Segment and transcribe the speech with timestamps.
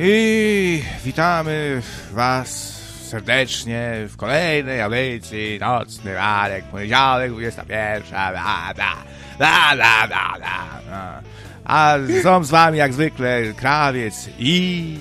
[0.00, 2.78] I witamy Was
[3.08, 8.94] serdecznie w kolejnej audycji Nocny Radek, poniedziałek, 21, bla, bla,
[9.38, 10.38] bla, bla, bla,
[10.86, 11.22] bla.
[11.64, 14.94] A są z Wami jak zwykle Krawiec i...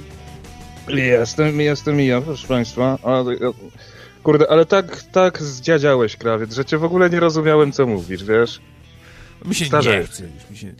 [0.88, 2.98] Jestem, jestem i ja, proszę Państwa.
[4.24, 8.62] Kurde, ale tak, tak zdziadziałeś, Krawiec, że Cię w ogóle nie rozumiałem, co mówisz, wiesz?
[9.46, 10.00] Mi się Starze.
[10.00, 10.24] nie chce.
[10.52, 10.74] Mi się,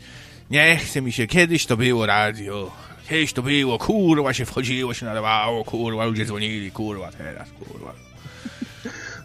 [0.50, 1.26] nie chce mi się.
[1.26, 2.70] Kiedyś to było radio.
[3.08, 7.92] Kiedyś to było, kurwa się wchodziło, się nadawało, kurwa, ludzie dzwonili, kurwa, teraz, kurwa.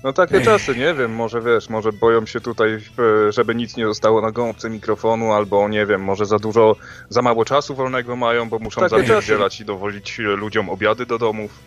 [0.04, 3.86] No takie czasy, nie wiem, może wiesz, może boją się tutaj, e, żeby nic nie
[3.86, 6.76] zostało na gąbce mikrofonu, albo nie wiem, może za dużo,
[7.10, 11.60] za mało czasu wolnego mają, bo muszą zapierdzielać i dowozić e, ludziom obiady do domów.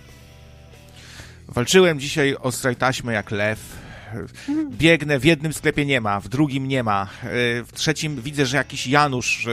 [1.49, 3.59] Walczyłem dzisiaj o straj taśmę jak lew.
[4.71, 7.09] Biegnę, w jednym sklepie nie ma, w drugim nie ma.
[7.23, 7.31] Yy,
[7.65, 9.49] W trzecim widzę, że jakiś Janusz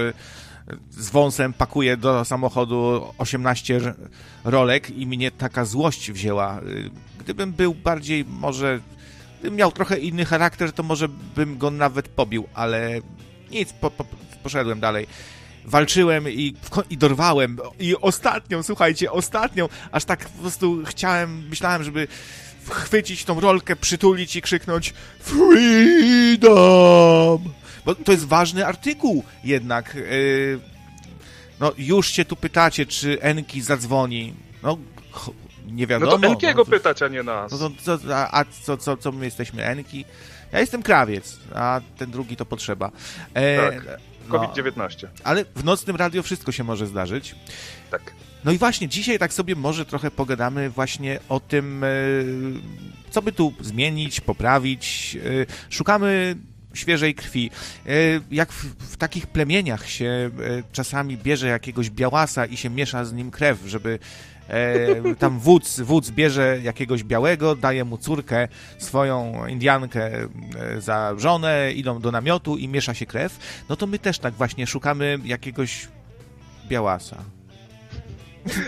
[0.89, 3.95] z wąsem pakuje do samochodu 18 r-
[4.43, 6.61] rolek i mnie taka złość wzięła.
[6.65, 8.79] Yy, Gdybym był bardziej może...
[9.39, 13.01] Gdybym miał trochę inny charakter, to może bym go nawet pobił, ale
[13.51, 14.05] nic, po, po,
[14.43, 15.07] poszedłem dalej.
[15.65, 16.55] Walczyłem i,
[16.89, 17.57] i dorwałem.
[17.79, 22.07] I ostatnią, słuchajcie, ostatnią, aż tak po prostu chciałem, myślałem, żeby
[22.69, 26.43] chwycić tą rolkę, przytulić i krzyknąć Freedom!
[27.85, 29.95] Bo to jest ważny artykuł jednak.
[29.95, 30.59] Yy,
[31.59, 34.33] no już się tu pytacie, czy Enki zadzwoni.
[34.63, 34.77] No,
[35.67, 36.17] nie No wiadomo.
[36.17, 37.51] to Enkiego no, pytać, a nie nas.
[37.51, 40.05] no to, co, a, a co, co, co my jesteśmy Enki?
[40.51, 42.91] Ja jestem krawiec, a ten drugi to potrzeba.
[43.33, 43.99] E, Tak.
[44.29, 45.07] no, COVID-19.
[45.23, 47.35] ale w nocnym radio wszystko się może zdarzyć.
[47.91, 48.13] Tak.
[48.43, 51.87] No i właśnie, dzisiaj tak sobie może trochę pogadamy właśnie o tym, e,
[53.11, 55.17] co by tu zmienić, poprawić.
[55.41, 56.35] E, Szukamy
[56.73, 57.51] świeżej krwi.
[57.85, 57.89] E,
[58.31, 60.29] Jak w, w takich plemieniach się e,
[60.71, 63.99] czasami bierze jakiegoś białasa i się miesza z nim krew, żeby
[64.47, 68.47] e, tam wódz, wódz bierze jakiegoś białego, daje mu córkę,
[68.77, 73.99] swoją Indiankę e, za żonę, idą do namiotu i miesza się krew, no to my
[73.99, 75.87] też tak właśnie szukamy jakiegoś
[76.67, 77.17] białasa.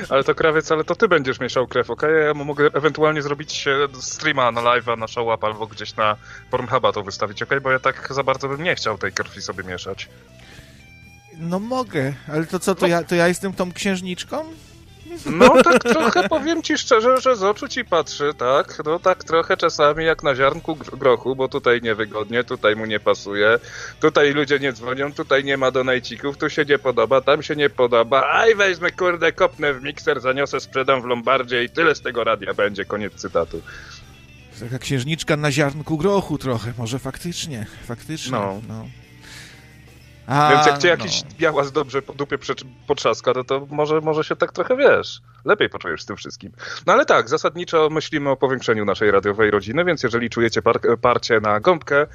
[0.09, 2.09] Ale to krawiec, ale to ty będziesz mieszał krew, okej?
[2.25, 6.15] Ja mogę ewentualnie zrobić e, streama na live'a, na show up, albo gdzieś na
[6.51, 7.61] Pornhuba to wystawić, okej?
[7.61, 10.09] Bo ja tak za bardzo bym nie chciał tej krwi sobie mieszać.
[11.37, 14.45] No mogę, ale to co, to ja, to ja jestem tą księżniczką?
[15.25, 18.81] No tak trochę powiem ci szczerze, że z oczu ci patrzy, tak?
[18.85, 22.99] No tak trochę czasami jak na ziarnku gr- grochu, bo tutaj niewygodnie, tutaj mu nie
[22.99, 23.59] pasuje,
[23.99, 27.69] tutaj ludzie nie dzwonią, tutaj nie ma donajcików, tu się nie podoba, tam się nie
[27.69, 32.23] podoba, aj weźmę kurde, kopnę w mikser, zaniosę, sprzedam w Lombardzie i tyle z tego
[32.23, 33.61] radia będzie, koniec cytatu.
[34.59, 38.31] Taka księżniczka na ziarnku grochu trochę, może faktycznie, faktycznie.
[38.31, 38.61] No.
[38.67, 38.85] no.
[40.27, 41.29] A, Więc jak cię jakiś no.
[41.39, 42.37] białas dobrze po dupie
[42.87, 46.51] potrzaska, no to może, może się tak trochę, wiesz, lepiej poczujesz z tym wszystkim.
[46.85, 51.39] No ale tak, zasadniczo myślimy o powiększeniu naszej radiowej rodziny, więc jeżeli czujecie par parcie
[51.39, 52.07] na gąbkę,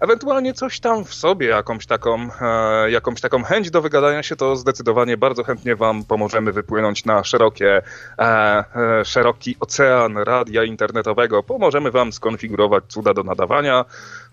[0.00, 4.56] ewentualnie coś tam w sobie, jakąś taką, e, jakąś taką chęć do wygadania się, to
[4.56, 7.82] zdecydowanie bardzo chętnie wam pomożemy wypłynąć na szerokie,
[8.18, 11.42] e, e, szeroki ocean radia internetowego.
[11.42, 13.84] Pomożemy wam skonfigurować cuda do nadawania.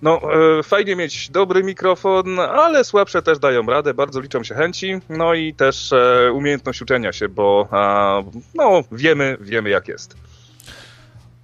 [0.02, 0.22] No,
[0.60, 5.34] e, fajnie mieć dobry mikrofon, ale słabsze też dają radę, bardzo liczą się chęci, no
[5.34, 7.68] i też e, umiejętność uczenia się, bo
[8.56, 10.33] no, wiemy, wiemy jak jest.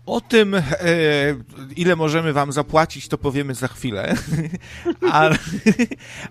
[0.10, 0.62] O tym, e,
[1.76, 4.16] ile możemy wam zapłacić, to powiemy za chwilę.
[5.12, 5.30] a,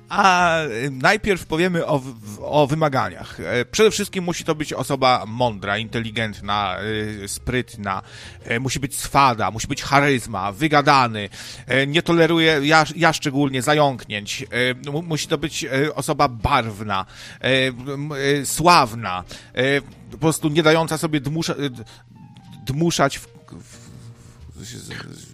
[0.09, 0.57] a
[0.91, 2.03] najpierw powiemy o,
[2.41, 3.41] o wymaganiach.
[3.41, 6.77] E, Przede wszystkim musi to być osoba mądra, inteligentna,
[7.25, 8.03] e, sprytna,
[8.45, 11.29] e, musi być swada, musi być charyzma, wygadany,
[11.87, 14.45] nie toleruje, ja, ja szczególnie, zająknięć.
[14.93, 17.07] Mu- Musi to być osoba barwna,
[18.45, 19.25] sławna,
[20.11, 21.55] po prostu nie dająca sobie dmusza,
[22.67, 23.79] dmuszać w, w,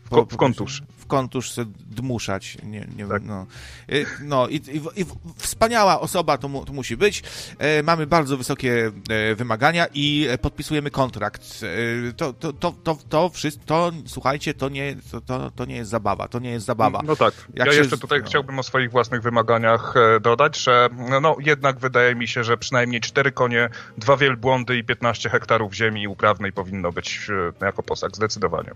[0.04, 0.82] w, ko- w kontusz.
[1.04, 2.58] W kontusz se dmuszać.
[2.62, 3.22] Nie, nie, Tak.
[3.22, 3.46] no.
[3.92, 5.04] Y, no i, i, i
[5.36, 7.22] wspaniała osoba to, mu, to musi być.
[7.58, 11.60] E, mamy bardzo wysokie e, wymagania i e, podpisujemy kontrakt.
[12.08, 15.76] E, to, to, to, to, to, wszystko, to, słuchajcie, to nie, to, to, to nie
[15.76, 16.28] jest zabawa.
[16.28, 17.00] To nie jest zabawa.
[17.04, 17.34] No tak.
[17.54, 18.26] Jak ja się jeszcze tutaj no.
[18.26, 20.88] chciałbym o swoich własnych wymaganiach e, dodać, że
[21.22, 23.68] no jednak wydaje mi się, że przynajmniej cztery konie,
[23.98, 27.30] dwa wielbłądy i 15 hektarów ziemi uprawnej powinno być
[27.60, 28.70] e, jako posag, zdecydowanie.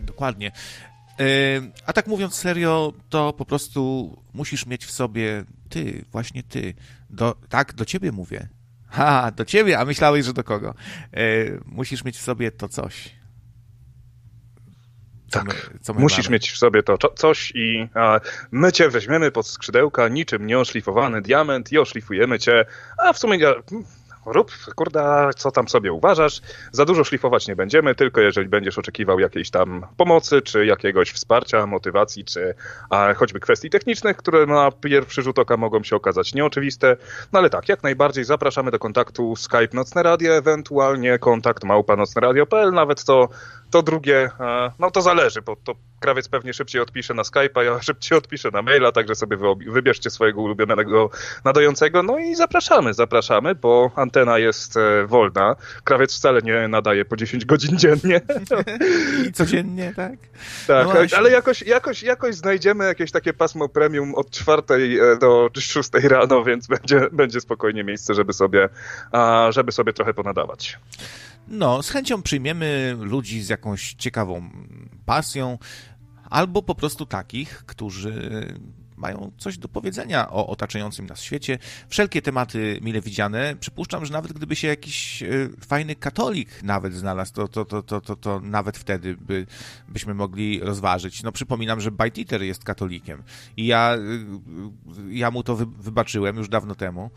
[0.00, 0.52] Dokładnie.
[1.86, 6.74] A tak mówiąc serio, to po prostu musisz mieć w sobie ty, właśnie ty.
[7.10, 8.48] Do, tak, do ciebie mówię.
[8.88, 10.74] Ha, do ciebie, a myślałeś, że do kogo?
[11.12, 11.20] E,
[11.64, 13.10] musisz mieć w sobie to coś.
[15.28, 15.46] Co Tak.
[15.72, 16.32] my, co my Musisz mamy.
[16.32, 18.20] mieć w sobie to coś i a,
[18.50, 22.64] my cię weźmiemy pod skrzydełka niczym nieoszlifowany diament i oszlifujemy cię,
[22.98, 23.38] a w sumie
[24.26, 26.40] rób, kurde, co tam sobie uważasz.
[26.72, 31.66] Za dużo szlifować nie będziemy, tylko jeżeli będziesz oczekiwał jakiejś tam pomocy, czy jakiegoś wsparcia,
[31.66, 32.54] motywacji, czy
[32.90, 36.96] a, choćby kwestii technicznych, które na pierwszy rzut oka mogą się okazać nieoczywiste.
[37.32, 42.72] No ale tak, jak najbardziej zapraszamy do kontaktu Skype Nocne Radio, ewentualnie kontakt małpa nocneradio.pl,
[42.72, 43.28] nawet to,
[43.70, 47.82] to drugie, e, no to zależy, bo to krawiec pewnie szybciej odpisze na Skype'a, ja
[47.82, 51.10] szybciej odpiszę na maila, także sobie wybierzcie swojego ulubionego
[51.44, 55.56] nadającego, no i zapraszamy, zapraszamy, bo antena jest e, wolna.
[55.84, 58.20] Krawiec wcale nie nadaje po 10 godzin dziennie.
[59.28, 60.12] I codziennie, tak?
[60.66, 65.50] Tak, no ale jakoś, jakoś, jakoś znajdziemy jakieś takie pasmo premium od czwartej e, do
[65.58, 68.68] szóstej rano, więc będzie, będzie spokojnie miejsce, żeby sobie,
[69.50, 70.78] żeby sobie trochę ponadawać.
[71.48, 74.50] No, z chęcią przyjmiemy ludzi z jakąś ciekawą
[75.06, 75.58] pasją,
[76.30, 78.30] albo po prostu takich, którzy
[78.96, 81.58] mają coś do powiedzenia o otaczającym nas świecie.
[81.88, 83.56] Wszelkie tematy mile widziane.
[83.60, 85.26] Przypuszczam, że nawet gdyby się jakiś e,
[85.66, 89.46] fajny katolik nawet znalazł, to, to, to, to, to, to nawet wtedy by,
[89.88, 91.22] byśmy mogli rozważyć.
[91.22, 93.22] No przypominam, że Bajtiter jest katolikiem
[93.56, 93.98] i ja, e,
[95.10, 97.10] ja mu to wybaczyłem już dawno temu.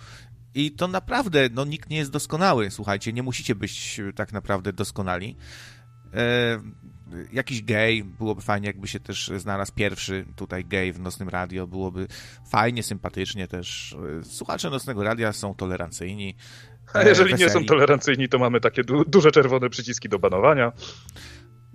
[0.56, 5.36] I to naprawdę, no nikt nie jest doskonały, słuchajcie, nie musicie być tak naprawdę doskonali.
[6.14, 6.60] E,
[7.34, 12.08] jakiś gej, byłoby fajnie, jakby się też znalazł pierwszy tutaj gej w Nocnym Radio, byłoby
[12.52, 13.96] fajnie, sympatycznie też.
[14.24, 16.36] Słuchacze Nocnego Radia są tolerancyjni.
[16.94, 17.44] A jeżeli weseli.
[17.44, 20.72] nie są tolerancyjni, to mamy takie du duże czerwone przyciski do banowania.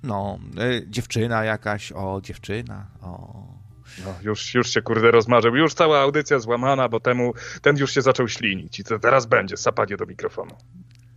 [0.03, 3.64] No, e, dziewczyna jakaś, o, dziewczyna, o...
[4.05, 8.03] No, już, już się kurde rozmarzył, już cała audycja złamana, bo temu, ten już się
[8.03, 10.57] zaczął ślinić i to teraz będzie sapanie do mikrofonu.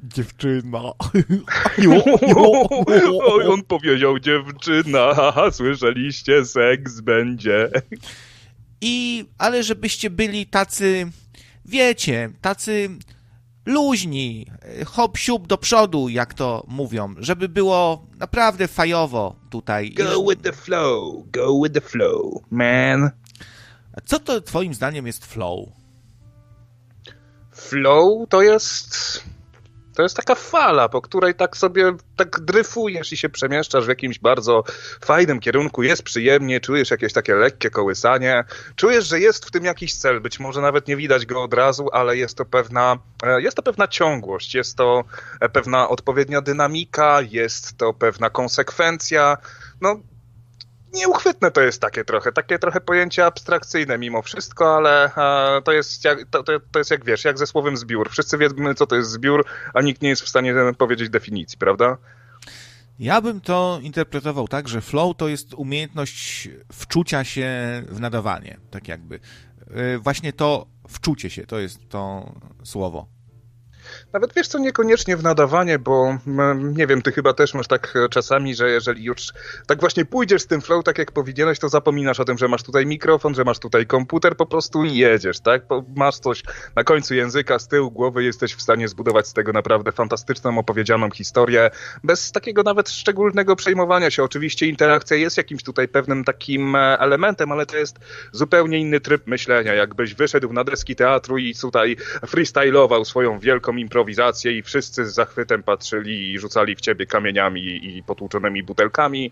[0.03, 0.79] Dziewczyna.
[3.21, 7.69] Oj, on powiedział dziewczyna, słyszeliście, seks będzie.
[8.81, 11.11] I, ale żebyście byli tacy,
[11.65, 12.89] wiecie, tacy
[13.67, 14.45] luźni,
[14.85, 19.91] hop siup do przodu, jak to mówią, żeby było naprawdę fajowo tutaj.
[19.91, 23.11] Go with the flow, go with the flow, man.
[24.05, 25.69] Co to twoim zdaniem jest flow?
[27.51, 29.23] Flow to jest
[29.97, 34.19] to jest taka fala, po której tak sobie tak dryfujesz i się przemieszczasz w jakimś
[34.19, 34.63] bardzo
[35.05, 38.43] fajnym kierunku, jest przyjemnie, czujesz jakieś takie lekkie kołysanie,
[38.75, 41.89] czujesz, że jest w tym jakiś cel, być może nawet nie widać go od razu,
[41.91, 45.03] ale jest to pewna, e, jest to pewna ciągłość, jest to
[45.39, 49.37] e, pewna odpowiednia dynamika, jest to pewna konsekwencja,
[49.81, 49.99] no
[50.97, 55.05] nieuchwytne to jest takie trochę, takie trochę pojęcie abstrakcyjne mimo wszystko, ale
[55.57, 58.09] e, to, jest jak, to, to, jest jak wiesz, jak ze słowem zbiór.
[58.09, 61.97] Wszyscy wiemy, co to jest zbiór, a nikt nie jest w stanie powiedzieć definicji, prawda?
[62.99, 67.49] Ja bym to interpretował tak, że flow to jest umiejętność wczucia się
[67.89, 69.19] w nadawanie, tak jakby.
[69.71, 72.31] E, właśnie to wczucie się, to jest to
[72.63, 73.16] słowo.
[74.13, 76.17] Nawet wiesz co, niekoniecznie w nadawanie, bo
[76.55, 79.33] nie wiem, ty chyba też masz tak e, czasami, że jeżeli już
[79.67, 82.63] tak właśnie pójdziesz z tym flow tak jak powinieneś, to zapominasz o tym, że masz
[82.63, 85.61] tutaj mikrofon, że masz tutaj komputer, po prostu jedziesz, tak?
[85.95, 86.43] Masz coś
[86.75, 91.11] na końcu języka, z tyłu głowy, jesteś w stanie zbudować z tego naprawdę fantastyczną, opowiedzianą
[91.11, 91.69] historię,
[92.03, 94.23] bez takiego nawet szczególnego przejmowania się.
[94.23, 97.99] Oczywiście interakcja jest jakimś tutaj pewnym takim e, elementem, ale to jest
[98.31, 99.73] zupełnie inny tryb myślenia.
[99.73, 103.96] Jakbyś wyszedł na deski teatru i tutaj freestylował swoją wielką improwizację
[104.45, 109.31] i wszyscy z zachwytem patrzyli i rzucali w ciebie kamieniami i potłuczonymi butelkami,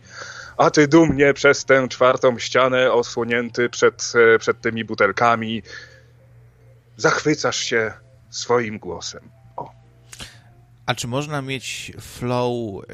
[0.58, 5.64] a ty dumnie przez tę czwartą ścianę osłonięty przed, e, przed tymi butelkami
[6.98, 7.94] zachwycasz się
[8.30, 9.35] swoim głosem.
[10.86, 12.88] A czy można mieć flow y,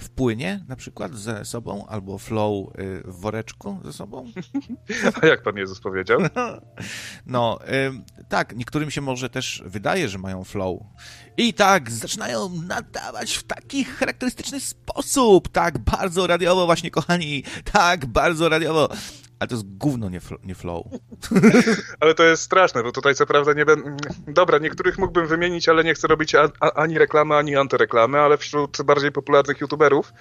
[0.00, 4.32] w płynie na przykład ze sobą, albo flow y, w woreczku ze sobą?
[5.22, 6.20] A jak Pan Jezus powiedział?
[7.26, 10.80] No, y, tak, niektórym się może też wydaje, że mają flow.
[11.36, 18.48] I tak, zaczynają nadawać w taki charakterystyczny sposób, tak bardzo radiowo właśnie, kochani, tak bardzo
[18.48, 18.88] radiowo.
[19.42, 20.86] Ale to jest gówno, nie, nie flow.
[22.00, 23.96] ale to jest straszne, bo tutaj co prawda nie będę...
[24.28, 29.12] Dobra, niektórych mógłbym wymienić, ale nie chcę robić ani reklamy, ani antyreklamy, ale wśród bardziej
[29.12, 30.12] popularnych youtuberów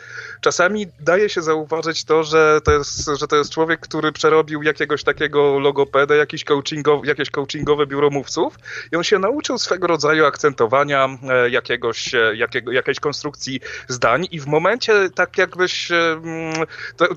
[0.41, 5.03] czasami daje się zauważyć to, że to jest, że to jest człowiek, który przerobił jakiegoś
[5.03, 8.55] takiego logopedę, jakiś coachingow, jakieś coachingowe biuro mówców
[8.91, 14.39] i on się nauczył swego rodzaju akcentowania, e, jakiegoś, e, jakiego, jakiejś konstrukcji zdań i
[14.39, 15.91] w momencie tak jakbyś...
[15.91, 16.65] E, mm,
[16.97, 17.07] to,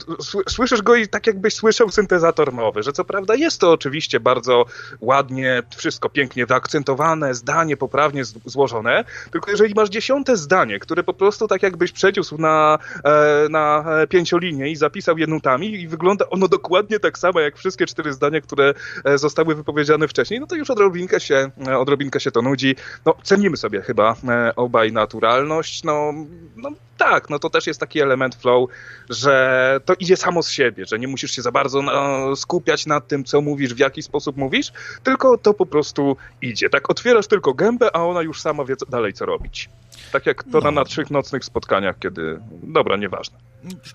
[0.49, 4.65] słyszysz go i tak jakbyś słyszał syntezator mowy, że co prawda jest to oczywiście bardzo
[5.01, 11.49] ładnie, wszystko pięknie wyakcentowane, zdanie poprawnie złożone, tylko jeżeli masz dziesiąte zdanie, które po prostu
[11.49, 17.01] tak jakbyś przeciąsł na, e, na pięciolinię i zapisał je nutami i wygląda ono dokładnie
[17.01, 18.75] tak samo jak wszystkie cztery zdania, które
[19.05, 22.77] e, zostały wypowiedziane wcześniej, no to już odrobinkę się, e, odrobinkę się to nudzi.
[23.07, 24.17] No, cenimy sobie chyba
[24.57, 26.13] obaj naturalność, no,
[26.57, 28.71] no tak, no to też jest taki element flow,
[29.11, 33.09] że to idzie samo z siebie, że nie musisz się za bardzo no, skupiać nad
[33.09, 34.73] tym, co mówisz, w jaki sposób mówisz,
[35.03, 36.71] tylko to po prostu idzie.
[36.71, 39.69] Tak otwierasz tylko gębę, a ona już sama wie co, dalej, co robić.
[40.13, 40.61] Tak jak to no.
[40.61, 42.41] na naszych nocnych spotkaniach, kiedy...
[42.63, 43.39] Dobra, nieważne.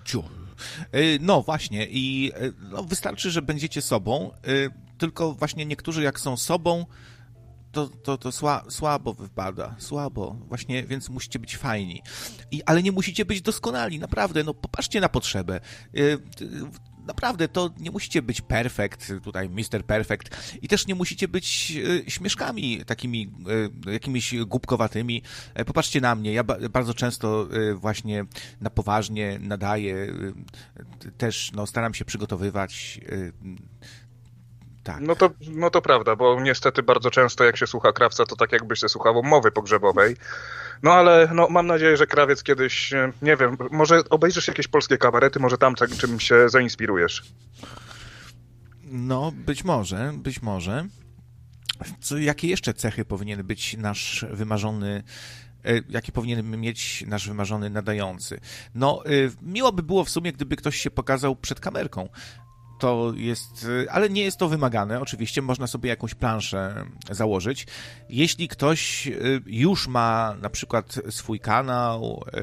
[0.04, 0.24] Ciu.
[0.94, 6.20] Y, no właśnie i y, no, wystarczy, że będziecie sobą, y, tylko właśnie niektórzy jak
[6.20, 6.86] są sobą,
[7.72, 12.02] to, to, to sła, słabo wypada, słabo, właśnie, więc musicie być fajni.
[12.50, 15.60] I, ale nie musicie być doskonali, naprawdę, no popatrzcie na potrzebę.
[15.92, 16.18] Yy,
[17.06, 19.84] naprawdę, to nie musicie być perfekt, tutaj Mr.
[19.86, 23.32] Perfect i też nie musicie być yy, śmieszkami takimi
[23.86, 25.22] yy, jakimiś głupkowatymi.
[25.54, 28.24] E, popatrzcie na mnie, ja ba bardzo często y, właśnie
[28.60, 33.32] na poważnie nadaję, y, też no, staram się przygotowywać y,
[34.84, 35.00] tak.
[35.00, 38.52] No to, no to prawda, bo niestety bardzo często jak się słucha krawca, to tak
[38.52, 40.16] jakby się słuchało mowy pogrzebowej.
[40.82, 44.98] No ale no, mam nadzieję, że krawiec kiedyś, e, nie wiem, może obejrzysz jakieś polskie
[44.98, 47.22] kabarety, może tam czym się zainspirujesz.
[48.84, 50.86] No, być może, być może.
[52.00, 55.02] Co, jakie jeszcze cechy powinien być nasz wymarzony
[55.64, 58.40] e, jaki powinien mieć nasz wymarzony nadający.
[58.74, 59.10] No, e,
[59.42, 62.08] miło by było w sumie, gdyby ktoś się pokazał przed kamerką
[62.80, 65.00] to jest, y, ale nie jest to wymagane.
[65.00, 67.66] Oczywiście można sobie jakąś planszę założyć.
[68.08, 72.40] Jeśli ktoś y, już ma na przykład swój kanał y,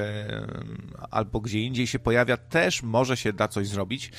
[1.11, 4.11] albo gdzie indziej się pojawia, też może się da coś zrobić,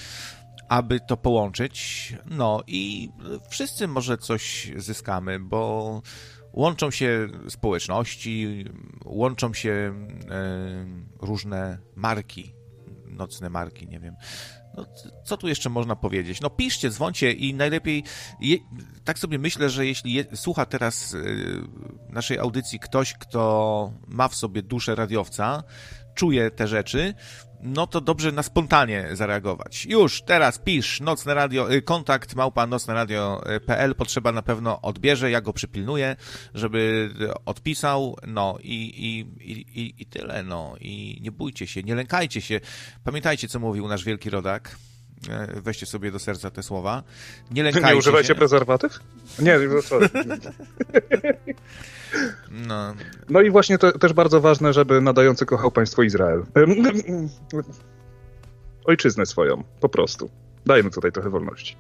[0.69, 2.15] aby to połączyć.
[2.27, 3.11] No i
[3.51, 6.03] wszyscy może coś zyskamy, bo
[6.53, 8.65] łączą się społeczności,
[9.05, 9.95] łączą się
[11.21, 12.55] różne marki,
[13.07, 14.15] nocne marki, nie wiem
[14.79, 14.87] no,
[15.25, 16.41] co tu jeszcze można powiedzieć?
[16.41, 18.05] No piszcie, dzwoncie i najlepiej,
[18.41, 18.57] je,
[19.05, 21.63] tak sobie myślę, że jeśli je, słucha teraz y,
[22.09, 25.63] naszej audycji ktoś, kto ma w sobie duszę radiowca,
[26.15, 27.15] czuje te rzeczy,
[27.63, 29.87] no to dobrze na spontanie zareagować.
[29.87, 35.53] Już, teraz pisz, nocne radio, y, kontakt małpa nocneradio.pl, potrzeba na pewno odbierze, ja go
[35.53, 36.17] przypilnuję,
[36.55, 37.11] żeby
[37.45, 39.19] odpisał, no i, i,
[39.81, 42.61] i, i tyle, no i nie bójcie się, nie lękajcie się.
[43.05, 44.77] Pamiętajcie, co mówił nasz wielki rodak,
[45.55, 47.03] weźcie sobie do serca te słowa.
[47.51, 48.35] Nie lękajcie Nie używajcie się.
[48.35, 48.99] prezerwatyw?
[49.39, 50.09] Nie, sorry.
[52.51, 52.95] No.
[53.29, 56.45] no i właśnie to też bardzo ważne, żeby nadający kochał państwo Izrael.
[58.85, 60.31] Ojczyznę swoją, po prostu.
[60.67, 61.77] Dajmy tutaj trochę wolności.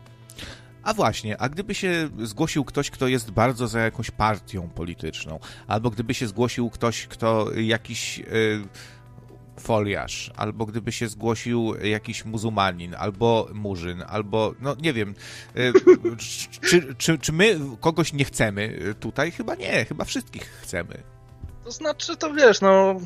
[0.83, 5.90] A właśnie, a gdyby się zgłosił ktoś, kto jest bardzo za jakąś partią polityczną, albo
[5.90, 8.18] gdyby się zgłosił ktoś, kto jakiś.
[8.18, 8.62] Yy
[9.58, 15.14] foliarz, albo gdyby się zgłosił jakiś muzułmanin, albo murzyn, albo, no nie wiem,
[15.56, 15.72] y,
[16.70, 19.30] czy, czy, czy my kogoś nie chcemy tutaj?
[19.30, 21.17] Chyba nie, chyba wszystkich chcemy.
[21.68, 23.00] To znaczy, to wiesz, no,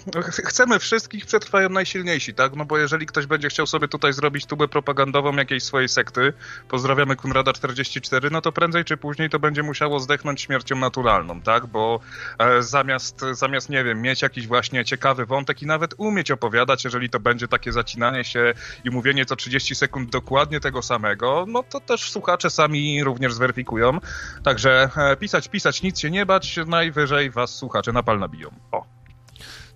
[0.44, 2.56] chcemy wszystkich, przetrwają najsilniejsi, tak?
[2.56, 6.32] No bo jeżeli ktoś będzie chciał sobie tutaj zrobić tubę propagandową jakiejś swojej sekty,
[6.68, 11.66] pozdrawiamy Kunrada 44, no to prędzej czy później to będzie musiało zdechnąć śmiercią naturalną, tak?
[11.66, 12.00] Bo
[12.38, 17.10] e, zamiast, zamiast, nie wiem, mieć jakiś właśnie ciekawy wątek i nawet umieć opowiadać, jeżeli
[17.10, 18.54] to będzie takie zacinanie się
[18.84, 23.98] i mówienie co 30 sekund dokładnie tego samego, no to też słuchacze sami również zweryfikują.
[24.44, 28.51] Także e, pisać, pisać, nic się nie bać, najwyżej was słuchacze na pal nabiją.
[28.72, 28.84] O.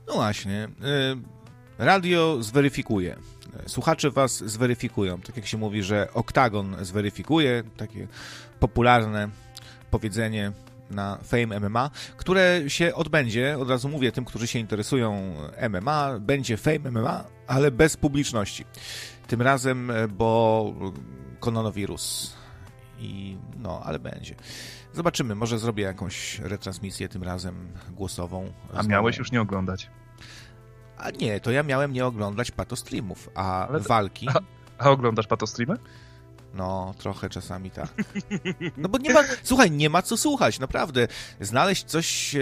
[0.07, 0.65] No właśnie.
[0.65, 0.69] Y,
[1.79, 3.17] radio zweryfikuje.
[3.67, 5.21] Słuchacze was zweryfikują.
[5.21, 8.09] Tak jak się mówi, że oktagon zweryfikuje, takie
[8.61, 9.29] popularne
[9.91, 10.53] powiedzenie
[10.91, 15.35] na Fame MMA, które się odbędzie, od razu mówię tym, którzy się interesują
[15.71, 18.65] MMA, będzie Fame MMA, ale bez publiczności.
[19.27, 20.73] Tym razem, bo
[21.41, 22.37] koronawirus.
[22.99, 24.35] I no, ale będzie.
[24.97, 28.53] Zobaczymy, może zrobię jakąś retransmisję tym razem głosową.
[28.75, 29.91] A miałeś już nie oglądać?
[30.99, 34.29] A nie, to ja miałem nie oglądać patostreamów, a Ale walki...
[34.29, 34.41] A,
[34.85, 35.77] a oglądasz patostreamy?
[36.55, 37.95] No, trochę czasami tak.
[38.77, 41.09] No bo nie ma, słuchaj, nie ma co słuchać, naprawdę.
[41.41, 42.41] Znaleźć coś e,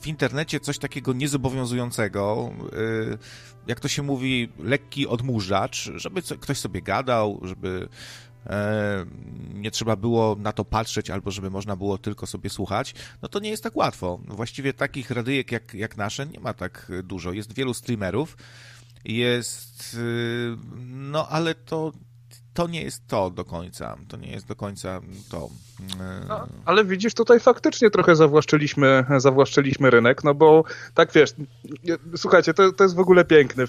[0.00, 2.50] w internecie, coś takiego niezobowiązującego,
[3.12, 3.18] e,
[3.66, 7.88] jak to się mówi, lekki odmurzacz, żeby ktoś sobie gadał, żeby
[9.54, 13.38] nie trzeba było na to patrzeć, albo żeby można było tylko sobie słuchać, no to
[13.38, 14.20] nie jest tak łatwo.
[14.28, 17.32] Właściwie takich radyjek jak, jak nasze nie ma tak dużo.
[17.32, 18.36] Jest wielu streamerów,
[19.04, 21.92] jest, y, no ale to
[22.54, 23.96] to nie jest to do końca.
[24.08, 25.48] To nie jest do końca to.
[26.28, 31.34] No, ale widzisz, tutaj faktycznie trochę zawłaszczyliśmy, zawłaszczyliśmy rynek, no bo tak wiesz,
[32.16, 33.64] słuchajcie, to, to jest w ogóle piękne.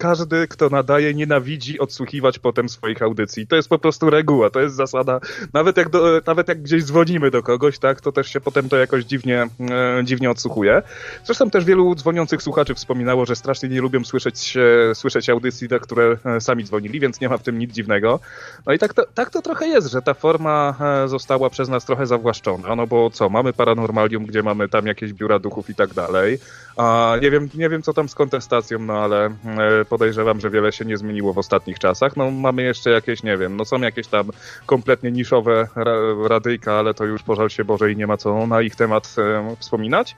[0.00, 3.46] Każdy, kto nadaje, nienawidzi odsłuchiwać potem swoich audycji.
[3.46, 5.20] To jest po prostu reguła, to jest zasada.
[5.52, 8.76] Nawet jak, do, nawet jak gdzieś dzwonimy do kogoś, tak, to też się potem to
[8.76, 10.82] jakoś dziwnie, e, dziwnie odsłuchuje.
[11.24, 15.78] Zresztą też wielu dzwoniących słuchaczy wspominało, że strasznie nie lubią słyszeć, e, słyszeć audycji, na
[15.78, 18.20] które e, sami dzwonili, więc nie ma w tym nic dziwnego.
[18.66, 20.74] No i tak to, tak to trochę jest, że ta forma
[21.06, 25.38] została przez nas trochę zawłaszczona, no bo co, mamy Paranormalium, gdzie mamy tam jakieś biura
[25.38, 26.38] duchów i tak dalej.
[26.76, 30.72] A nie wiem, nie wiem co tam z kontestacją, no ale e, podejrzewam, że wiele
[30.72, 32.16] się nie zmieniło w ostatnich czasach.
[32.16, 34.30] No mamy jeszcze jakieś, nie wiem, no są jakieś tam
[34.66, 35.94] kompletnie niszowe ra
[36.28, 39.56] radyjka, ale to już pożal się Boże i nie ma co na ich temat e,
[39.58, 40.16] wspominać.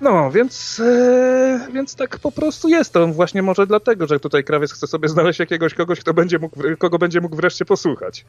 [0.00, 3.06] No, więc, e, więc tak po prostu jest to.
[3.06, 6.98] Właśnie może dlatego, że tutaj krawiec chce sobie znaleźć jakiegoś kogoś, kto będzie mógł, kogo
[6.98, 8.24] będzie mógł wreszcie posłuchać.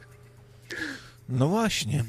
[1.28, 2.04] No właśnie.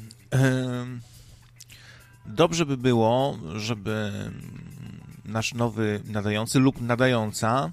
[2.26, 4.10] Dobrze by było, żeby
[5.24, 7.70] nasz nowy nadający lub nadająca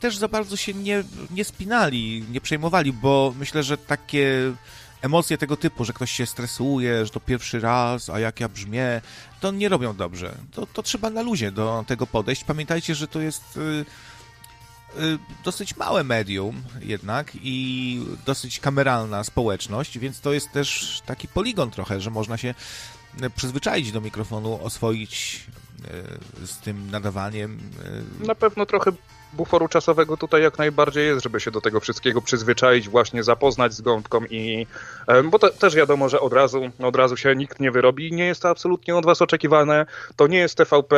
[0.00, 4.52] też za bardzo się nie, nie spinali, nie przejmowali, bo myślę, że takie
[5.02, 9.00] emocje tego typu, że ktoś się stresuje, że to pierwszy raz, a jak ja brzmię,
[9.40, 10.34] to nie robią dobrze.
[10.52, 12.44] To, to trzeba na luzie do tego podejść.
[12.44, 13.60] Pamiętajcie, że to jest y,
[15.00, 21.70] y, dosyć małe medium jednak i dosyć kameralna społeczność, więc to jest też taki poligon
[21.70, 22.54] trochę, że można się
[23.36, 25.46] przyzwyczaić do mikrofonu, oswoić
[26.42, 27.58] e, z tym nadawaniem.
[28.22, 28.92] E, Na pewno trochę
[29.32, 33.80] buforu czasowego tutaj jak najbardziej jest, żeby się do tego wszystkiego przyzwyczaić, właśnie zapoznać z
[33.80, 34.66] gąbką i
[35.24, 38.42] bo to też wiadomo, że od razu, od razu się nikt nie wyrobi nie jest
[38.42, 39.86] to absolutnie od was oczekiwane.
[40.16, 40.96] To nie jest TVP,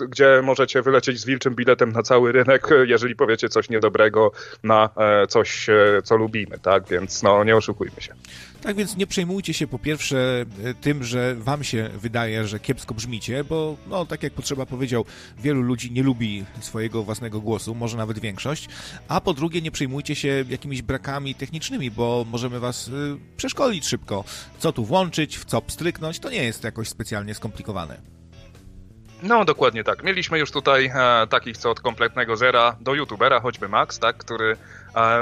[0.00, 4.32] e, gdzie możecie wylecieć z wilczym biletem na cały rynek, jeżeli powiecie coś niedobrego
[4.62, 4.90] na
[5.28, 5.66] coś,
[6.04, 6.88] co lubimy, tak?
[6.88, 8.14] Więc no, nie oszukujmy się.
[8.64, 12.94] Tak więc nie przejmujcie się po pierwsze e, tym, że wam się wydaje, że kiepsko
[12.94, 15.04] brzmicie, bo no tak jak Potrzeba powiedział,
[15.38, 18.68] wielu ludzi nie lubi swojego własnego głosu, może nawet większość,
[19.08, 22.92] a po drugie nie przejmujcie się jakimiś brakami technicznymi, bo możemy was y,
[23.36, 24.24] przeszkolić szybko.
[24.58, 28.00] Co tu włączyć, w co pstryknąć, to nie jest jakoś specjalnie skomplikowane.
[29.22, 30.04] No, dokładnie tak.
[30.04, 34.56] Mieliśmy już tutaj e, takich, co od kompletnego zera do youtubera, choćby Max, tak, który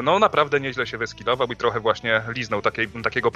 [0.03, 3.31] no naprawdę nieźle się wyskilował i trochę właśnie liznął takiej, takiego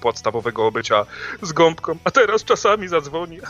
[0.00, 1.06] podstawowego, obycia
[1.42, 3.38] z gąbką, a teraz czasami zadzwoni.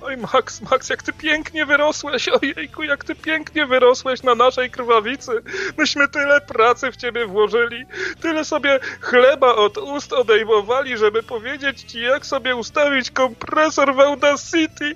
[0.00, 5.32] Oj Max, Max, jak ty pięknie wyrosłeś, ojejku, jak ty pięknie wyrosłeś na naszej krwawicy.
[5.78, 7.84] Myśmy tyle pracy w ciebie włożyli,
[8.20, 14.94] tyle sobie chleba od ust odejmowali, żeby powiedzieć ci, jak sobie ustawić kompresor w Audacity.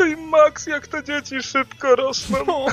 [0.00, 2.66] Ej, Max, jak te dzieci szybko rosną.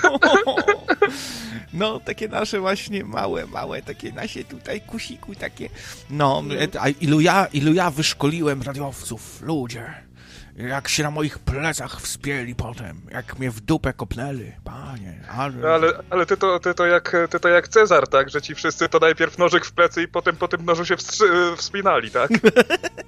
[1.73, 5.69] No, takie nasze właśnie małe, małe, takie nasze tutaj kusiku, takie.
[6.10, 6.43] No,
[6.80, 9.93] a ilu ja, ilu ja wyszkoliłem radiowców, ludzie.
[10.56, 15.19] Jak się na moich plecach wspięli potem, jak mnie w dupę kopnęli, panie.
[15.30, 18.30] Ale, ale, ale ty, to, ty, to jak, ty to jak Cezar, tak?
[18.30, 20.95] Że ci wszyscy to najpierw nożyk w plecy i potem po tym nożu się
[21.58, 22.32] wspinali, tak?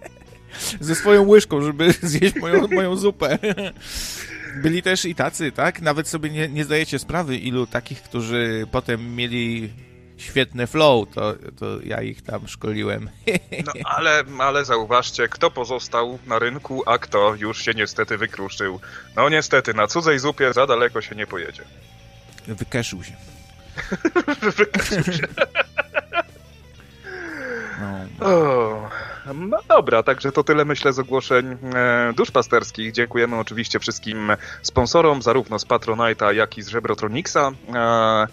[0.79, 3.39] Ze swoją łyżką, żeby zjeść moją, moją zupę.
[4.61, 5.81] Byli też i tacy, tak?
[5.81, 9.73] Nawet sobie nie, nie zdajecie sprawy, ilu takich, którzy potem mieli
[10.17, 13.09] świetne flow, to, to ja ich tam szkoliłem.
[13.65, 18.79] No ale, ale zauważcie, kto pozostał na rynku, a kto już się niestety wykruszył.
[19.15, 21.63] No niestety, na cudzej zupie za daleko się nie pojedzie.
[22.47, 23.13] Wykeszył się.
[24.57, 25.27] Wykeszył się.
[27.79, 28.27] no.
[28.27, 28.89] O.
[29.33, 32.91] No dobra, także to tyle myślę z ogłoszeń e, duszpasterskich.
[32.91, 37.51] Dziękujemy oczywiście wszystkim sponsorom, zarówno z Patronite'a, jak i z Żebrotronicsa.
[37.75, 38.27] E,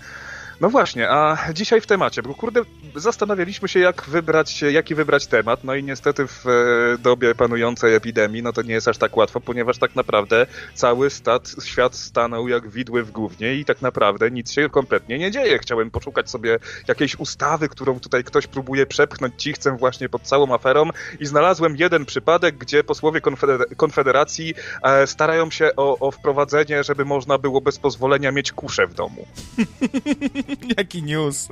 [0.64, 2.61] no właśnie, a dzisiaj w temacie, bo kurde,
[2.94, 8.42] zastanawialiśmy się, jak wybrać, jaki wybrać temat, no i niestety w e, dobie panującej epidemii,
[8.42, 12.68] no to nie jest aż tak łatwo, ponieważ tak naprawdę cały stat, świat stanął jak
[12.68, 15.59] widły w gównie i tak naprawdę nic się kompletnie nie dzieje.
[15.59, 20.90] Chciałem poszukać sobie jakiejś ustawy, którą tutaj ktoś próbuje przepchnąć cichcem właśnie pod całą aferą
[21.20, 27.05] i znalazłem jeden przypadek, gdzie posłowie konfeder Konfederacji e, starają się o, o wprowadzenie, żeby
[27.05, 29.27] można było bez pozwolenia mieć kuszę w domu.
[30.78, 31.48] Jaki news.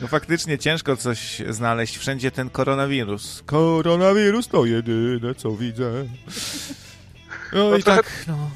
[0.00, 1.96] No faktycznie ciężko coś znaleźć.
[1.98, 3.42] Wszędzie ten koronawirus.
[3.46, 6.04] Koronawirus to jedyne, co widzę.
[7.52, 8.02] No, no i trochę...
[8.02, 8.50] tak, no.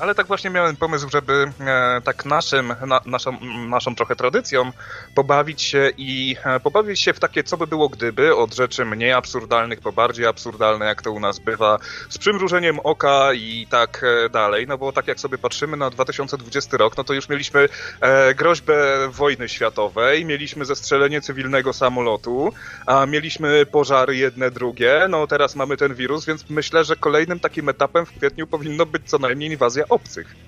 [0.00, 4.72] Ale tak właśnie miałem pomysł, żeby e, tak naszym, na, naszą, naszą trochę tradycją
[5.14, 9.12] pobawić się i e, pobawić się w takie co by było gdyby, od rzeczy mniej
[9.12, 14.28] absurdalnych po bardziej absurdalne, jak to u nas bywa, z przymrużeniem oka i tak e,
[14.28, 17.68] dalej, no bo tak jak sobie patrzymy na 2020 rok, no to już mieliśmy
[18.00, 22.52] e, groźbę wojny światowej, mieliśmy zestrzelenie cywilnego samolotu,
[22.86, 27.68] a mieliśmy pożary jedne, drugie, no teraz mamy ten wirus, więc myślę, że kolejnym takim
[27.68, 30.40] etapem w kwietniu powinno być co najmniej inwazja obcych.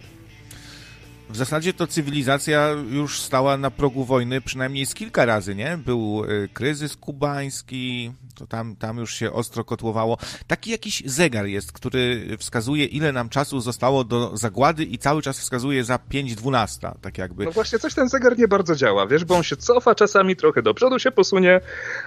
[1.33, 5.79] W zasadzie to cywilizacja już stała na progu wojny przynajmniej z kilka razy, nie?
[5.85, 10.19] Był y, kryzys kubański, to tam, tam już się ostro kotłowało.
[10.47, 15.39] Taki jakiś zegar jest, który wskazuje, ile nam czasu zostało do zagłady i cały czas
[15.41, 17.45] wskazuje za 5.12, tak jakby.
[17.45, 20.63] No właśnie, coś ten zegar nie bardzo działa, wiesz, bo on się cofa czasami trochę
[20.63, 21.61] do przodu, się posunie,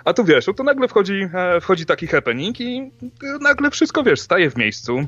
[0.05, 2.91] a tu wiesz, tu nagle wchodzi, e, wchodzi taki happening i
[3.41, 5.07] nagle wszystko, wiesz, staje w miejscu.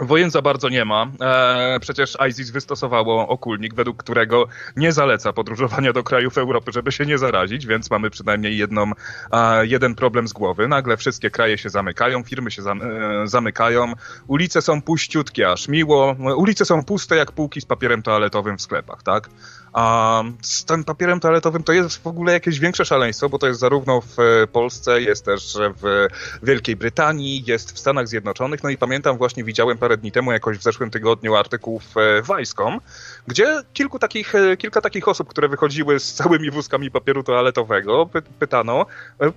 [0.00, 1.06] Wojen za bardzo nie ma.
[1.20, 7.06] E, przecież ISIS wystosowało okulnik, według którego nie zaleca podróżowania do krajów Europy, żeby się
[7.06, 8.92] nie zarazić, więc mamy przynajmniej jedną,
[9.32, 10.68] e, jeden problem z głowy.
[10.68, 13.92] Nagle wszystkie kraje się zamykają, firmy się zam, e, zamykają,
[14.26, 16.16] ulice są puściutkie, aż miło.
[16.36, 19.30] Ulice są puste jak półki z papierem toaletowym w sklepach, tak?
[19.72, 23.60] A z tym papierem toaletowym to jest w ogóle jakieś większe szaleństwo, bo to jest
[23.60, 24.16] zarówno w
[24.52, 26.06] Polsce, jest też w
[26.42, 28.62] Wielkiej Brytanii, jest w Stanach Zjednoczonych.
[28.62, 31.94] No i pamiętam właśnie widziałem parę dni temu, jakoś w zeszłym tygodniu, artykuł w
[32.28, 32.80] Vice.com,
[33.26, 38.86] gdzie kilku takich, kilka takich osób, które wychodziły z całymi wózkami papieru toaletowego, py pytano,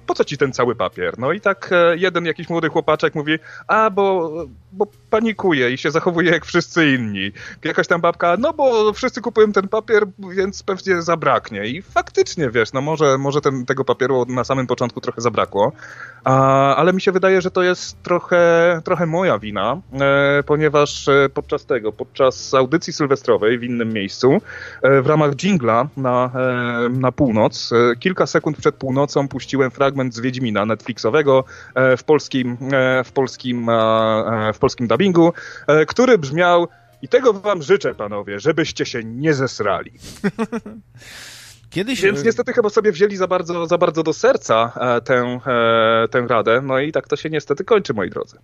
[0.06, 1.20] po co ci ten cały papier?
[1.20, 4.32] No i tak jeden jakiś młody chłopaczek mówi, a bo,
[4.72, 7.32] bo panikuje i się zachowuje jak wszyscy inni.
[7.64, 11.66] Jakaś tam babka, no bo wszyscy kupują ten papier, więc pewnie zabraknie.
[11.66, 15.72] I faktycznie, wiesz, no może, może ten, tego papieru na samym początku trochę zabrakło,
[16.24, 21.30] a, ale mi się wydaje, że to jest trochę, trochę moja wina, e, ponieważ e,
[21.34, 24.42] podczas tego, podczas audycji sylwestrowej w innym miejscu,
[24.82, 30.16] e, w ramach jingla na, e, na północ, e, kilka sekund przed północą puściłem fragment
[30.16, 31.44] z Wiedźmina Netflixowego
[31.98, 32.58] w polskim,
[33.06, 33.68] w polskim,
[34.54, 35.34] w polskim dubbingu,
[35.88, 36.68] który brzmiał
[37.02, 39.92] i tego wam życzę, panowie, żebyście się nie zesrali.
[41.70, 42.02] Kiedyś...
[42.02, 44.72] Więc niestety chyba sobie wzięli za bardzo, za bardzo do serca
[45.06, 45.40] tę,
[46.12, 48.38] tę radę, no i tak to się niestety kończy, moi drodzy.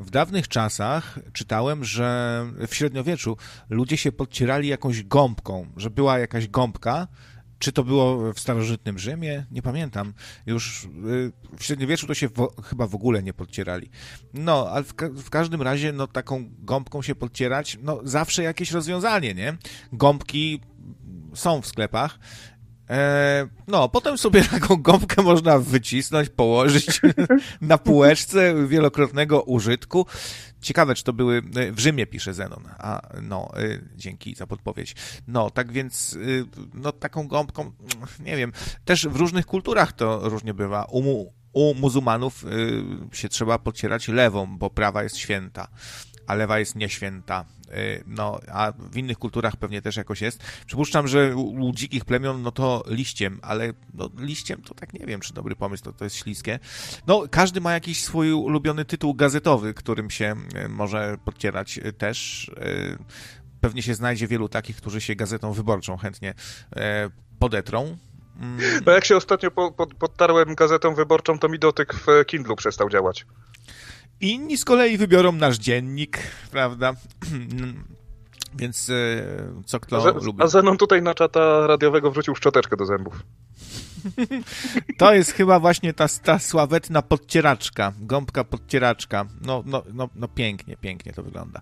[0.00, 3.36] W dawnych czasach czytałem, że w średniowieczu
[3.70, 7.08] ludzie się podcierali jakąś gąbką, że była jakaś gąbka,
[7.58, 9.46] czy to było w starożytnym Rzymie?
[9.50, 10.14] Nie pamiętam.
[10.46, 10.88] Już y,
[11.58, 13.90] w średniowieczu to się w, chyba w ogóle nie podcierali.
[14.34, 19.34] No, ale w, w, każdym razie, no, taką gąbką się podcierać, no, zawsze jakieś rozwiązanie,
[19.34, 19.56] nie?
[19.92, 20.60] Gąbki
[21.34, 22.18] są w sklepach.
[22.90, 27.00] E, no, potem sobie taką gąbkę można wycisnąć, położyć
[27.60, 30.06] na półeczce wielokrotnego użytku.
[30.60, 31.42] Ciekawe, czy to były.
[31.56, 32.64] E, w Rzymie pisze Zenon.
[32.78, 34.94] A no, e, dzięki za podpowiedź.
[35.28, 36.18] No, tak więc,
[36.74, 37.72] no, taką gąbką,
[38.20, 38.52] nie wiem.
[38.84, 40.86] Też w różnych kulturach to różnie bywa.
[40.90, 42.44] U, u muzułmanów
[43.12, 45.68] się trzeba podcierać lewą, bo prawa jest święta
[46.26, 47.44] a lewa jest nieświęta.
[47.74, 50.42] Y, no, a w innych kulturach pewnie też jakoś jest.
[50.66, 55.20] Przypuszczam, że u, dzikich plemion, no to liściem, ale no, liściem to tak nie wiem,
[55.20, 56.58] czy dobry pomysł, to, to jest śliskie.
[57.06, 62.50] No, każdy ma jakiś swój ulubiony tytuł gazetowy, którym się y, może podcierać y, też.
[63.60, 66.34] Pewnie się znajdzie wielu takich, którzy się gazetą wyborczą chętnie
[67.38, 67.96] podetrą.
[68.40, 68.82] Mm.
[68.86, 72.90] No jak się ostatnio po, po, podtarłem gazetą wyborczą, to mi dotyk w Kindlu przestał
[72.90, 73.26] działać.
[74.20, 76.18] Inni z kolei wybiorą nasz dziennik,
[76.50, 76.92] prawda?
[78.58, 78.92] Więc e,
[79.66, 80.42] co kto a lubi.
[80.42, 83.22] A Zenon tutaj na czata radiowego wrzucił szczoteczkę do zębów.
[84.98, 89.26] To jest chyba właśnie ta, ta sławetna podcieraczka, gąbka podcieraczka.
[89.46, 91.60] No, no, no, no pięknie, pięknie to wygląda.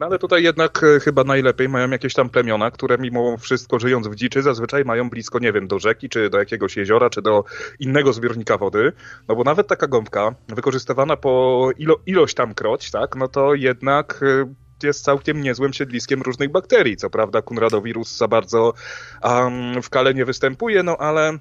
[0.00, 4.08] No ale tutaj jednak e, chyba najlepiej mają jakieś tam plemiona, które mimo wszystko żyjąc
[4.08, 7.44] w dziczy zazwyczaj mają blisko, nie wiem, do rzeki, czy do jakiegoś jeziora, czy do
[7.80, 8.92] innego zbiornika wody.
[9.28, 14.20] No bo nawet taka gąbka wykorzystywana po ilo, ilość tam kroć, tak, no to jednak
[14.22, 16.96] e, jest całkiem niezłym siedliskiem różnych bakterii.
[16.96, 18.74] Co prawda kunradowirus za bardzo
[19.22, 21.38] um, w kale nie występuje, no ale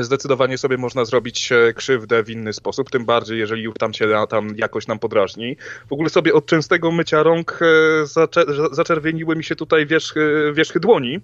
[0.00, 4.08] zdecydowanie sobie można zrobić e, krzywdę w inny sposób, tym bardziej jeżeli już tam się
[4.28, 5.56] tam jakoś nam podrażni.
[5.88, 8.06] W ogóle sobie od częstego mycia rąk e,
[8.72, 11.20] zaczerwieniły mi się tutaj wierzchy, wierzchy dłoni,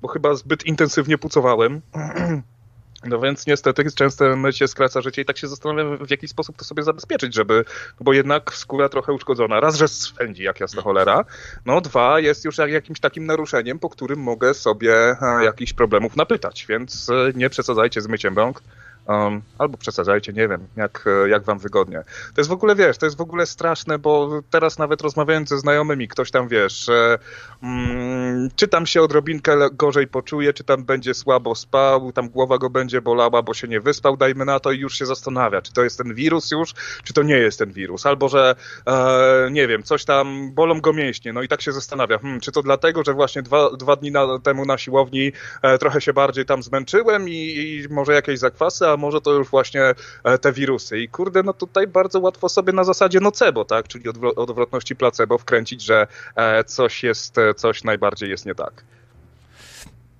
[0.00, 1.80] bo chyba zbyt intensywnie pucowałem.
[3.04, 6.64] No więc niestety często mycie skraca życie i tak się zastanawiam, w jaki sposób to
[6.64, 7.64] sobie zabezpieczyć, żeby,
[8.00, 9.60] bo jednak skóra trochę uszkodzona.
[9.60, 11.24] Raz, że swędzi jak jasna cholera,
[11.66, 17.10] no dwa, jest już jakimś takim naruszeniem, po którym mogę sobie jakichś problemów napytać, więc
[17.10, 18.62] e, nie przesadzajcie z myciem rąk,
[19.06, 22.02] Um, albo przesadzajcie, nie wiem, jak, jak wam wygodnie.
[22.34, 25.58] To jest w ogóle, wiesz, to jest w ogóle straszne, bo teraz nawet rozmawiając ze
[25.58, 27.18] znajomymi, ktoś tam, wiesz, że,
[27.62, 32.70] mm, czy tam się odrobinkę gorzej poczuje, czy tam będzie słabo spał, tam głowa go
[32.70, 35.84] będzie bolała, bo się nie wyspał, dajmy na to i już się zastanawia, czy to
[35.84, 38.54] jest ten wirus już, czy to nie jest ten wirus, albo że,
[38.86, 42.52] e, nie wiem, coś tam, bolą go mięśnie, no i tak się zastanawia, hmm, czy
[42.52, 46.44] to dlatego, że właśnie dwa, dwa dni na, temu na siłowni e, trochę się bardziej
[46.44, 49.82] tam zmęczyłem i, i może jakieś zakwasy, a może to już właśnie
[50.24, 50.98] e, te wirusy.
[51.00, 54.04] I kurde, no tutaj bardzo łatwo sobie na zasadzie nocebo, tak, czyli
[54.36, 58.84] odwrotności placebo wkręcić, że e, coś jest, e, coś najbardziej jest nie tak.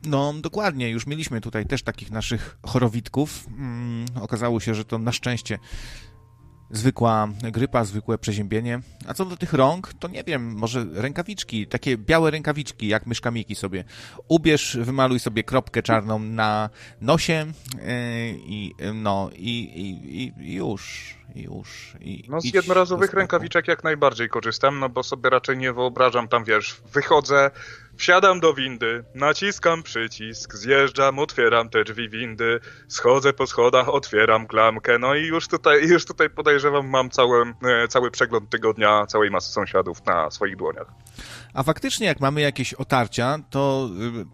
[0.07, 0.91] No, dokładnie.
[0.91, 3.45] Już mieliśmy tutaj też takich naszych chorowitków.
[3.57, 5.59] Hmm, okazało się, że to na szczęście
[6.73, 8.81] zwykła grypa, zwykłe przeziębienie.
[9.07, 13.55] A co do tych rąk, to nie wiem, może rękawiczki, takie białe rękawiczki, jak myszkamiki
[13.55, 13.85] sobie.
[14.29, 17.83] Ubierz, wymaluj sobie kropkę czarną na nosie yy,
[18.47, 21.15] i no i, i, i już.
[21.35, 21.97] I już.
[22.01, 26.45] I no z jednorazowych rękawiczek jak najbardziej korzystam, no bo sobie raczej nie wyobrażam tam,
[26.45, 27.51] wiesz, wychodzę,
[27.97, 34.99] Wsiadam do windy, naciskam przycisk, zjeżdżam, otwieram te drzwi windy, schodzę po schodach, otwieram klamkę,
[34.99, 39.53] no i już tutaj, już tutaj podejrzewam, mam cały, e, cały przegląd tygodnia całej masy
[39.53, 40.87] sąsiadów na swoich dłoniach.
[41.55, 43.91] A faktycznie, jak mamy jakieś otarcia, to
[44.21, 44.27] y,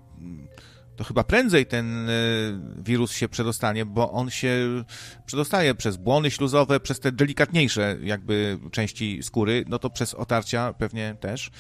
[0.99, 4.85] to chyba prędzej ten y, wirus się przedostanie, bo on się
[5.27, 11.17] przedostaje przez błony śluzowe, przez te delikatniejsze jakby części skóry, no to przez otarcia pewnie
[11.21, 11.51] też.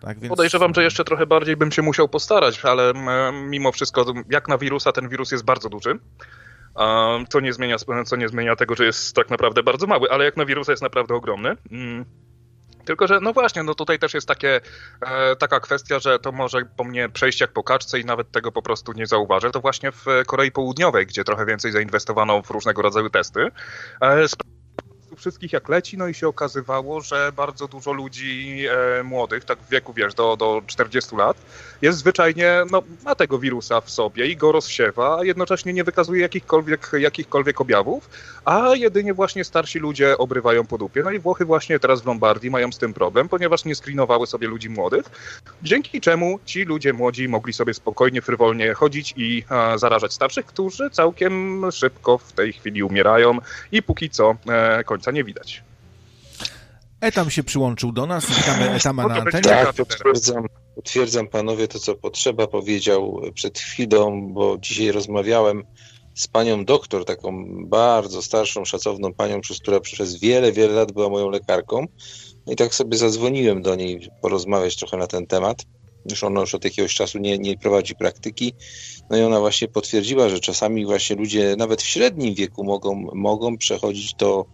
[0.00, 0.28] Tak, więc...
[0.28, 2.92] Podejrzewam, że jeszcze trochę bardziej bym się musiał postarać, ale
[3.32, 5.98] mimo wszystko, jak na wirusa, ten wirus jest bardzo duży.
[7.42, 10.44] Nie, zmienia, co nie zmienia tego, że jest tak naprawdę bardzo mały, ale jak na
[10.44, 11.56] wirusa jest naprawdę ogromny.
[12.88, 14.60] Tylko, że no właśnie, no tutaj też jest takie,
[15.00, 18.52] e, taka kwestia, że to może po mnie przejść jak po kaczce i nawet tego
[18.52, 19.50] po prostu nie zauważę.
[19.50, 23.48] To właśnie w Korei Południowej, gdzie trochę więcej zainwestowano w różnego rodzaju testy.
[24.00, 24.28] E,
[25.18, 28.64] wszystkich jak leci, no i się okazywało, że bardzo dużo ludzi
[28.98, 31.36] e, młodych, tak w wieku, wiesz, do, do 40 lat,
[31.82, 36.22] jest zwyczajnie, no, ma tego wirusa w sobie i go rozsiewa, a jednocześnie nie wykazuje
[36.22, 38.10] jakichkolwiek, jakichkolwiek objawów,
[38.44, 41.02] a jedynie właśnie starsi ludzie obrywają po dupie.
[41.02, 44.48] No i Włochy właśnie teraz w Lombardii mają z tym problem, ponieważ nie screenowały sobie
[44.48, 45.04] ludzi młodych,
[45.62, 50.90] dzięki czemu ci ludzie młodzi mogli sobie spokojnie, frywolnie chodzić i e, zarażać starszych, którzy
[50.90, 53.38] całkiem szybko w tej chwili umierają
[53.72, 55.62] i póki co e, końca nie widać.
[57.00, 59.42] Etam się przyłączył do nas, witamy Etama na antenie.
[59.42, 65.64] Tak, potwierdzam, potwierdzam panowie to, co potrzeba, powiedział przed chwilą, bo dzisiaj rozmawiałem
[66.14, 71.08] z panią doktor, taką bardzo starszą, szacowną panią, przez która przez wiele, wiele lat była
[71.08, 71.86] moją lekarką.
[72.46, 75.62] No I tak sobie zadzwoniłem do niej porozmawiać trochę na ten temat.
[76.10, 78.52] Już ona już od jakiegoś czasu nie, nie prowadzi praktyki.
[79.10, 83.58] No i ona właśnie potwierdziła, że czasami właśnie ludzie nawet w średnim wieku mogą, mogą
[83.58, 84.44] przechodzić to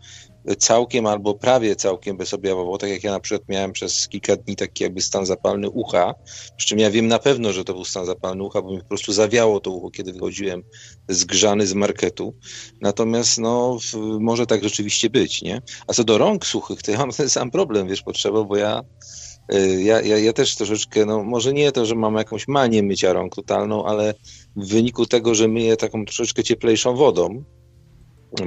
[0.58, 4.84] całkiem albo prawie całkiem bezobjawowo, tak jak ja na przykład miałem przez kilka dni taki
[4.84, 6.14] jakby stan zapalny ucha,
[6.56, 8.84] przy czym ja wiem na pewno, że to był stan zapalny ucha, bo mi po
[8.84, 10.62] prostu zawiało to ucho, kiedy wychodziłem
[11.08, 12.34] zgrzany z marketu.
[12.80, 13.78] Natomiast no,
[14.20, 15.62] może tak rzeczywiście być, nie?
[15.86, 18.82] A co do rąk suchych, to ja mam ten sam problem, wiesz, potrzeba, bo ja
[19.54, 23.12] y, ja, ja, ja też troszeczkę, no może nie to, że mam jakąś manię mycia
[23.12, 24.14] rąk totalną, ale
[24.56, 27.44] w wyniku tego, że myję taką troszeczkę cieplejszą wodą,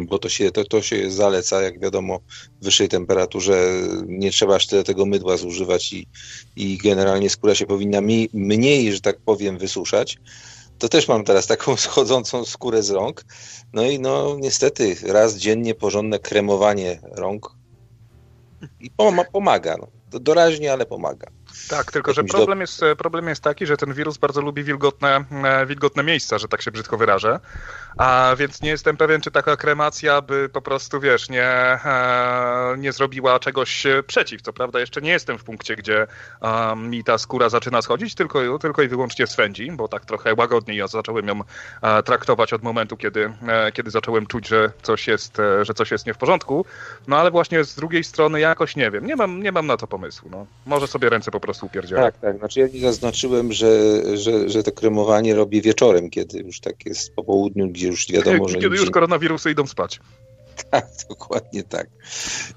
[0.07, 2.19] bo to się, to, to się zaleca, jak wiadomo,
[2.61, 3.71] w wyższej temperaturze
[4.07, 6.07] nie trzeba aż tyle tego mydła zużywać i,
[6.55, 10.17] i generalnie skóra się powinna mniej, mniej, że tak powiem, wysuszać.
[10.79, 13.25] To też mam teraz taką schodzącą skórę z rąk.
[13.73, 17.51] No i no niestety raz dziennie porządne kremowanie rąk
[18.79, 18.91] i
[19.31, 19.77] pomaga.
[19.77, 19.87] No.
[20.19, 21.36] Doraźnie, ale pomaga.
[21.69, 25.65] Tak, tylko że problem jest, problem jest taki, że ten wirus bardzo lubi wilgotne, e,
[25.65, 27.39] wilgotne miejsca, że tak się brzydko wyrażę.
[27.97, 32.91] A więc nie jestem pewien, czy taka kremacja by po prostu, wiesz, nie, e, nie
[32.91, 34.41] zrobiła czegoś przeciw.
[34.41, 36.07] Co prawda jeszcze nie jestem w punkcie, gdzie
[36.75, 40.87] mi ta skóra zaczyna schodzić, tylko, tylko i wyłącznie swędzi, bo tak trochę łagodniej ja
[40.87, 41.41] zacząłem ją
[41.81, 43.33] e, traktować od momentu, kiedy,
[43.73, 46.65] kiedy zacząłem czuć, że coś, jest, że coś jest nie w porządku.
[47.07, 49.87] No ale właśnie z drugiej strony jakoś nie wiem, nie mam, nie mam na to
[49.87, 50.29] pomysłu.
[50.29, 50.45] No.
[50.65, 52.01] Może sobie ręce po prostu upierdzielę.
[52.01, 52.37] Tak, tak.
[52.37, 57.15] Znaczy ja nie zaznaczyłem, że, że, że to kremowanie robię wieczorem, kiedy już tak jest
[57.15, 58.57] po południu, gdzie już wiadomo, że...
[58.57, 59.99] Kiedy już koronawirusy idą spać.
[60.71, 61.87] Tak, dokładnie tak.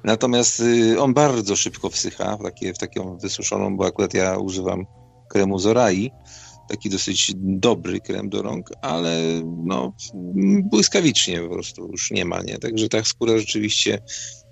[0.04, 4.86] Natomiast y, on bardzo szybko wsycha w, takie, w taką wysuszoną, bo akurat ja używam
[5.28, 6.10] kremu Zorai,
[6.68, 9.20] taki dosyć dobry krem do rąk, ale
[9.64, 9.92] no
[10.62, 12.58] błyskawicznie po prostu już nie ma, nie?
[12.58, 13.98] Także ta skóra rzeczywiście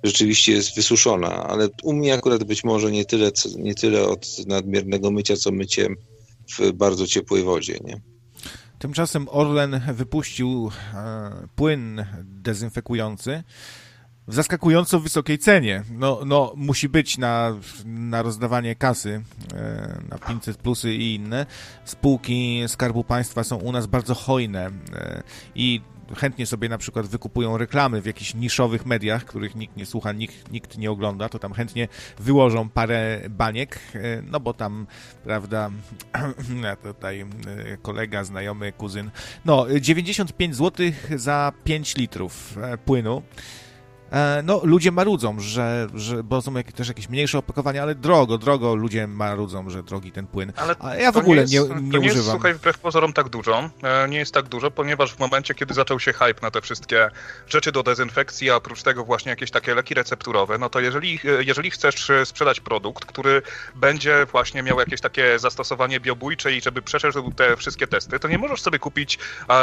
[0.03, 5.11] rzeczywiście jest wysuszona, ale u mnie akurat być może nie tyle, nie tyle od nadmiernego
[5.11, 5.97] mycia, co myciem
[6.59, 8.01] w bardzo ciepłej wodzie, nie?
[8.79, 13.43] Tymczasem Orlen wypuścił e, płyn dezynfekujący
[14.29, 15.83] w zaskakująco wysokiej cenie.
[15.91, 19.23] No, no musi być na, na rozdawanie kasy
[19.55, 21.47] e, na 500 plusy i inne.
[21.85, 25.23] Spółki Skarbu Państwa są u nas bardzo hojne e,
[25.55, 25.81] i
[26.17, 30.53] chętnie sobie na przykład wykupują reklamy w jakichś niszowych mediach, których nikt nie słucha, nikt,
[30.53, 34.87] nikt nie ogląda, to tam chętnie wyłożą parę baniek, e, no bo tam,
[35.25, 35.71] prawda,
[36.83, 37.27] tutaj e,
[37.83, 39.11] kolega, znajomy, kuzyn,
[39.45, 43.23] no 95 zł za 5 litrów e, płynu.
[44.13, 48.39] E, no, ludzie marudzą, że, że bo są jakieś, też jakieś mniejsze opakowania, ale drogo,
[48.39, 50.53] drogo ludzie marudzą, że drogi ten płyn.
[50.57, 53.13] Ale A ja w ogóle nie, jest, nie, nie, to nie jest, słuchaj, wbrew pozorom
[53.13, 53.71] tak dużo.
[53.83, 57.11] E, nie jest tak dużo, ponieważ w momencie, kiedy zaczął się hype na te wszystkie
[57.49, 61.45] rzeczy do dezynfekcji, a oprócz tego właśnie jakieś takie leki recepturowe, no to jeżeli, e,
[61.45, 63.43] jeżeli chcesz sprzedać produkt, który
[63.75, 68.39] będzie właśnie miał jakieś takie zastosowanie biobójcze i żeby przeszedł te wszystkie testy, to nie
[68.39, 69.19] możesz sobie kupić,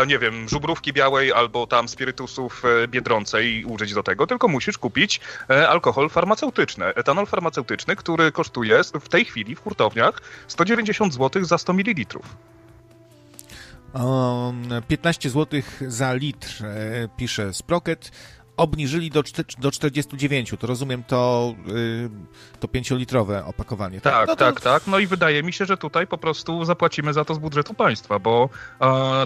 [0.08, 5.20] nie wiem, żubrówki białej albo tam spirytusów biedronce i użyć do tego, tylko musisz kupić
[5.50, 11.58] e, alkohol farmaceutyczny, etanol farmaceutyczny, który kosztuje w tej chwili w hurtowniach 190 zł za
[11.58, 12.20] 100 ml.
[14.88, 18.12] 15 zł za litr, e, pisze Sprocket.
[18.58, 19.24] Obniżyli do,
[19.58, 22.10] do 49, to rozumiem to, y,
[22.60, 24.02] to 5-litrowe opakowanie.
[24.02, 24.46] Tak, tak, no to...
[24.46, 24.88] tak, tak.
[24.88, 28.20] No i wydaje mi się, że tutaj po prostu zapłacimy za to z budżetu państwa,
[28.20, 28.50] bo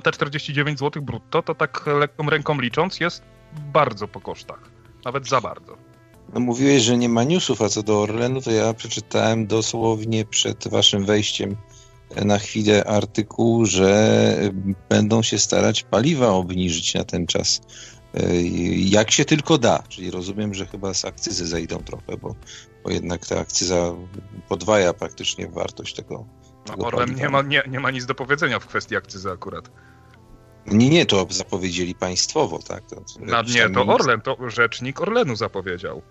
[0.04, 3.24] te 49 zł brutto to tak lekką ręką licząc jest
[3.74, 4.79] bardzo po kosztach.
[5.10, 5.78] Nawet za bardzo.
[6.34, 10.68] No mówiłeś, że nie ma newsów, a co do Orlenu, to ja przeczytałem dosłownie przed
[10.68, 11.56] waszym wejściem
[12.26, 14.52] na chwilę artykuł, że
[14.90, 17.62] będą się starać paliwa obniżyć na ten czas.
[18.76, 22.36] Jak się tylko da, czyli rozumiem, że chyba z akcyzy zejdą trochę, bo,
[22.84, 23.94] bo jednak ta akcyza
[24.50, 26.26] podwaja praktycznie wartość tego.
[26.68, 29.72] No, tego Orlen nie ma, nie, nie ma nic do powiedzenia w kwestii akcyzy akurat.
[30.72, 32.86] Nie, nie, to zapowiedzieli państwowo, tak?
[32.90, 36.02] To, no, nie, to Orlen, to rzecznik Orlenu zapowiedział.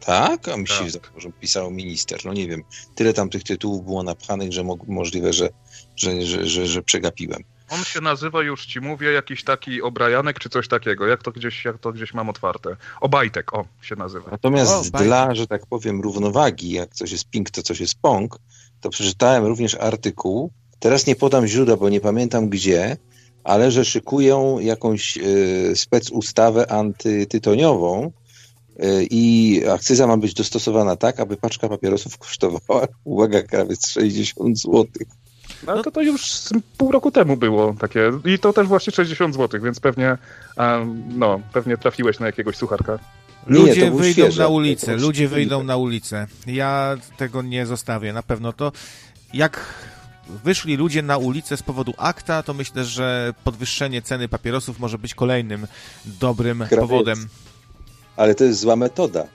[0.00, 0.48] Tak?
[0.48, 1.12] A mi się tak.
[1.16, 2.20] że pisał minister.
[2.24, 2.62] No nie wiem.
[2.94, 5.48] Tyle tam tych tytułów było napchanych, że mo możliwe, że,
[5.96, 7.42] że, że, że, że przegapiłem.
[7.70, 11.06] On się nazywa, już ci mówię, jakiś taki Obrajanek czy coś takiego.
[11.06, 12.76] Jak to gdzieś, jak to gdzieś mam otwarte.
[13.00, 14.30] Obajtek, o, się nazywa.
[14.30, 18.38] Natomiast o, dla, że tak powiem, równowagi, jak coś jest pink, to coś jest pong,
[18.80, 22.96] to przeczytałem również artykuł, teraz nie podam źródła, bo nie pamiętam gdzie,
[23.44, 28.12] ale że szykują jakąś y, specustawę antytytoniową
[28.84, 34.86] y, i akcyza ma być dostosowana tak, aby paczka papierosów kosztowała, uwaga, prawie 60 zł.
[35.66, 39.60] No to to już pół roku temu było takie i to też właśnie 60 zł,
[39.60, 40.18] więc pewnie
[41.08, 42.98] no, pewnie trafiłeś na jakiegoś sucharka.
[43.46, 46.26] Ludzie nie, wyjdą świeże, na ulicę, ludzie wyjdą na ulicę.
[46.46, 48.72] Ja tego nie zostawię, na pewno to
[49.34, 49.66] jak
[50.44, 55.14] wyszli ludzie na ulicę z powodu akta, to myślę, że podwyższenie ceny papierosów może być
[55.14, 55.66] kolejnym
[56.04, 56.80] dobrym Krawiec.
[56.80, 57.28] powodem.
[58.16, 59.26] Ale to jest zła metoda.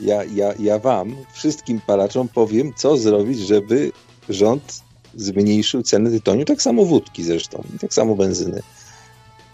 [0.00, 3.92] Ja, ja, ja wam, wszystkim palaczom powiem, co zrobić, żeby
[4.28, 4.82] rząd
[5.14, 8.62] zmniejszył ceny tytoniu, tak samo wódki zresztą, tak samo benzyny.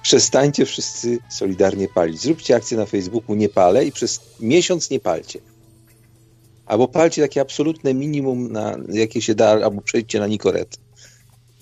[0.03, 2.21] Przestańcie wszyscy solidarnie palić.
[2.21, 5.52] Zróbcie akcję na Facebooku nie palę i przez miesiąc nie palcie
[6.73, 10.79] albo palcie takie absolutne minimum, na jakie się da, albo przejdźcie na Nikoret.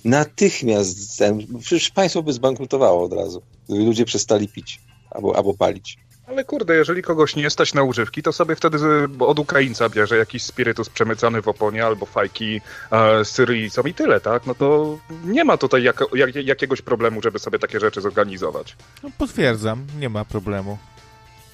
[0.04, 5.98] Natychmiast, ten, przecież państwo by zbankrutowało od razu, gdyby ludzie przestali pić albo, albo palić.
[6.26, 8.78] Ale kurde, jeżeli kogoś nie stać na używki, to sobie wtedy
[9.18, 14.20] od Ukraińca bierze jakiś spirytus przemycany w oponie albo fajki e, z Syryjcą i tyle,
[14.20, 14.46] tak?
[14.46, 18.76] No to nie ma tutaj jak, jak, jakiegoś problemu, żeby sobie takie rzeczy zorganizować.
[19.02, 20.78] No, potwierdzam, nie ma problemu.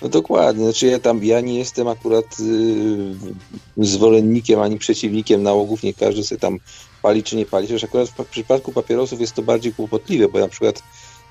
[0.02, 2.40] No dokładnie, znaczy ja tam, ja nie jestem akurat
[3.76, 6.58] yy, zwolennikiem ani przeciwnikiem nałogów, nie każdy sobie tam
[7.02, 10.48] pali czy nie pali, chociaż akurat w przypadku papierosów jest to bardziej kłopotliwe, bo na
[10.48, 10.82] przykład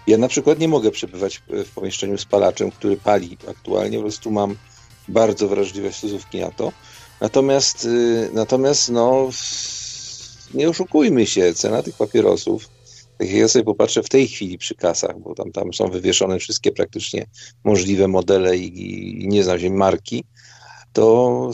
[0.07, 4.31] ja na przykład nie mogę przebywać w pomieszczeniu z palaczem, który pali aktualnie, po prostu
[4.31, 4.55] mam
[5.07, 6.71] bardzo wrażliwe stosówki na to.
[7.21, 9.29] Natomiast, yy, natomiast no,
[10.53, 12.74] nie oszukujmy się, cena tych papierosów
[13.19, 16.71] jak ja sobie popatrzę w tej chwili przy kasach, bo tam, tam są wywieszone wszystkie
[16.71, 17.25] praktycznie
[17.63, 20.23] możliwe modele i, i nie znam się marki,
[20.93, 21.51] to,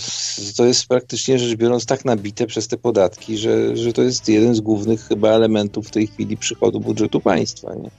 [0.57, 4.55] to jest praktycznie rzecz biorąc tak nabite przez te podatki, że, że to jest jeden
[4.55, 7.75] z głównych chyba elementów w tej chwili przychodu budżetu państwa.
[7.75, 7.91] Nie?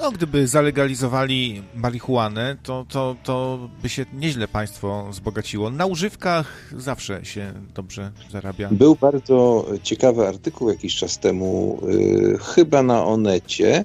[0.00, 5.70] No, gdyby zalegalizowali marihuanę, to, to, to by się nieźle państwo wzbogaciło.
[5.70, 8.68] Na używkach zawsze się dobrze zarabia.
[8.72, 13.84] Był bardzo ciekawy artykuł jakiś czas temu, yy, chyba na Onecie,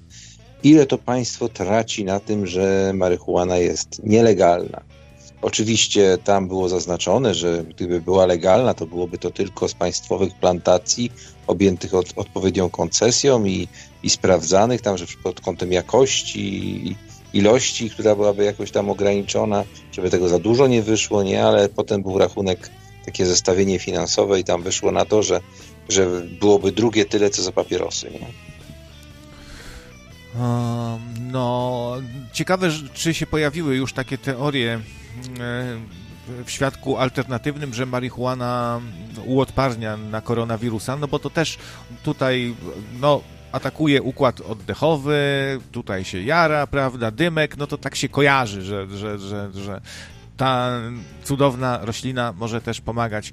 [0.64, 4.82] ile to państwo traci na tym, że marihuana jest nielegalna.
[5.42, 11.12] Oczywiście tam było zaznaczone, że gdyby była legalna, to byłoby to tylko z państwowych plantacji
[11.48, 13.68] objętych od, odpowiednią koncesją i,
[14.06, 16.96] i sprawdzanych tam, że pod kątem jakości
[17.34, 22.02] ilości, która byłaby jakoś tam ograniczona, żeby tego za dużo nie wyszło, nie, ale potem
[22.02, 22.70] był rachunek,
[23.06, 25.42] takie zestawienie finansowe i tam wyszło na to, że,
[25.90, 28.28] że byłoby drugie tyle, co za papierosy, nie?
[31.32, 31.94] No,
[32.34, 34.82] ciekawe, czy się pojawiły już takie teorie e,
[36.46, 38.82] w świadku alternatywnym, że marihuana
[39.26, 41.58] uodparnia na koronawirusa, no bo to też
[42.04, 42.56] tutaj,
[43.02, 43.22] no,
[43.56, 45.20] atakuje układ oddechowy,
[45.72, 49.82] tutaj się jara, prawda, dymek, no to tak się kojarzy, że, że, że, że
[50.38, 50.72] ta
[51.24, 53.32] cudowna roślina może też pomagać.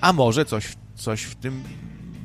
[0.00, 1.62] A może coś, coś w tym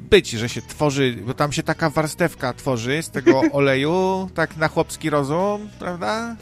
[0.09, 4.67] być, że się tworzy, bo tam się taka warstewka tworzy z tego oleju, tak na
[4.67, 6.35] chłopski rozum, prawda?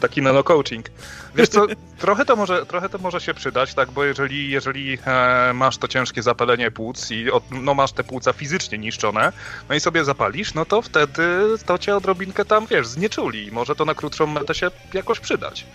[0.00, 0.86] Taki nano-coaching.
[1.34, 1.66] Wiesz co,
[1.98, 5.88] trochę to, może, trochę to może się przydać, tak, bo jeżeli, jeżeli e, masz to
[5.88, 9.32] ciężkie zapalenie płuc i od, no, masz te płuca fizycznie niszczone,
[9.68, 11.22] no i sobie zapalisz, no to wtedy
[11.66, 13.52] to cię odrobinkę tam, wiesz, znieczuli.
[13.52, 15.66] Może to na krótszą metę się jakoś przydać.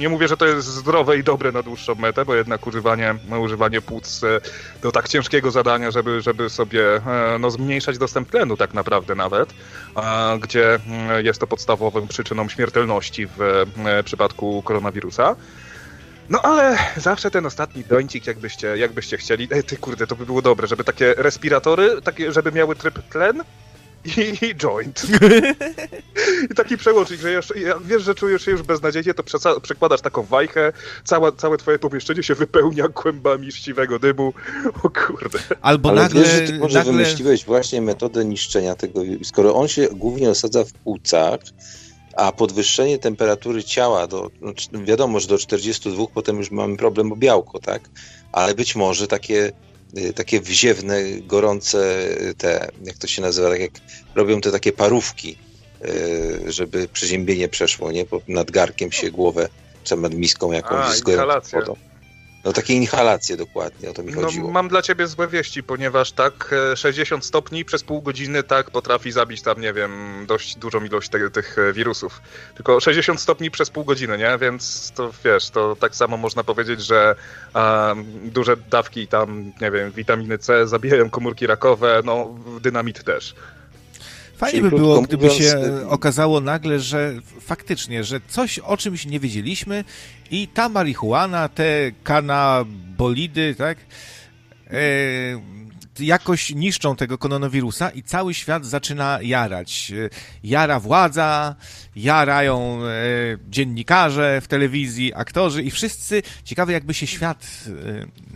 [0.00, 3.80] Nie mówię, że to jest zdrowe i dobre na dłuższą metę, bo jednak używanie, używanie
[3.80, 4.20] płuc
[4.82, 9.14] do e, tak ciężkiego zadania, żeby, żeby sobie e, no, zmniejszać dostęp tlenu tak naprawdę
[9.14, 9.54] nawet,
[10.40, 13.40] gdzie mm, jest to podstawową przyczyną śmiertelności w
[13.86, 15.36] e, przypadku koronawirusa.
[16.28, 19.48] No ale zawsze ten ostatni dońcik, jakbyście, jakbyście chcieli.
[19.50, 23.42] Ej, ty kurde, to by było dobre, żeby takie respiratory, takie, żeby miały tryb tlen,
[24.04, 25.02] i joint.
[26.50, 27.46] I taki przełącznik, że już,
[27.84, 29.22] wiesz, że czujesz się już beznadziejnie, to
[29.62, 30.72] przekładasz taką wajchę,
[31.04, 34.32] całe, całe twoje pomieszczenie się wypełnia kłębami ściwego dymu.
[34.82, 35.38] O kurde.
[35.60, 36.22] Albo Ale nagle...
[36.22, 36.92] Wiesz, że ty może nagle...
[36.92, 41.40] wymyśliłeś właśnie metodę niszczenia tego, skoro on się głównie osadza w płucach,
[42.16, 44.52] a podwyższenie temperatury ciała do, no,
[44.84, 47.82] wiadomo, że do 42 potem już mamy problem o białko, tak?
[48.32, 49.52] Ale być może takie
[50.14, 53.72] takie wziewne, gorące y, te, jak to się nazywa, tak jak
[54.14, 55.36] robią te takie parówki,
[55.84, 58.04] y, żeby przeziębienie przeszło, nie?
[58.04, 59.48] Bo nad garkiem się głowę,
[59.84, 61.76] czy nad miską jakąś A, z gorącą wodą.
[62.44, 64.50] No takie inhalacje dokładnie, o to mi no, chodziło.
[64.50, 69.12] Mam dla ciebie złe wieści, ponieważ tak 60 e, stopni przez pół godziny tak potrafi
[69.12, 72.22] zabić tam, nie wiem, dość dużą ilość te, tych e, wirusów.
[72.54, 74.38] Tylko 60 stopni przez pół godziny, nie?
[74.40, 77.14] Więc to wiesz, to tak samo można powiedzieć, że
[77.54, 83.34] a, duże dawki tam, nie wiem, witaminy C zabijają komórki rakowe, no dynamit też.
[84.36, 85.44] Fajnie by było, gdyby mówiąc...
[85.44, 89.84] się okazało nagle, że faktycznie, że coś o czymś nie wiedzieliśmy
[90.30, 93.78] i ta marihuana, te kanabolidy, tak,
[94.70, 95.60] e,
[95.98, 99.92] jakoś niszczą tego koronawirusa i cały świat zaczyna jarać.
[100.44, 101.54] Jara władza,
[101.96, 102.90] jarają e,
[103.48, 107.46] dziennikarze w telewizji, aktorzy i wszyscy, ciekawe jakby się świat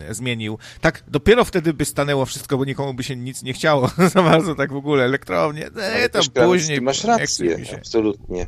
[0.08, 0.58] e, zmienił.
[0.80, 4.54] Tak, dopiero wtedy by stanęło wszystko, bo nikomu by się nic nie chciało za bardzo
[4.54, 6.80] tak w ogóle, elektrownie, e, tam później.
[6.80, 8.46] Masz rację, absolutnie.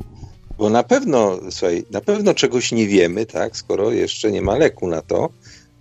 [0.57, 4.87] Bo na pewno, słuchaj, na pewno czegoś nie wiemy, tak, skoro jeszcze nie ma leku
[4.87, 5.29] na to,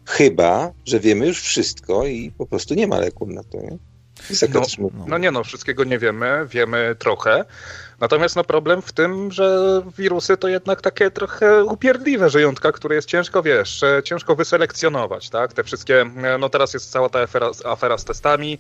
[0.07, 3.79] chyba, że wiemy już wszystko i po prostu nie ma leku na to, nie?
[4.93, 7.45] No, no, nie no, wszystkiego nie wiemy, wiemy trochę.
[8.01, 13.09] Natomiast no problem w tym, że wirusy to jednak takie trochę upierdliwe żyjątka, które jest
[13.09, 15.53] ciężko, wiesz, ciężko wyselekcjonować, tak?
[15.53, 18.59] Te wszystkie, no teraz jest cała ta afera, afera z testami,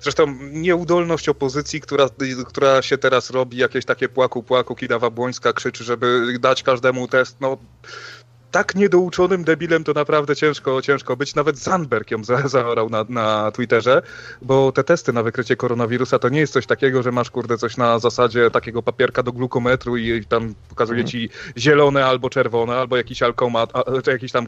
[0.00, 2.08] zresztą nieudolność opozycji, która,
[2.46, 7.36] która się teraz robi, jakieś takie płaku, płaku, Kidawa Błońska krzyczy, żeby dać każdemu test,
[7.40, 7.58] no
[8.50, 11.34] tak niedouczonym debilem to naprawdę ciężko, ciężko być.
[11.34, 14.02] Nawet Zandberg ją za, zaorał na, na Twitterze,
[14.42, 17.76] bo te testy na wykrycie koronawirusa to nie jest coś takiego, że masz kurde coś
[17.76, 21.10] na zasadzie takiego papierka do glukometru i tam pokazuje mhm.
[21.10, 23.72] ci zielone albo czerwone, albo jakiś alkomat,
[24.04, 24.46] czy jakiś tam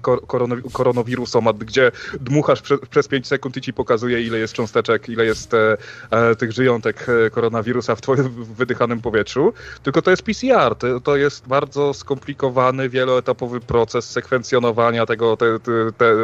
[0.73, 5.55] koronawirusomat, gdzie dmuchasz prze, przez 5 sekund i ci pokazuje ile jest cząsteczek, ile jest
[5.55, 5.77] e,
[6.11, 9.53] e, tych żyjątek e, koronawirusa w twoim wydychanym powietrzu.
[9.83, 15.61] Tylko to jest PCR, to, to jest bardzo skomplikowany, wieloetapowy proces proces sekwencjonowania tego, te,
[15.61, 16.15] te, te,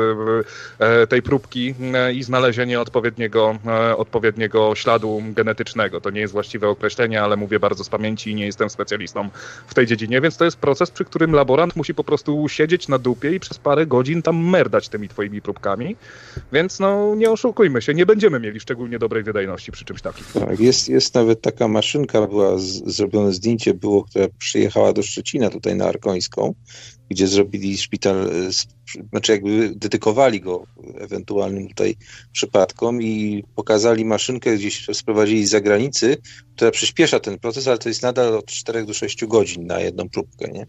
[0.79, 6.01] e, tej próbki e, i znalezienie odpowiedniego, e, odpowiedniego śladu genetycznego.
[6.01, 9.29] To nie jest właściwe określenie, ale mówię bardzo z pamięci i nie jestem specjalistą
[9.67, 12.99] w tej dziedzinie, więc to jest proces, przy którym laborant musi po prostu siedzieć na
[12.99, 15.97] dupie i przez parę godzin tam merdać tymi twoimi próbkami.
[16.53, 20.25] Więc no nie oszukujmy się, nie będziemy mieli szczególnie dobrej wydajności przy czymś takim.
[20.35, 25.51] Tak, jest, jest nawet taka maszynka, była z, zrobione zdjęcie było, która przyjechała do Szczecina
[25.51, 26.55] tutaj na Arkońską
[27.11, 28.51] gdzie zrobili szpital, e,
[29.11, 30.67] znaczy jakby dedykowali go
[30.99, 31.97] ewentualnym tutaj
[32.33, 36.17] przypadkom i pokazali maszynkę, gdzieś sprowadzili z zagranicy,
[36.57, 40.09] która przyspiesza ten proces, ale to jest nadal od 4 do 6 godzin na jedną
[40.09, 40.67] próbkę, nie?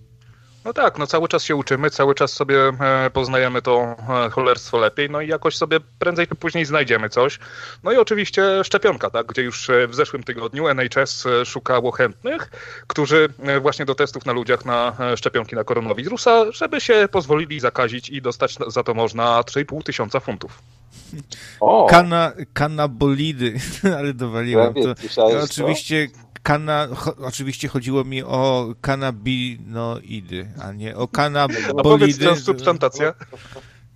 [0.67, 3.95] No tak, no cały czas się uczymy, cały czas sobie e, poznajemy to
[4.25, 7.39] e, cholerstwo lepiej, no i jakoś sobie prędzej czy później znajdziemy coś.
[7.83, 12.49] No i oczywiście szczepionka, tak, gdzie już w zeszłym tygodniu NHS szukało chętnych,
[12.87, 13.29] którzy
[13.61, 18.57] właśnie do testów na ludziach na szczepionki na koronawirusa, żeby się pozwolili zakazić i dostać
[18.67, 20.61] za to można 3,5 tysiąca funtów.
[21.59, 21.85] O.
[21.89, 23.59] Kana, kanabolidy,
[23.97, 24.95] ale dowaliłem to.
[25.43, 26.07] Oczywiście
[26.43, 26.87] kana,
[27.23, 32.25] oczywiście chodziło mi o kanabinoidy, a nie o kanabolidy.
[32.25, 33.13] A transsubstantacja?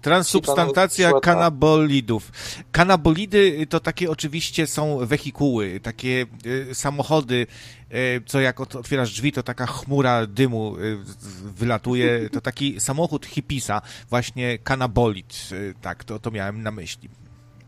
[0.02, 2.32] Transsubstantacja kanabolidów.
[2.72, 7.48] Kanabolidy to takie oczywiście są wehikuły, takie y, samochody,
[7.94, 10.98] y, co jak otwierasz drzwi, to taka chmura dymu y,
[11.44, 12.30] wylatuje.
[12.30, 15.50] To taki samochód hipisa, właśnie kanabolid.
[15.82, 17.10] Tak, to, to miałem na myśli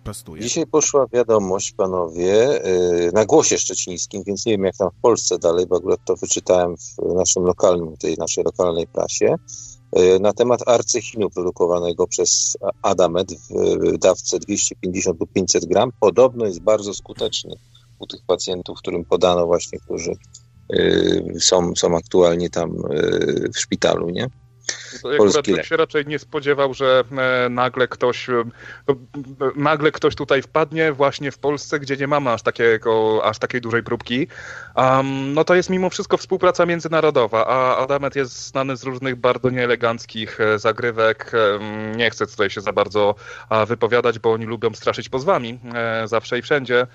[0.03, 0.41] prostuje.
[0.41, 5.39] Dzisiaj poszła wiadomość, panowie, y, na głosie szczecińskim, więc nie wiem jak tam w Polsce
[5.39, 9.72] dalej, bo akurat to wyczytałem w naszym lokalnym, tej naszej lokalnej prasie, y,
[10.19, 15.91] na temat arcychinu produkowanego przez Adamet w dawce 250 lub 500 gram.
[15.99, 17.55] Podobno jest bardzo skuteczny
[17.99, 20.11] u tych pacjentów, którym podano właśnie, którzy
[20.73, 22.75] y, są, są aktualnie tam
[23.53, 24.29] w szpitalu, nie?
[25.13, 28.43] Akurat bym się raczej nie spodziewał, że e, nagle ktoś e,
[28.87, 28.95] no,
[29.55, 33.83] nagle ktoś tutaj wpadnie właśnie w Polsce, gdzie nie mamy aż, takiego, aż takiej dużej
[33.83, 34.27] próbki.
[34.75, 39.49] Um, no to jest mimo wszystko współpraca międzynarodowa, a Adamet jest znany z różnych bardzo
[39.49, 41.31] nieeleganckich e, zagrywek.
[41.95, 43.15] Nie chcę tutaj się za bardzo
[43.67, 45.59] wypowiadać, bo oni lubią straszyć pozwami
[46.05, 46.87] zawsze i wszędzie.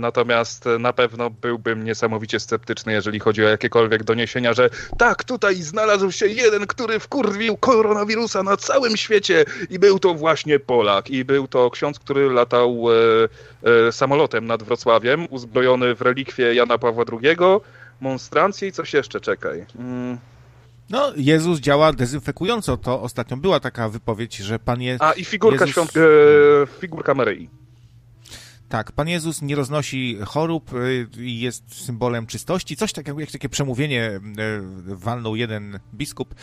[0.00, 6.10] Natomiast na pewno byłbym niesamowicie sceptyczny, jeżeli chodzi o jakiekolwiek doniesienia, że tak, tutaj znalazł
[6.10, 11.10] się jeden, który wkurwił koronawirusa na całym świecie i był to właśnie Polak.
[11.10, 12.86] I był to ksiądz, który latał
[13.64, 17.36] e, e, samolotem nad Wrocławiem, uzbrojony w relikwie Jana Pawła II,
[18.00, 19.66] monstrancję i coś jeszcze, czekaj.
[19.78, 20.18] Mm.
[20.90, 22.76] No, Jezus działa dezynfekująco.
[22.76, 25.02] To ostatnio była taka wypowiedź, że Pan jest.
[25.02, 25.70] A i figurka Jezus...
[25.70, 25.90] świąt...
[25.96, 27.48] E, figurka Maryi.
[28.68, 32.76] Tak, Pan Jezus nie roznosi chorób y, i jest symbolem czystości.
[32.76, 36.34] Coś takiego, jak takie przemówienie y, walnął jeden biskup.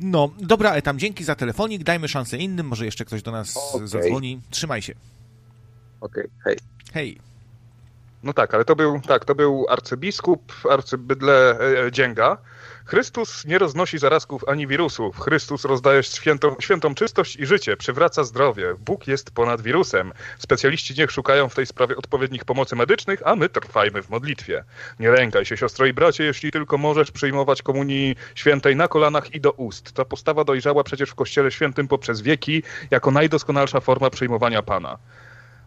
[0.00, 3.88] No, dobra, Etam, dzięki za telefonik, dajmy szansę innym, może jeszcze ktoś do nas okay.
[3.88, 4.40] zadzwoni.
[4.50, 4.94] Trzymaj się.
[6.00, 6.30] Okej, okay.
[6.44, 6.56] hej.
[6.92, 7.18] Hej.
[8.22, 12.38] No tak, ale to był, tak, to był arcybiskup, arcybydle e, Dzięga,
[12.88, 15.20] Chrystus nie roznosi zarazków ani wirusów.
[15.20, 18.74] Chrystus rozdaje świętą, świętą czystość i życie, przywraca zdrowie.
[18.78, 20.12] Bóg jest ponad wirusem.
[20.38, 24.64] Specjaliści niech szukają w tej sprawie odpowiednich pomocy medycznych, a my trwajmy w modlitwie.
[25.00, 29.40] Nie lękaj się, siostro i bracie, jeśli tylko możesz przyjmować komunii świętej na kolanach i
[29.40, 29.92] do ust.
[29.92, 34.98] Ta postawa dojrzała przecież w Kościele Świętym poprzez wieki jako najdoskonalsza forma przyjmowania Pana.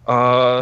[0.05, 0.13] A,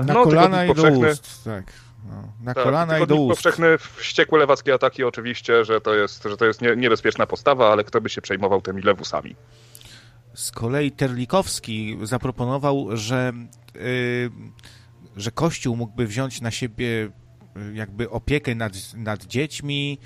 [0.05, 1.63] na no, kolana i do ust, tak.
[2.05, 3.29] No, na tak, kolana i do ust.
[3.29, 7.83] powszechny, wściekłe lewackie ataki oczywiście, że to jest, że to jest nie, niebezpieczna postawa, ale
[7.83, 9.35] kto by się przejmował tymi lewusami.
[10.33, 13.33] Z kolei Terlikowski zaproponował, że,
[13.75, 13.81] yy,
[15.15, 17.11] że Kościół mógłby wziąć na siebie
[17.57, 19.99] y, jakby opiekę nad, nad dziećmi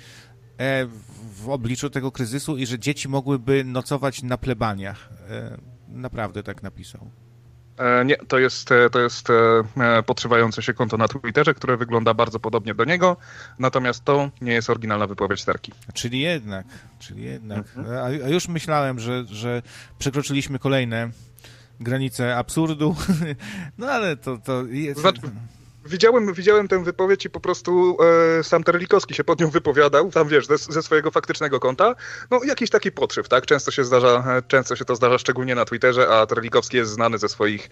[0.58, 0.86] e,
[1.34, 5.08] w obliczu tego kryzysu i że dzieci mogłyby nocować na plebaniach.
[5.30, 7.10] E, naprawdę tak napisał.
[7.78, 12.14] E, nie, to jest, e, to jest e, podszywające się konto na Twitterze, które wygląda
[12.14, 13.16] bardzo podobnie do niego,
[13.58, 15.72] natomiast to nie jest oryginalna wypowiedź Terki.
[15.94, 16.66] Czyli jednak,
[16.98, 17.58] czyli jednak.
[17.76, 18.22] Mhm.
[18.24, 19.62] A już myślałem, że, że
[19.98, 21.10] przekroczyliśmy kolejne
[21.80, 22.96] granice absurdu,
[23.78, 25.00] no ale to, to jest...
[25.00, 25.20] Znaczy,
[25.86, 27.96] Widziałem, widziałem tę wypowiedź i po prostu
[28.38, 31.94] e, sam Terlikowski się pod nią wypowiadał, tam wiesz, ze, ze, swojego faktycznego konta.
[32.30, 33.46] No jakiś taki podszyw, tak?
[33.46, 37.18] Często się zdarza, e, często się to zdarza szczególnie na Twitterze, a Terlikowski jest znany
[37.18, 37.70] ze swoich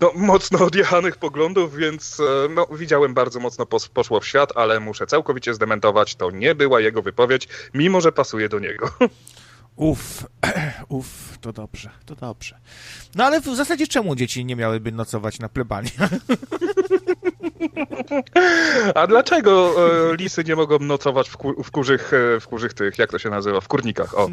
[0.00, 4.80] no, mocno odjechanych poglądów, więc e, no, widziałem bardzo mocno pos, poszło w świat, ale
[4.80, 8.90] muszę całkowicie zdementować, to nie była jego wypowiedź, mimo że pasuje do niego.
[9.76, 10.26] Uff,
[10.88, 12.58] uff, to dobrze, to dobrze.
[13.14, 15.92] No ale w zasadzie czemu dzieci nie miałyby nocować na plebanii?
[18.94, 19.74] A dlaczego
[20.12, 23.18] e, lisy nie mogą nocować w, ku, w, kurzych, e, w kurzych tych, jak to
[23.18, 24.18] się nazywa, w kurnikach?
[24.18, 24.30] O.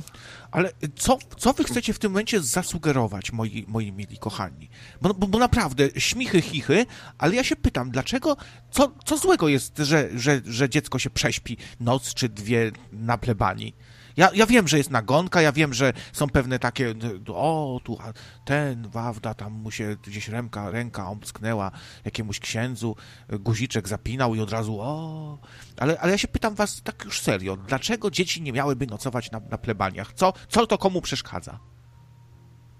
[0.52, 4.70] Ale co, co wy chcecie w tym momencie zasugerować, moi, moi mili kochani?
[5.02, 6.86] Bo, bo, bo naprawdę, śmichy, chichy,
[7.18, 8.38] ale ja się pytam, dlaczego,
[8.72, 13.76] co, co złego jest, że, że, że dziecko się prześpi noc czy dwie na plebanii?
[14.18, 16.94] Ja, ja wiem, że jest nagonka, ja wiem, że są pewne takie,
[17.28, 17.98] o, tu
[18.46, 21.72] ten Wawda, tam mu się gdzieś ręka, ręka omsknęła
[22.06, 22.96] jakiemuś księdzu,
[23.30, 25.38] guziczek zapinał i od razu, o,
[25.78, 29.40] ale, ale ja się pytam was tak już serio, dlaczego dzieci nie miałyby nocować na,
[29.40, 30.14] na plebaniach?
[30.14, 31.60] Co, co to komu przeszkadza?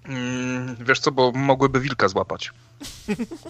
[0.06, 2.52] Mm, wiesz co, bo mogłyby wilka złapać.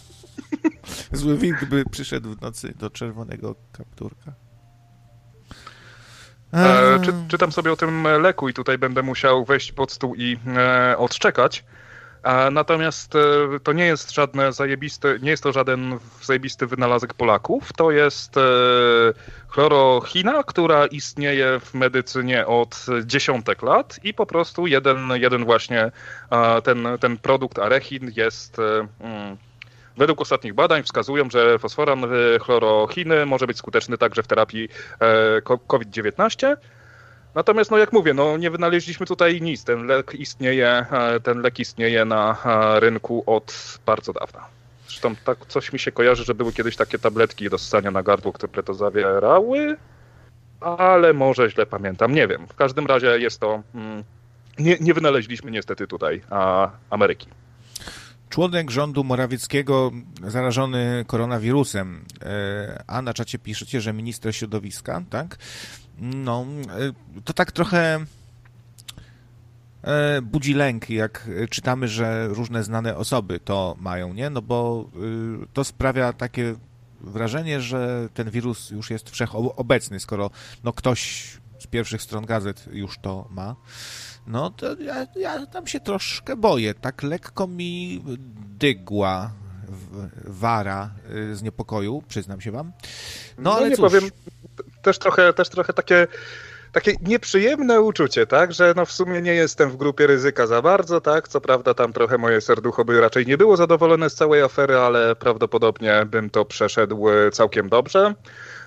[1.11, 4.46] Zły wilk by przyszedł w nocy do czerwonego kapturka.
[6.53, 10.39] E, czy, czytam sobie o tym leku i tutaj będę musiał wejść pod stół i
[10.57, 11.63] e, odczekać.
[12.23, 13.19] A natomiast e,
[13.63, 17.73] to nie jest żadne zajebisty, nie jest to żaden zajebisty wynalazek Polaków.
[17.73, 18.41] To jest e,
[19.47, 25.91] chlorochina, która istnieje w medycynie od dziesiątek lat i po prostu jeden, jeden właśnie
[26.63, 29.37] ten, ten produkt arechin jest e, mm,
[29.97, 32.05] Według ostatnich badań wskazują, że fosforan
[32.41, 34.69] chlorochiny może być skuteczny także w terapii
[35.67, 36.57] COVID-19.
[37.37, 39.63] Natomiast, no jak mówię, no nie wynaleźliśmy tutaj nic.
[39.63, 44.45] Ten lek istnieje, e, ten lek istnieje na e, rynku od bardzo dawna.
[44.87, 48.33] Zresztą tak coś mi się kojarzy, że były kiedyś takie tabletki do ssania na gardło,
[48.33, 49.77] które to zawierały,
[50.61, 52.47] ale może źle pamiętam, nie wiem.
[52.47, 53.61] W każdym razie jest to...
[53.75, 54.03] Mm,
[54.59, 57.27] nie, nie wynaleźliśmy niestety tutaj a, Ameryki.
[58.29, 59.91] Członek rządu Morawieckiego
[60.27, 65.37] zarażony koronawirusem, e, a na czacie piszecie, że minister środowiska, tak?
[65.99, 68.05] No, e, to tak trochę
[69.83, 74.29] e, budzi lęk, jak czytamy, że różne znane osoby to mają, nie?
[74.29, 74.89] No bo
[75.53, 76.55] to sprawia takie
[77.01, 80.29] wrażenie, że ten wirus już jest wszechobecny, skoro
[80.63, 83.55] no ktoś z pierwszych stron gazet już to ma.
[84.27, 86.73] No to ja, ja tam się troszkę boję.
[86.73, 88.03] Tak lekko mi
[88.59, 89.31] dygła
[90.23, 92.71] wara y, z niepokoju, przyznam się wam.
[93.37, 93.91] No, no ale nie cóż.
[93.91, 94.09] powiem,
[94.81, 96.07] też trochę, też trochę takie
[96.71, 101.01] takie nieprzyjemne uczucie, tak, że no w sumie nie jestem w grupie ryzyka za bardzo,
[101.01, 104.77] tak, co prawda tam trochę moje serducho by raczej nie było zadowolone z całej afery,
[104.77, 108.15] ale prawdopodobnie bym to przeszedł całkiem dobrze.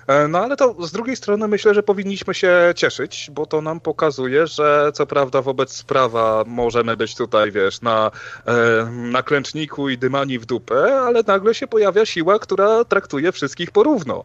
[0.07, 3.79] E, no ale to z drugiej strony myślę, że powinniśmy się cieszyć, bo to nam
[3.79, 8.11] pokazuje, że co prawda wobec prawa możemy być tutaj, wiesz, na,
[8.45, 13.71] e, na klęczniku i dymani w dupę, ale nagle się pojawia siła, która traktuje wszystkich
[13.71, 14.23] porówno.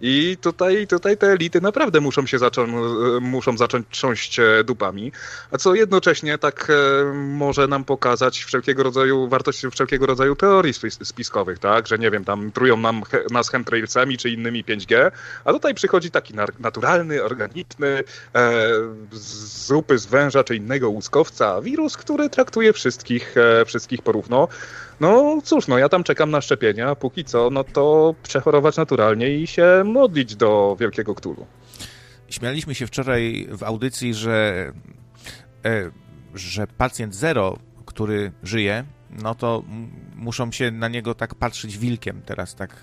[0.00, 2.72] I tutaj, tutaj te elity naprawdę muszą się zacząć,
[3.20, 5.12] muszą zacząć trząść e, dupami,
[5.50, 11.58] a co jednocześnie tak e, może nam pokazać wszelkiego rodzaju wartość wszelkiego rodzaju teorii spiskowych,
[11.58, 15.10] tak, że nie wiem, tam trują nam, nas chemtrailsami czy innymi 5G,
[15.44, 18.02] a tutaj przychodzi taki naturalny, organiczny, e,
[19.12, 24.48] z zupy z węża czy innego łuskowca wirus, który traktuje wszystkich, e, wszystkich porówno.
[25.00, 29.46] No cóż, no ja tam czekam na szczepienia, póki co, no to przechorować naturalnie i
[29.46, 31.46] się modlić do wielkiego ktulu.
[32.28, 34.72] Śmialiśmy się wczoraj w audycji, że,
[35.64, 35.90] e,
[36.34, 39.62] że pacjent zero, który żyje, no to
[40.16, 42.76] muszą się na niego tak patrzeć wilkiem teraz, tak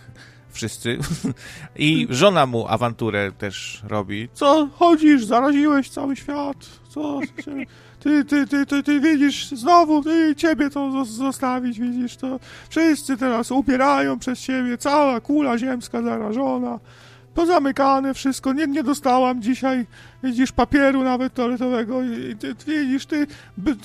[0.49, 0.97] wszyscy.
[1.75, 4.29] I żona mu awanturę też robi.
[4.33, 6.57] Co, chodzisz, zaraziłeś cały świat,
[6.89, 7.19] co?
[8.05, 12.39] Ty, ty, ty, ty, ty widzisz, znowu ty, ciebie to zostawić, widzisz, to
[12.69, 16.79] wszyscy teraz upierają przez ciebie, cała kula ziemska zarażona,
[17.33, 19.87] pozamykane wszystko, nie, nie dostałam dzisiaj,
[20.23, 23.27] widzisz, papieru nawet toaletowego i ty, widzisz, ty...
[23.57, 23.75] By,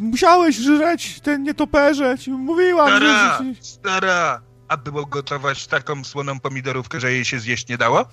[0.00, 3.54] musiałeś żreć ten nietoperze, ci mówiłam, stara, że...
[3.60, 8.04] Stara, a było gotować taką słoną pomidorówkę, że jej się zjeść nie dało?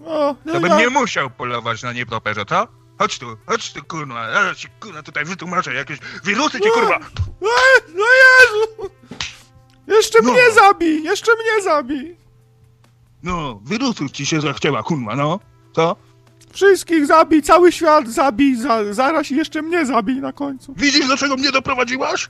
[0.00, 0.78] No, no to bym ja...
[0.78, 2.83] nie musiał polować na nietoperze, co?
[2.98, 6.98] Chodź tu, chodź tu, kurwa, ja ci, kurwa, tutaj wytłumaczę jakieś wirusy ci, kurwa!
[7.40, 7.48] No,
[7.94, 8.90] no Jezu!
[9.86, 10.32] Jeszcze no.
[10.32, 12.16] mnie zabij, jeszcze mnie zabij!
[13.22, 15.40] No, wirusów ci się zachciała, kurwa, no.
[15.72, 15.96] Co?
[16.52, 20.74] Wszystkich zabij, cały świat zabij, za, zaraz jeszcze mnie zabij na końcu.
[20.76, 22.28] Widzisz, do czego mnie doprowadziłaś?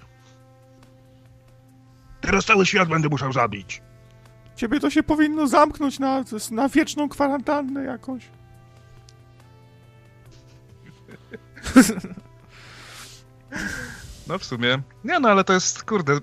[2.21, 3.83] Teraz cały świat będę musiał zabić.
[4.57, 8.29] Ciebie to się powinno zamknąć na, na wieczną kwarantannę jakąś.
[14.27, 14.83] No w sumie.
[15.05, 16.21] Nie no, ale to jest, kurde,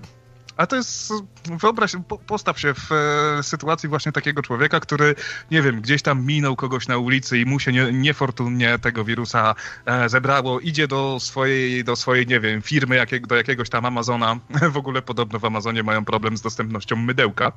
[0.56, 1.12] a to jest,
[1.60, 1.92] wyobraź,
[2.26, 5.14] postaw się w e, sytuacji właśnie takiego człowieka, który,
[5.50, 9.54] nie wiem, gdzieś tam minął kogoś na ulicy i mu się nie, niefortunnie tego wirusa
[9.86, 14.38] e, zebrało, idzie do swojej, do swojej, nie wiem, firmy, do jakiegoś tam Amazona.
[14.72, 17.52] W ogóle podobno w Amazonie mają problem z dostępnością mydełka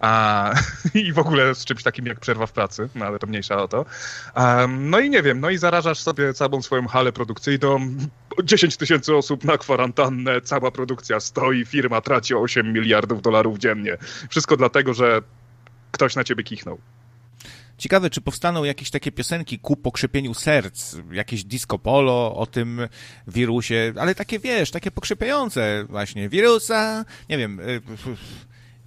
[0.00, 0.52] a,
[0.94, 3.68] i w ogóle z czymś takim jak przerwa w pracy, no ale to mniejsza o
[3.68, 3.84] to.
[4.68, 7.80] no i nie wiem, no i zarażasz sobie całą swoją halę produkcyjną,
[8.42, 13.96] 10 tysięcy osób na kwarantannę, cała produkcja stoi, firma traci 8 miliardów dolarów dziennie.
[14.30, 15.22] Wszystko dlatego, że
[15.90, 16.78] ktoś na ciebie kichnął.
[17.78, 22.88] Ciekawe, czy powstaną jakieś takie piosenki ku pokrzepieniu serc, jakieś disco polo o tym
[23.26, 26.28] wirusie, ale takie, wiesz, takie pokrzepiające właśnie.
[26.28, 27.80] Wirusa, nie wiem, y,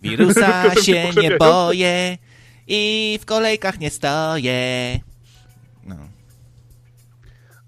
[0.01, 2.17] wirusa się nie boję
[2.67, 4.99] i w kolejkach nie stoję.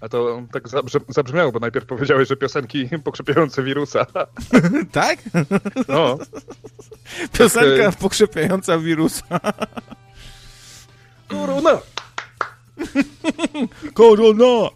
[0.02, 0.64] A to tak
[1.10, 4.06] zabrzmiało, bo najpierw powiedziałeś, że piosenki pokrzepiające wirusa.
[4.92, 5.20] tak?
[5.88, 6.18] No.
[7.38, 9.40] Piosenka tak, pokrzepiająca wirusa.
[11.28, 11.80] Korona!
[13.94, 14.70] Korona!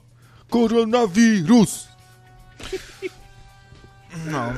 [0.50, 1.88] Koronawirus!
[4.26, 4.54] No.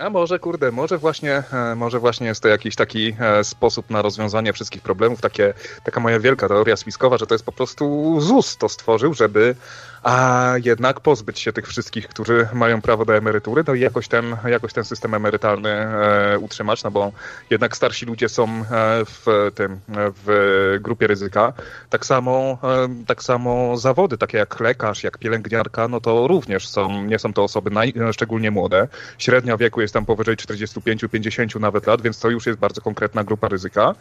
[0.00, 4.02] A może, kurde, może właśnie, e, może właśnie jest to jakiś taki e, sposób na
[4.02, 8.56] rozwiązanie wszystkich problemów, takie, taka moja wielka teoria spiskowa, że to jest po prostu ZUS
[8.56, 9.54] to stworzył, żeby
[10.02, 14.36] a jednak pozbyć się tych wszystkich, którzy mają prawo do emerytury, no i jakoś ten,
[14.46, 17.12] jakoś ten system emerytalny e, utrzymać, no bo
[17.50, 18.64] jednak starsi ludzie są e,
[19.04, 21.52] w tym, w grupie ryzyka.
[21.90, 27.04] Tak samo, e, tak samo zawody, takie jak lekarz, jak pielęgniarka, no to również są,
[27.04, 28.88] nie są to osoby naj, szczególnie młode.
[29.18, 33.48] Średnia wieku jest tam powyżej 45-50 nawet lat, więc to już jest bardzo konkretna grupa
[33.48, 33.94] ryzyka.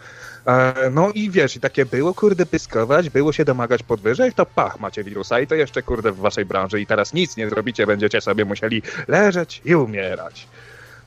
[0.45, 4.79] E, no i wiesz, i takie było, kurde, pyskować, było się domagać podwyżek, to pach,
[4.79, 8.21] macie wirusa i to jeszcze kurde, w waszej branży i teraz nic nie zrobicie, będziecie
[8.21, 10.47] sobie musieli leżeć i umierać.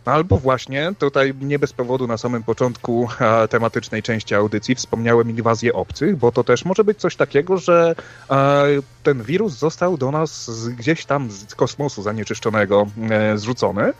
[0.04, 3.08] Albo właśnie tutaj nie bez powodu na samym początku
[3.50, 7.94] tematycznej części audycji wspomniałem inwazję obcych, bo to też może być coś takiego, że
[9.02, 13.92] ten wirus został do nas z, gdzieś tam z kosmosu zanieczyszczonego e, zrzucony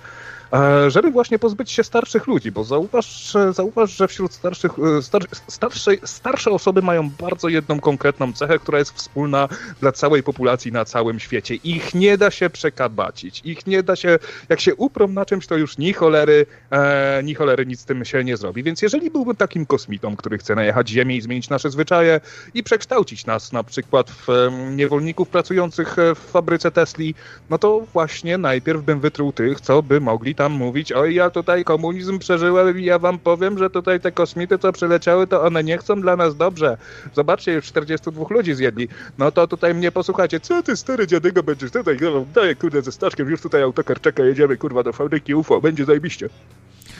[0.89, 5.91] żeby właśnie pozbyć się starszych ludzi, bo zauważ, zauważ że wśród starszych, e, star, starsze,
[6.05, 9.49] starsze osoby mają bardzo jedną konkretną cechę, która jest wspólna
[9.81, 11.55] dla całej populacji na całym świecie.
[11.55, 15.57] Ich nie da się przekabacić, ich nie da się, jak się uprą na czymś, to
[15.57, 18.63] już ni cholery, e, ni cholery nic z tym się nie zrobi.
[18.63, 22.21] Więc jeżeli byłbym takim kosmitą, który chce najechać Ziemię i zmienić nasze zwyczaje
[22.55, 27.15] i przekształcić nas na przykład w e, niewolników pracujących w fabryce Tesli,
[27.51, 31.64] no to właśnie najpierw bym wytruł tych, co by mogli tam mówić, oj, ja tutaj
[31.64, 35.78] komunizm przeżyłem i ja wam powiem, że tutaj te kosmity, co przyleciały, to one nie
[35.78, 36.76] chcą dla nas dobrze.
[37.14, 38.88] Zobaczcie, już 42 ludzi zjedli.
[39.18, 41.97] No to tutaj mnie posłuchajcie, co ty stary dziadygo będziesz tutaj,
[42.34, 46.28] daję kurde ze Staszkiem, już tutaj autokar czeka, jedziemy kurwa do fabryki UFO, będzie zajebiście.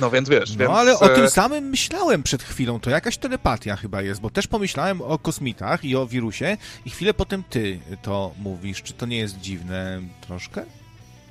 [0.01, 0.51] No więc wiesz.
[0.51, 2.81] No więc, ale o tym e, samym myślałem przed chwilą.
[2.81, 7.15] To jakaś telepatia chyba jest, bo też pomyślałem o kosmitach i o wirusie i chwilę
[7.15, 8.83] potem ty to mówisz.
[8.83, 10.65] Czy to nie jest dziwne troszkę?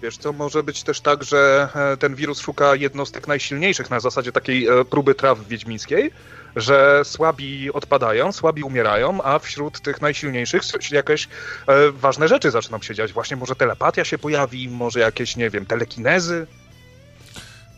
[0.02, 4.32] Wiesz co, może być też tak, że e, ten wirus szuka jednostek najsilniejszych na zasadzie
[4.32, 6.12] takiej e, próby traw wiedźmińskiej,
[6.56, 11.28] że słabi odpadają, słabi umierają, a wśród tych najsilniejszych jakieś
[11.68, 13.14] e, ważne rzeczy zaczną się dziać.
[13.14, 16.47] Właśnie może telepatia się pojawi, może jakieś, nie wiem, telekinezy.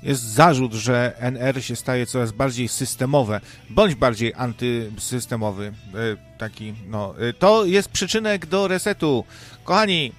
[0.04, 5.74] Jest zarzut, że NR się staje coraz bardziej systemowe, bądź bardziej antysystemowy.
[6.38, 7.16] Taki, no.
[7.40, 9.26] To jest przyczynek do resetu.
[9.64, 10.14] Kochani,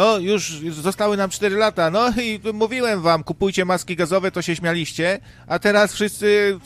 [0.00, 1.90] to już zostały nam 4 lata.
[1.90, 6.58] No i mówiłem wam, kupujcie maski gazowe, to się śmialiście, a teraz wszyscy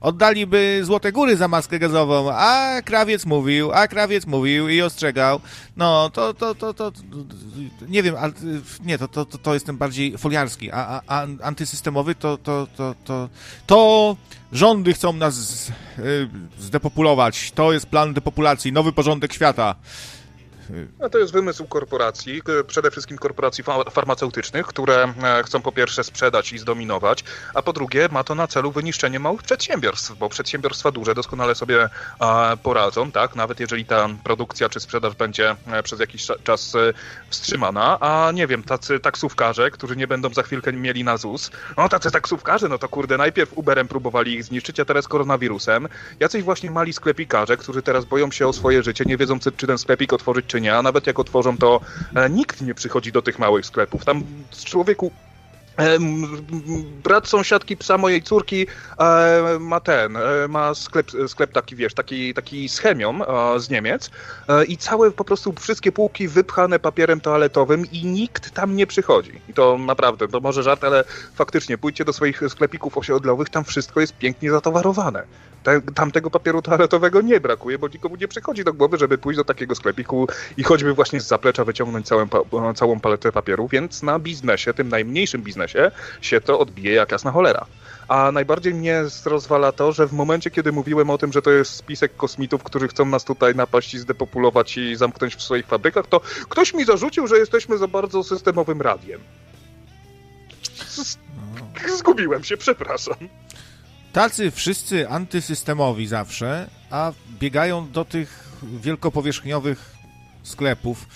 [0.00, 2.32] oddaliby złote góry za maskę gazową.
[2.32, 5.40] A krawiec mówił, a krawiec mówił i ostrzegał.
[5.76, 6.92] No to, to, to, to,
[7.88, 8.32] nie wiem, ale
[8.84, 13.28] nie, to, to, to jestem bardziej foliarski, a, a, antysystemowy to, to, to, to,
[13.66, 14.16] to
[14.52, 15.68] rządy chcą nas
[15.98, 17.52] y, zdepopulować.
[17.52, 19.74] To jest plan depopulacji, nowy porządek świata.
[21.00, 26.52] No to jest wymysł korporacji, przede wszystkim korporacji farmaceutycznych, które e, chcą po pierwsze sprzedać
[26.52, 31.14] i zdominować, a po drugie ma to na celu wyniszczenie małych przedsiębiorstw, bo przedsiębiorstwa duże
[31.14, 31.88] doskonale sobie
[32.62, 36.78] poradzą, tak, nawet jeżeli ta produkcja czy sprzedaż będzie e, przez jakiś czas e,
[37.30, 41.88] wstrzymana, a nie wiem, tacy taksówkarze, którzy nie będą za chwilkę mieli na ZUS, no
[41.88, 45.88] tacy taksówkarze, no to kurde, najpierw Uberem próbowali ich zniszczyć, a teraz koronawirusem,
[46.20, 49.78] jacyś właśnie mali sklepikarze, którzy teraz boją się o swoje życie, nie wiedzą, czy ten
[49.78, 51.80] sklepik otworzyć, czy nie, a nawet jak otworzą, to
[52.16, 54.04] e, nikt nie przychodzi do tych małych sklepów.
[54.04, 54.22] Tam
[54.64, 55.10] człowieku
[57.04, 58.66] Brat sąsiadki psa mojej córki
[58.98, 63.20] e, ma ten, e, ma sklep, sklep taki, wiesz, taki, taki z chemią
[63.56, 64.10] z Niemiec
[64.68, 69.40] i całe po prostu wszystkie półki wypchane papierem toaletowym i nikt tam nie przychodzi.
[69.48, 71.04] I to naprawdę, to może żart, ale
[71.34, 75.24] faktycznie pójdźcie do swoich sklepików osiedlowych, tam wszystko jest pięknie zatowarowane.
[75.94, 79.44] Tam tego papieru toaletowego nie brakuje, bo nikomu nie przychodzi do głowy, żeby pójść do
[79.44, 82.26] takiego sklepiku i choćby właśnie z zaplecza wyciągnąć całą,
[82.74, 85.63] całą paletę papieru, więc na biznesie, tym najmniejszym biznesie,
[86.20, 87.66] się to odbije jak jasna cholera.
[88.08, 91.74] A najbardziej mnie rozwala to, że w momencie, kiedy mówiłem o tym, że to jest
[91.74, 96.20] spisek kosmitów, którzy chcą nas tutaj napaść i zdepopulować i zamknąć w swoich fabrykach, to
[96.48, 99.20] ktoś mi zarzucił, że jesteśmy za bardzo systemowym radiem.
[101.96, 103.16] Zgubiłem się, przepraszam.
[104.12, 109.94] Tacy wszyscy antysystemowi zawsze, a biegają do tych wielkopowierzchniowych
[110.42, 111.06] sklepów,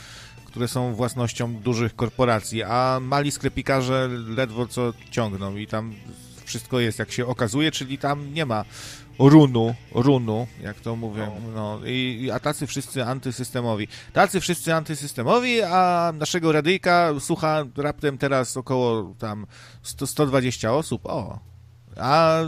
[0.58, 5.94] które są własnością dużych korporacji, a mali sklepikarze ledwo co ciągną i tam
[6.44, 8.64] wszystko jest, jak się okazuje, czyli tam nie ma
[9.18, 13.88] runu, runu, jak to mówią, no, i, a tacy wszyscy antysystemowi.
[14.12, 19.46] Tacy wszyscy antysystemowi, a naszego radyjka słucha raptem teraz około tam
[19.82, 21.38] 100, 120 osób, o.
[21.96, 22.38] A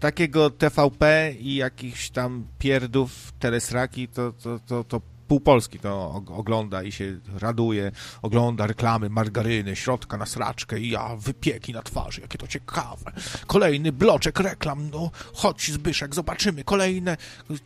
[0.00, 6.82] takiego TVP i jakichś tam pierdów, telesraki, to, to, to, to pół Polski to ogląda
[6.82, 12.38] i się raduje, ogląda reklamy margaryny, środka na sraczkę i ja, wypieki na twarzy, jakie
[12.38, 13.12] to ciekawe.
[13.46, 17.16] Kolejny bloczek reklam, no chodź Zbyszek, zobaczymy, kolejne,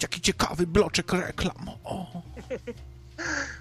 [0.02, 1.70] jaki ciekawy bloczek reklam.
[1.84, 2.22] O.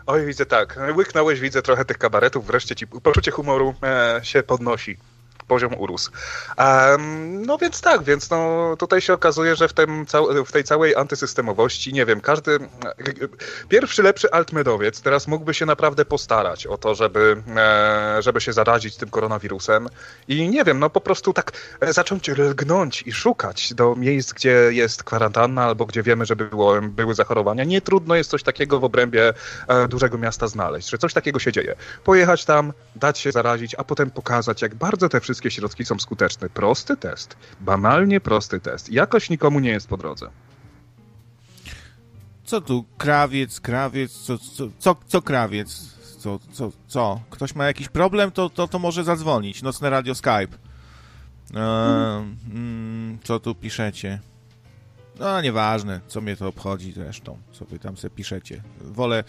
[0.06, 4.98] Oj, widzę tak, łyknąłeś, widzę trochę tych kabaretów, wreszcie ci poczucie humoru e, się podnosi
[5.44, 6.12] poziom urósł.
[6.58, 10.06] Um, no więc tak, więc no, tutaj się okazuje, że w, tym,
[10.46, 12.60] w tej całej antysystemowości, nie wiem, każdy
[13.70, 18.96] pierwszy lepszy altmedowiec teraz mógłby się naprawdę postarać o to, żeby, e, żeby się zarazić
[18.96, 19.88] tym koronawirusem
[20.28, 21.52] i nie wiem, no po prostu tak
[21.90, 27.16] zacząć lgnąć i szukać do miejsc, gdzie jest kwarantanna albo gdzie wiemy, że było, były
[27.16, 27.64] zachorowania.
[27.64, 29.34] Nie trudno jest coś takiego w obrębie
[29.68, 31.76] e, dużego miasta znaleźć, że coś takiego się dzieje.
[32.04, 36.00] Pojechać tam, dać się zarazić, a potem pokazać, jak bardzo te wszystkie wszystkie środki są
[36.00, 36.50] skuteczne.
[36.50, 38.90] Prosty test, banalnie prosty test.
[38.90, 40.30] Jakoś nikomu nie jest po drodze.
[42.44, 42.86] Co tu?
[42.98, 45.96] Krawiec, krawiec, co, co, co, co krawiec?
[46.20, 47.22] Co, co, co?
[47.30, 49.62] Ktoś ma jakiś problem, to, to, to może zadzwonić.
[49.62, 50.58] Nocne radio Skype.
[51.56, 54.20] E, mm, co tu piszecie?
[55.20, 58.64] No, nieważne, co mnie to obchodzi zresztą, co wy tam sobie piszecie.
[58.82, 59.24] Wolę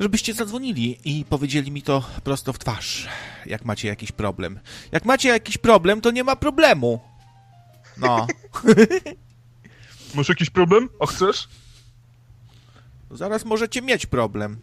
[0.00, 3.08] żebyście zadzwonili i powiedzieli mi to prosto w twarz,
[3.46, 4.60] jak macie jakiś problem.
[4.92, 7.00] Jak macie jakiś problem, to nie ma problemu.
[7.96, 8.26] No.
[10.14, 10.88] Masz jakiś problem?
[11.00, 11.48] A chcesz?
[13.10, 14.60] Zaraz możecie mieć problem.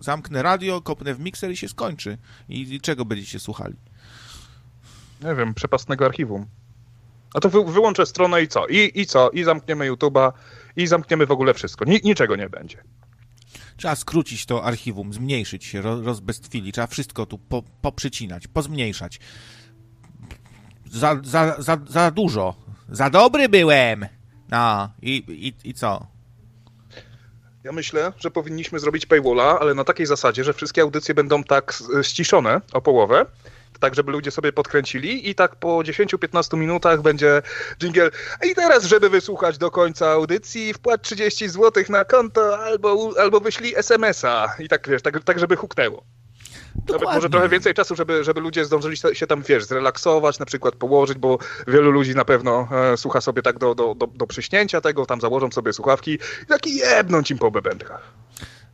[0.00, 2.18] Zamknę radio, kopnę w mikser i się skończy.
[2.48, 3.74] I, czego będziecie słuchali?
[5.24, 6.46] Nie wiem, przepastnego archiwum.
[7.34, 8.66] A to wy, wyłączę stronę i co?
[8.66, 9.30] I, I co?
[9.30, 10.32] I zamkniemy YouTube'a,
[10.76, 11.84] i zamkniemy w ogóle wszystko.
[11.84, 12.82] Ni, niczego nie będzie.
[13.82, 16.72] Trzeba skrócić to archiwum, zmniejszyć się, rozbestwili.
[16.72, 19.20] Trzeba wszystko tu po, poprzycinać, pozmniejszać.
[20.90, 22.54] Za, za, za, za dużo.
[22.88, 24.06] Za dobry byłem.
[24.48, 26.06] No, i, i, i co?
[27.64, 31.82] Ja myślę, że powinniśmy zrobić paywalla, ale na takiej zasadzie, że wszystkie audycje będą tak
[32.02, 33.26] ściszone o połowę,
[33.82, 37.42] tak żeby ludzie sobie podkręcili i tak po 10-15 minutach będzie
[37.82, 38.10] jingle
[38.50, 43.74] i teraz, żeby wysłuchać do końca audycji, wpłać 30 zł na konto albo, albo wyślij
[43.76, 46.04] SMS-a i tak, wiesz, tak, tak żeby huknęło.
[46.74, 47.06] Dokładnie.
[47.06, 50.74] Nawet może trochę więcej czasu, żeby, żeby ludzie zdążyli się tam, wiesz, zrelaksować, na przykład
[50.74, 54.80] położyć, bo wielu ludzi na pewno e, słucha sobie tak do, do, do, do przyśnięcia
[54.80, 58.12] tego, tam założą sobie słuchawki i taki jebnąć im po bebędkach.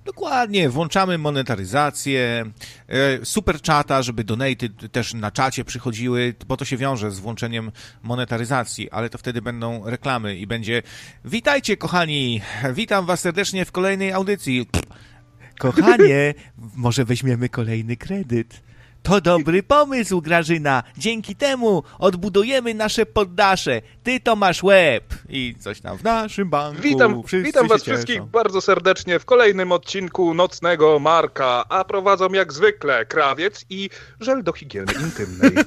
[0.09, 2.45] Dokładnie, włączamy monetaryzację,
[2.89, 7.73] e, super czata, żeby donaty też na czacie przychodziły, bo to się wiąże z włączeniem
[8.03, 10.83] monetaryzacji, ale to wtedy będą reklamy i będzie
[11.25, 12.41] witajcie kochani,
[12.73, 14.67] witam was serdecznie w kolejnej audycji.
[15.59, 16.35] Kochanie,
[16.85, 18.68] może weźmiemy kolejny kredyt.
[19.03, 20.83] To dobry pomysł, Grażyna.
[20.99, 23.83] Dzięki temu odbudujemy nasze poddasze.
[24.03, 25.05] Ty to masz łeb.
[25.29, 26.83] I coś tam w naszym banku.
[26.83, 33.07] Witam, witam was wszystkich bardzo serdecznie w kolejnym odcinku Nocnego Marka, a prowadzą jak zwykle
[33.07, 33.91] krawiec i
[34.21, 35.51] żel do higieny intymnej.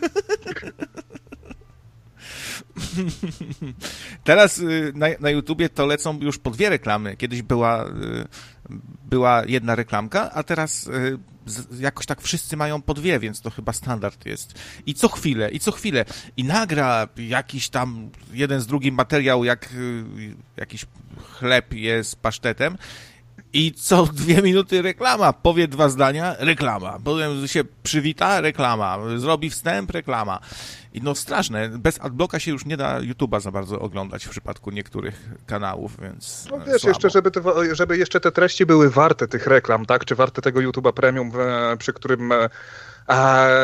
[4.24, 7.18] Teraz y, na, na YouTubie to lecą już po dwie reklamy.
[7.18, 7.90] Kiedyś była, y,
[9.10, 11.18] była jedna reklamka, a teraz y,
[11.80, 14.60] jakoś tak wszyscy mają po dwie, więc to chyba standard jest.
[14.86, 16.06] I co chwilę, i co chwilę.
[16.38, 19.70] I nagra jakiś tam jeden z drugim materiał, jak
[20.58, 20.86] jakiś
[21.40, 22.78] chleb jest pasztetem
[23.54, 25.34] i co dwie minuty reklama.
[25.34, 27.00] Powie dwa zdania, reklama.
[27.04, 28.98] Potem się przywita, reklama.
[29.18, 30.40] Zrobi wstęp, reklama.
[30.94, 31.70] I no straszne.
[31.70, 36.48] Bez adblocka się już nie da YouTube'a za bardzo oglądać w przypadku niektórych kanałów, więc
[36.52, 36.89] No wiesz, słabo.
[36.89, 37.42] jeszcze żeby te,
[37.76, 40.06] żeby jeszcze te treści były warte tych reklam, tak?
[40.06, 41.32] Czy warte tego YouTube'a Premium,
[41.78, 42.50] przy którym e,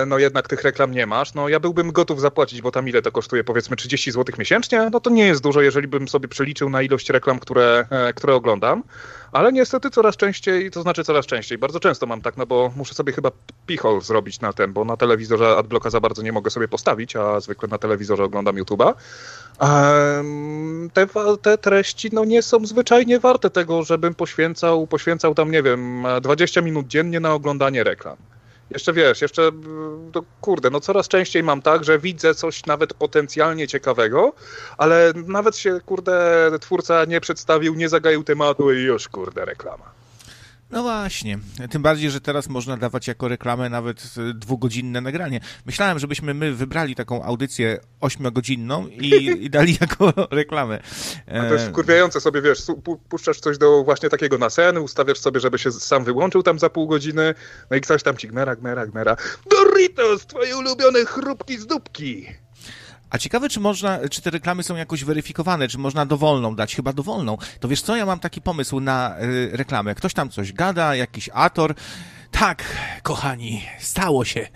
[0.07, 3.11] no jednak tych reklam nie masz, no ja byłbym gotów zapłacić, bo tam ile to
[3.11, 6.81] kosztuje, powiedzmy 30 zł miesięcznie, no to nie jest dużo, jeżeli bym sobie przeliczył na
[6.81, 8.83] ilość reklam, które, e, które oglądam,
[9.31, 12.93] ale niestety coraz częściej, to znaczy coraz częściej, bardzo często mam tak, no bo muszę
[12.93, 13.31] sobie chyba
[13.65, 17.39] pichol zrobić na ten, bo na telewizorze adblocka za bardzo nie mogę sobie postawić, a
[17.39, 18.93] zwykle na telewizorze oglądam YouTube'a.
[20.93, 21.07] Te,
[21.41, 26.61] te treści no nie są zwyczajnie warte tego, żebym poświęcał, poświęcał tam, nie wiem, 20
[26.61, 28.17] minut dziennie na oglądanie reklam.
[28.69, 29.51] Jeszcze wiesz, jeszcze
[30.13, 34.33] to kurde, no coraz częściej mam tak, że widzę coś nawet potencjalnie ciekawego,
[34.77, 39.91] ale nawet się kurde twórca nie przedstawił, nie zagaił tematu i już kurde reklama.
[40.71, 41.39] No właśnie.
[41.69, 45.39] Tym bardziej, że teraz można dawać jako reklamę nawet dwugodzinne nagranie.
[45.65, 49.09] Myślałem, żebyśmy my wybrali taką audycję ośmiogodzinną i,
[49.45, 50.79] i dali jako reklamę.
[51.27, 52.61] A to jest wkurwiające sobie, wiesz,
[53.09, 56.69] puszczasz coś do właśnie takiego na sen, ustawiasz sobie, żeby się sam wyłączył tam za
[56.69, 57.33] pół godziny,
[57.71, 59.15] no i ktoś tam ci gnera, gnera, gnera.
[59.51, 62.27] Doritos, twoje ulubione chrupki z dupki!
[63.09, 66.93] A ciekawe, czy można, czy te reklamy są jakoś weryfikowane, czy można dowolną dać, chyba
[66.93, 67.37] dowolną.
[67.59, 69.95] To wiesz co, ja mam taki pomysł na y, reklamę.
[69.95, 71.75] Ktoś tam coś gada, jakiś ator,
[72.31, 72.63] tak,
[73.03, 74.47] kochani, stało się.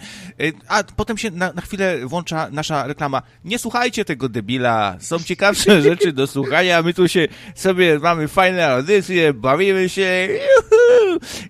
[0.42, 3.22] Y, a potem się na, na, chwilę włącza nasza reklama.
[3.46, 8.68] Nie słuchajcie tego debila, są ciekawsze rzeczy do słuchania, my tu się sobie mamy fajne
[8.68, 10.30] audycje, bawimy się.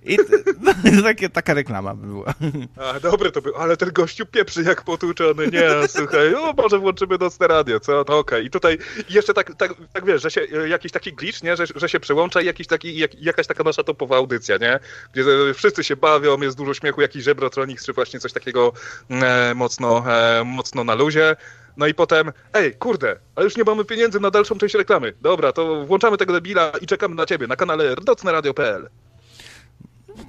[0.05, 0.17] I
[0.61, 2.33] no, takie, taka reklama by była.
[2.77, 5.47] A, dobre to było, ale ten gościu pieprzy jak potłuczony.
[5.47, 8.05] Nie, słuchaj, o, może włączymy nocne radio, co?
[8.05, 8.39] To okej.
[8.39, 8.47] Okay.
[8.47, 8.77] I tutaj
[9.09, 11.55] jeszcze tak, tak, tak wiesz, że się e, jakiś taki glitch, nie?
[11.55, 14.79] Że, że się przełącza i jakiś taki, jak, jakaś taka nasza topowa audycja, nie?
[15.13, 15.23] Gdzie
[15.53, 18.73] wszyscy się bawią, jest dużo śmiechu, jakiś żebrotronik, czy właśnie coś takiego
[19.09, 21.35] e, mocno, e, mocno na luzie.
[21.77, 25.13] No i potem, ej, kurde, ale już nie mamy pieniędzy na dalszą część reklamy.
[25.21, 28.89] Dobra, to włączamy tego debila i czekamy na ciebie na kanale rdocneradio.pl.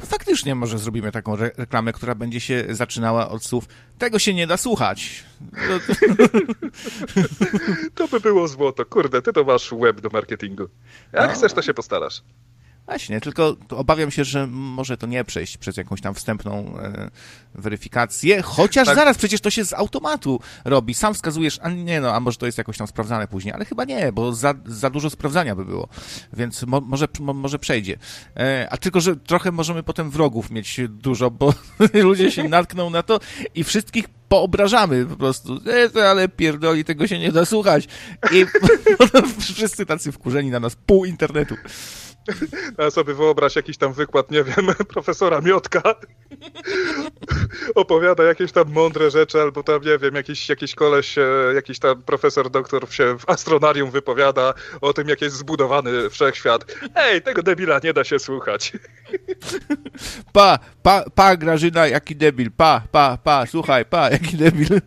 [0.00, 3.68] Faktycznie może zrobimy taką re reklamę, która będzie się zaczynała od słów
[4.02, 5.24] tego się nie da słuchać.
[5.52, 5.78] No
[7.94, 8.84] to by było złoto.
[8.84, 10.68] Kurde, ty to masz web do marketingu.
[11.12, 11.34] Jak no.
[11.34, 12.22] chcesz, to się postarasz.
[12.86, 17.10] Właśnie, tylko obawiam się, że może to nie przejść przez jakąś tam wstępną e,
[17.54, 18.96] weryfikację, chociaż tak.
[18.96, 20.94] zaraz przecież to się z automatu robi.
[20.94, 23.84] Sam wskazujesz, a nie no, a może to jest jakoś tam sprawdzane później, ale chyba
[23.84, 25.88] nie, bo za, za dużo sprawdzania by było,
[26.32, 27.96] więc mo, może, mo, może przejdzie.
[28.36, 31.54] E, a tylko, że trochę możemy potem wrogów mieć dużo, bo
[31.94, 33.20] ludzie się natkną na to
[33.54, 35.60] i wszystkich poobrażamy po prostu.
[35.96, 37.88] E, ale pierdoli, tego się nie da słuchać.
[38.32, 38.46] I
[39.54, 41.56] wszyscy tacy wkurzeni na nas, pół internetu.
[42.86, 45.82] A sobie wyobraź jakiś tam wykład, nie wiem, profesora Miotka
[47.74, 52.02] opowiada jakieś tam mądre rzeczy, albo tam, nie wiem, jakiś, jakiś koleś, e, jakiś tam
[52.02, 56.64] profesor, doktor się w astronarium wypowiada o tym, jak jest zbudowany wszechświat.
[56.94, 58.72] Ej, tego debila nie da się słuchać.
[60.32, 64.80] Pa, pa, pa, Grażyna, jaki debil, pa, pa, pa, słuchaj, pa, jaki debil.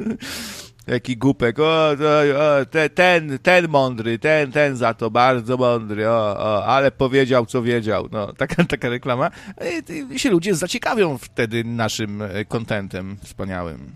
[0.88, 6.38] Jaki głupek, o, o, te, ten, ten mądry, ten, ten za to, bardzo mądry, o,
[6.40, 8.08] o, ale powiedział, co wiedział.
[8.12, 9.32] No, taka, taka reklama.
[9.90, 13.96] I, I się ludzie zaciekawią wtedy naszym kontentem wspaniałym.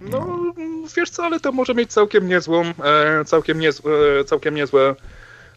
[0.00, 0.18] No,
[0.56, 3.92] no, wiesz co, ale to może mieć całkiem niezłą, e, całkiem, niezłe,
[4.26, 4.94] całkiem niezłe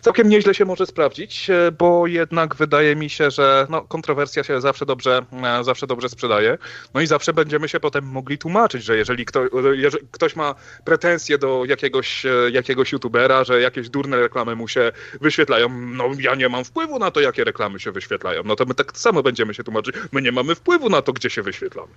[0.03, 4.61] całkiem nieźle się może sprawdzić, e, bo jednak wydaje mi się, że no, kontrowersja się
[4.61, 5.25] zawsze dobrze,
[5.59, 6.57] e, zawsze dobrze sprzedaje.
[6.93, 9.41] No i zawsze będziemy się potem mogli tłumaczyć, że jeżeli, kto,
[9.73, 14.91] jeżeli ktoś ma pretensje do jakiegoś, e, jakiegoś youtubera, że jakieś durne reklamy mu się
[15.21, 18.41] wyświetlają, no ja nie mam wpływu na to, jakie reklamy się wyświetlają.
[18.45, 19.95] No to my tak samo będziemy się tłumaczyć.
[20.11, 21.91] My nie mamy wpływu na to, gdzie się wyświetlamy.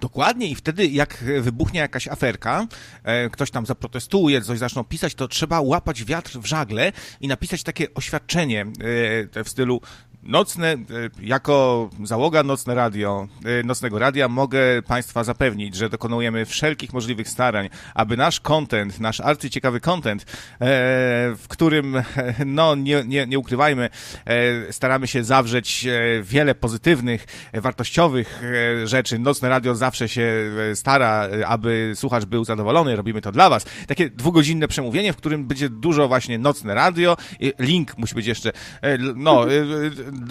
[0.00, 2.66] Dokładnie i wtedy jak wybuchnie jakaś aferka,
[3.32, 7.62] ktoś tam zaprotestuje, coś zaczną pisać, to trzeba łapać wiatr w żagle i napisać napisać
[7.62, 8.66] takie oświadczenie
[9.34, 9.80] e, w stylu
[10.22, 10.76] Nocne, e,
[11.20, 17.68] jako załoga Nocne Radio, e, Nocnego Radia mogę Państwa zapewnić, że dokonujemy wszelkich możliwych starań,
[17.94, 20.26] aby nasz content, nasz arcyciekawy content,
[21.38, 22.02] w którym,
[22.46, 23.88] no nie, nie, nie ukrywajmy,
[24.70, 25.86] staramy się zawrzeć
[26.22, 28.42] wiele pozytywnych, wartościowych
[28.84, 29.18] rzeczy.
[29.18, 30.32] Nocne Radio zawsze się
[30.74, 33.64] stara, aby słuchacz był zadowolony, robimy to dla Was.
[33.86, 37.16] Takie dwugodzinne przemówienie, w którym będzie dużo właśnie Nocne Radio,
[37.58, 38.52] link musi być jeszcze,
[39.16, 39.46] no,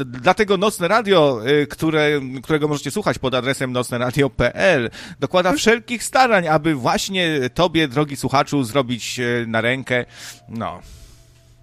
[0.06, 2.10] dlatego Nocne Radio, y, które,
[2.44, 9.20] którego możecie słuchać pod adresem nocneradio.pl, dokłada wszelkich starań, aby właśnie tobie, drogi słuchaczu, zrobić
[9.20, 10.06] y, na rękę,
[10.50, 10.80] no,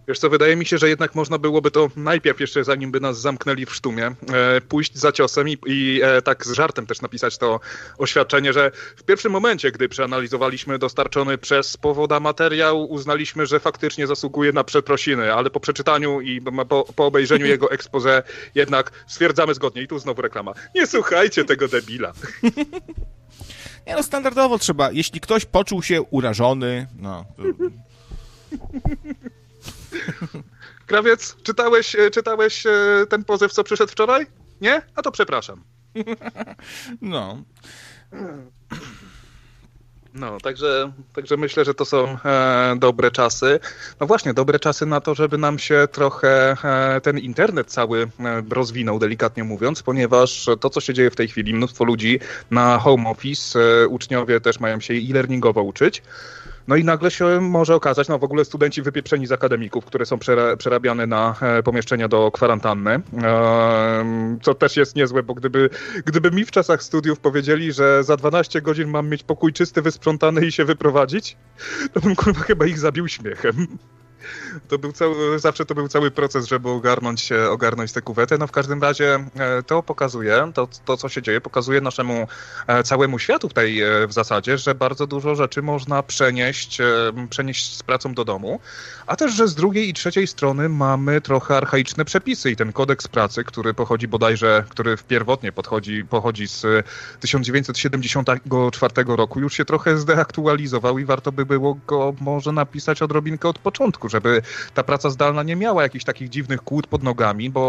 [0.09, 3.21] Wiesz co, wydaje mi się, że jednak można byłoby to najpierw jeszcze zanim by nas
[3.21, 7.39] zamknęli w sztumie, e, pójść za ciosem i, i e, tak z żartem też napisać
[7.39, 7.61] to
[7.99, 14.53] oświadczenie, że w pierwszym momencie, gdy przeanalizowaliśmy dostarczony przez powoda materiał, uznaliśmy, że faktycznie zasługuje
[14.53, 18.23] na przeprosiny, ale po przeczytaniu i po, po obejrzeniu jego expose
[18.55, 20.53] jednak stwierdzamy zgodnie i tu znowu reklama.
[20.75, 22.13] Nie słuchajcie tego debila.
[23.87, 27.25] Nie no, standardowo trzeba, jeśli ktoś poczuł się urażony, no...
[27.37, 27.43] To...
[30.87, 32.71] Krawiec, czytałeś, e, czytałeś e,
[33.09, 34.27] ten pozew, co przyszedł wczoraj?
[34.61, 34.83] Nie?
[34.95, 35.65] A to przepraszam.
[37.01, 37.45] No.
[40.15, 43.61] No, także, także myślę, że to są e, dobre czasy.
[44.01, 48.43] No właśnie, dobre czasy na to, żeby nam się trochę e, ten internet cały e,
[48.51, 53.11] rozwinął, delikatnie mówiąc, ponieważ to, co się dzieje w tej chwili, mnóstwo ludzi na home
[53.11, 56.03] office, e, uczniowie też mają się e-learningowo uczyć.
[56.69, 60.19] No i nagle się może okazać, no w ogóle studenci wypieprzeni z akademików, które są
[60.59, 63.01] przerabiane na e, pomieszczenia do kwarantanny,
[64.43, 65.71] co też jest niezłe, bo gdyby,
[66.05, 70.47] gdyby mi w czasach studiów powiedzieli, że za 12 godzin mam mieć pokój czysty, wysprzątany
[70.47, 71.37] i się wyprowadzić,
[71.93, 73.67] to bym kurwa chyba ich zabił śmiechem.
[74.68, 78.39] To był cały, zawsze to był cały proces, żeby ogarnąć, ogarnąć tę kuwetę.
[78.39, 82.29] No w każdym razie e, to pokazuje, to, to co się dzieje, pokazuje naszemu
[82.66, 86.79] e, całemu światu tutaj e, w zasadzie, że bardzo dużo rzeczy można przenieść,
[87.31, 88.61] przenieść z pracą do domu,
[89.07, 93.09] a też, że z drugiej i trzeciej strony mamy trochę archaiczne przepisy i ten kodeks
[93.09, 96.87] pracy, który pochodzi bodajże, który pierwotnie podchodzi, pochodzi z
[97.20, 103.59] 1974 roku, już się trochę zdeaktualizował i warto by było go może napisać odrobinkę od
[103.59, 104.43] początku, żeby
[104.75, 107.62] ta praca zdalna nie miała jakichś takich dziwnych kłód pod nogami, bo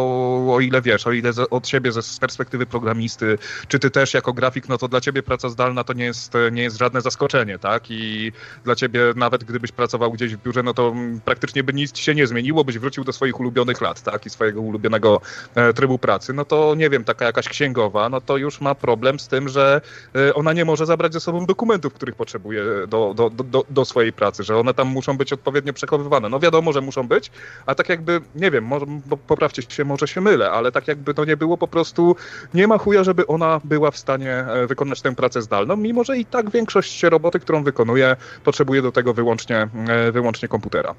[0.56, 3.38] o ile wiesz, o ile od siebie z perspektywy programisty,
[3.68, 6.64] czy ty też jako grafik, no to dla ciebie praca zdalna to nie jest, nie
[6.64, 7.84] jest żadne zaskoczenie, tak?
[7.89, 8.32] I
[8.64, 10.93] dla ciebie nawet gdybyś pracował gdzieś w biurze, no to
[11.26, 14.26] praktycznie by nic się nie zmieniło, byś wrócił do swoich ulubionych lat, tak?
[14.26, 15.22] I swojego ulubionego
[15.56, 16.34] e, trybu pracy.
[16.34, 19.82] No to nie wiem, taka jakaś księgowa, no to już ma problem z tym, że
[20.16, 24.14] e, ona nie może zabrać ze sobą dokumentów, których potrzebuje do, do, do, do swojej
[24.14, 26.30] pracy, że one tam muszą być odpowiednio przechowywane.
[26.30, 27.32] No wiadomo, że muszą być,
[27.66, 28.86] a tak jakby, nie wiem, może,
[29.28, 32.16] poprawcie się, może się mylę, ale tak jakby to nie było po prostu,
[32.54, 36.18] nie ma chuja, żeby ona była w stanie e, wykonać tę pracę zdalną, mimo że
[36.18, 40.96] i tak większość roboty, którą wykonuje, potrzebuje do tego wyłącznie, e, wyłącznie komputera.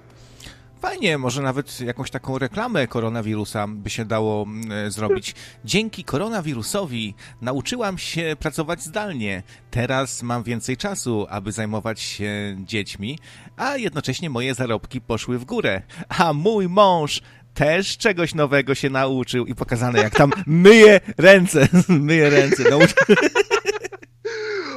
[0.80, 5.34] Fajnie, może nawet jakąś taką reklamę koronawirusa by się dało e, zrobić.
[5.64, 9.42] Dzięki koronawirusowi nauczyłam się pracować zdalnie.
[9.70, 13.18] Teraz mam więcej czasu, aby zajmować się dziećmi,
[13.56, 15.82] a jednocześnie moje zarobki poszły w górę.
[16.08, 17.22] A mój mąż
[17.54, 22.62] też czegoś nowego się nauczył i pokazane jak tam myje ręce, myje ręce.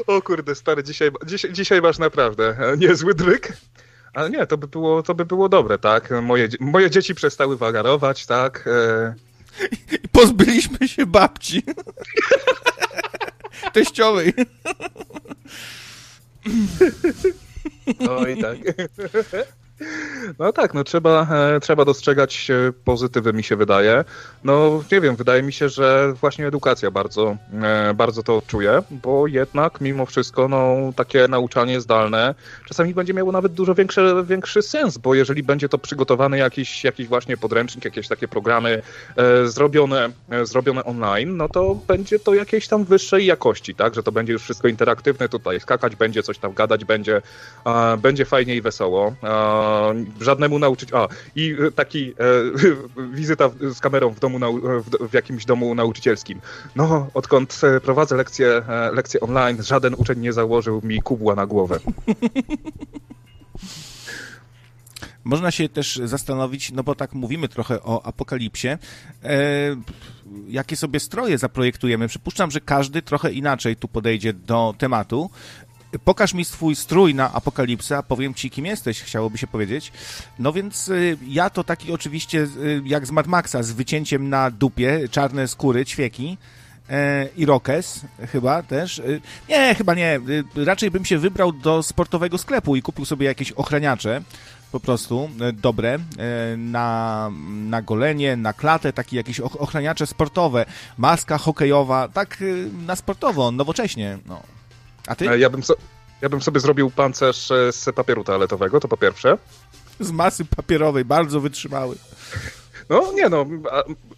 [0.07, 3.57] O kurde, stary, dzisiaj, dzisiaj, dzisiaj masz naprawdę niezły dryk.
[4.13, 6.09] Ale nie, to by było, to by było dobre, tak?
[6.21, 8.67] Moje, moje dzieci przestały wagarować, tak?
[8.67, 9.13] E...
[9.91, 11.63] I pozbyliśmy się babci.
[13.73, 14.33] Teściowej.
[18.09, 18.57] Oj, tak.
[20.39, 22.51] No tak, no trzeba, e, trzeba dostrzegać
[22.85, 24.03] pozytywy, mi się wydaje.
[24.43, 29.27] No nie wiem, wydaje mi się, że właśnie edukacja bardzo, e, bardzo to czuje, bo
[29.27, 32.35] jednak mimo wszystko no, takie nauczanie zdalne
[32.69, 37.07] czasami będzie miało nawet dużo większy, większy sens, bo jeżeli będzie to przygotowany jakiś, jakiś
[37.07, 38.81] właśnie podręcznik, jakieś takie programy
[39.15, 44.03] e, zrobione, e, zrobione online, no to będzie to jakiejś tam wyższej jakości, tak, że
[44.03, 47.21] to będzie już wszystko interaktywne, tutaj skakać będzie, coś tam gadać będzie,
[47.65, 49.13] e, będzie fajnie i wesoło
[50.21, 51.13] żadnemu nauczycielowi.
[51.13, 52.13] A, i e, taki e,
[53.19, 54.39] wizyta z kamerą w domu,
[54.81, 56.41] w, w, jakimś domu nauczycielskim.
[56.75, 61.45] No, odkąd e, prowadzę lekcje, e, lekcje online, żaden uczeń nie założył mi kubła na
[61.45, 61.79] głowę.
[65.23, 68.77] Można się też zastanowić, no bo tak mówimy trochę o apokalipsie, e,
[70.47, 72.07] jakie sobie stroje zaprojektujemy.
[72.07, 75.29] Przypuszczam, że każdy trochę inaczej tu podejdzie do tematu
[75.97, 79.91] pokaż mi swój strój na apokalipsę, a powiem ci, kim jesteś, chciałoby się powiedzieć.
[80.39, 84.51] No więc y, ja to taki oczywiście y, jak z Mad Maxa, z wycięciem na
[84.51, 86.37] dupie, czarne skóry, ćwieki
[86.89, 88.99] e, i rokes chyba też.
[88.99, 90.19] Y, nie, chyba nie.
[90.55, 94.21] Raczej bym się wybrał do sportowego sklepu i kupił sobie jakieś ochraniacze
[94.71, 95.99] po prostu dobre e,
[96.57, 100.65] na, na golenie, na klatę, takie jakieś ochraniacze sportowe,
[100.97, 102.43] maska hokejowa, tak
[102.85, 104.17] na sportowo, nowocześnie.
[104.25, 104.58] No.
[105.09, 105.29] A ty?
[105.29, 105.75] E, ja bym, so,
[106.21, 109.37] ja bym sobie zrobił pancerz e, z papieru toaletowego, to po pierwsze.
[109.99, 111.95] Z masy papierowej, bardzo wytrzymały.
[112.89, 113.45] No nie no,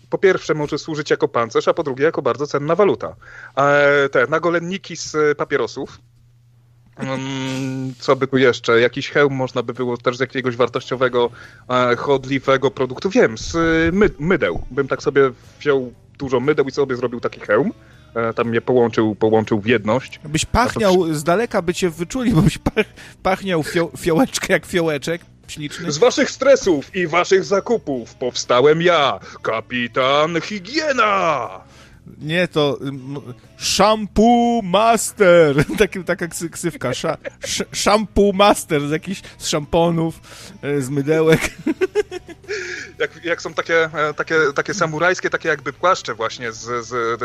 [0.10, 3.16] po pierwsze może służyć jako pancerz, a po drugie jako bardzo cenna waluta.
[4.12, 6.00] Te nagolenniki z papierosów,
[6.98, 8.82] mm, co by tu jeszcze?
[8.82, 11.30] Jakiś hełm można by było też z jakiegoś wartościowego,
[11.70, 13.10] e, chodliwego produktu.
[13.10, 13.56] Wiem, z
[13.96, 14.66] my, mydeł.
[14.72, 17.74] Bym tak sobie wziął dużo mydeł i sobie zrobił taki hełm.
[18.16, 20.20] E, tam mnie połączył, połączył w jedność.
[20.24, 21.16] Byś pachniał, to...
[21.16, 22.86] z daleka by cię wyczuli, bo byś pach,
[23.24, 25.22] pachniał fio, fiołeczkę jak fiołeczek.
[25.48, 25.92] Śliczny.
[25.92, 31.50] Z waszych stresów i waszych zakupów powstałem ja, kapitan Higiena!
[32.22, 32.80] Nie, to
[33.58, 37.18] Shampoo Master, Taki, taka ksywka, Sza,
[37.74, 40.20] Shampoo Master z jakichś z szamponów,
[40.62, 41.40] e, z mydełek.
[43.00, 47.20] Jak, jak są takie, e, takie, takie samurajskie, takie jakby płaszcze właśnie z, z,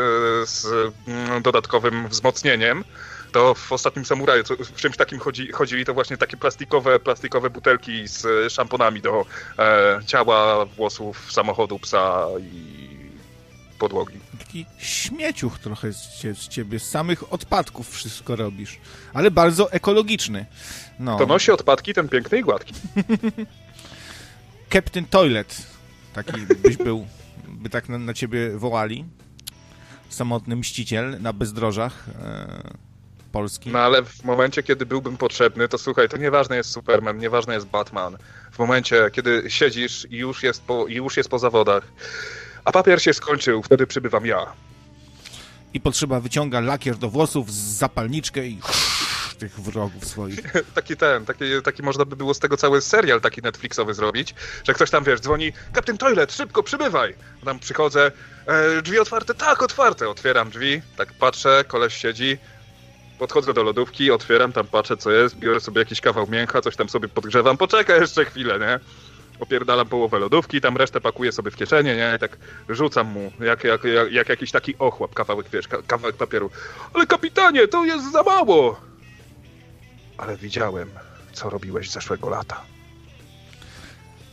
[0.49, 0.65] z
[1.07, 2.83] mm, dodatkowym wzmocnieniem,
[3.31, 8.07] to w ostatnim samuraju w czymś takim chodzi, chodzili to właśnie takie plastikowe, plastikowe butelki
[8.07, 9.25] z szamponami do
[9.59, 12.87] e, ciała, włosów, samochodu, psa i
[13.79, 14.19] podłogi.
[14.39, 18.79] Taki śmieciuch trochę z, z ciebie, z samych odpadków wszystko robisz,
[19.13, 20.45] ale bardzo ekologiczny.
[20.99, 21.17] No.
[21.17, 22.73] To nosi odpadki ten piękny i gładki.
[24.73, 25.67] Captain Toilet,
[26.13, 27.07] taki byś był,
[27.47, 29.05] by tak na, na ciebie wołali.
[30.09, 32.05] Samotny mściciel na bezdrożach.
[32.21, 32.87] E
[33.31, 33.69] Polski.
[33.69, 37.67] No ale w momencie, kiedy byłbym potrzebny, to słuchaj, to nieważne jest Superman, nieważne jest
[37.67, 38.17] Batman.
[38.51, 41.83] W momencie, kiedy siedzisz i już jest po, już jest po zawodach,
[42.63, 44.45] a papier się skończył, wtedy przybywam ja.
[45.73, 48.59] I potrzeba wyciąga lakier do włosów, zapalniczkę i
[49.37, 50.39] tych wrogów swoich.
[50.75, 54.73] taki ten, taki, taki można by było z tego cały serial taki Netflixowy zrobić, że
[54.73, 57.15] ktoś tam, wiesz, dzwoni, Captain Toilet, szybko, przybywaj!
[57.45, 58.11] Tam przychodzę,
[58.45, 59.33] e, drzwi otwarte?
[59.33, 60.09] Tak, otwarte.
[60.09, 62.37] Otwieram drzwi, tak patrzę, koleś siedzi,
[63.19, 66.89] podchodzę do lodówki, otwieram, tam patrzę, co jest, biorę sobie jakiś kawał mięcha, coś tam
[66.89, 68.79] sobie podgrzewam, poczekaj jeszcze chwilę, nie?
[69.39, 72.13] opierdalam połowę lodówki, tam resztę pakuję sobie w kieszenie, nie?
[72.15, 72.37] I tak
[72.69, 76.49] rzucam mu, jak, jak, jak, jak jakiś taki ochłap, kawałek, wiesz, kawałek papieru.
[76.93, 78.79] Ale kapitanie, to jest za mało!
[80.17, 80.89] Ale widziałem,
[81.33, 82.61] co robiłeś zeszłego lata.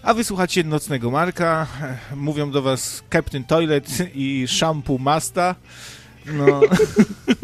[0.02, 1.66] A wysłuchacie Nocnego Marka.
[2.16, 5.54] Mówią do was Captain Toilet i Shampoo Masta.
[6.26, 6.60] No.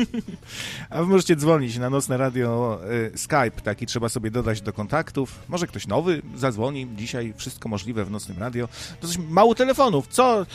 [0.91, 2.81] A wy możecie dzwonić na Nocne Radio
[3.15, 5.39] y, Skype, taki trzeba sobie dodać do kontaktów.
[5.49, 6.89] Może ktoś nowy zadzwoni.
[6.97, 8.69] Dzisiaj wszystko możliwe w Nocnym Radio.
[9.01, 10.07] To coś mało telefonów.
[10.09, 10.47] Co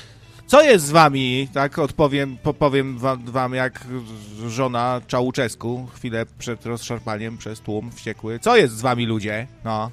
[0.48, 1.48] co jest z wami?
[1.54, 3.88] Tak odpowiem, powiem wam jak
[4.48, 8.40] żona Czałuczesku chwilę przed rozszarpaniem przez tłum wściekły.
[8.40, 9.48] Co jest z wami ludzie?
[9.64, 9.92] No.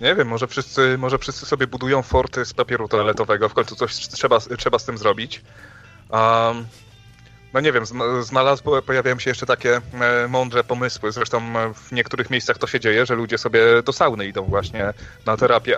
[0.00, 3.94] Nie wiem, może wszyscy, może wszyscy sobie budują forty z papieru toaletowego, w końcu coś
[3.94, 5.42] trzeba, trzeba z tym zrobić.
[6.10, 6.66] Um,
[7.54, 7.84] no nie wiem,
[8.20, 11.12] znalazł, pojawiają się jeszcze takie e, mądre pomysły.
[11.12, 14.92] Zresztą e, w niektórych miejscach to się dzieje, że ludzie sobie do sauny idą właśnie
[15.26, 15.76] na terapię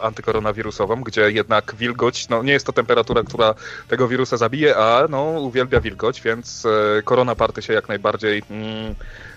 [0.00, 3.54] antykoronawirusową, gdzie jednak wilgoć, no nie jest to temperatura, która
[3.88, 8.94] tego wirusa zabije, a no uwielbia wilgoć, więc e, koronaparty się jak najbardziej mm,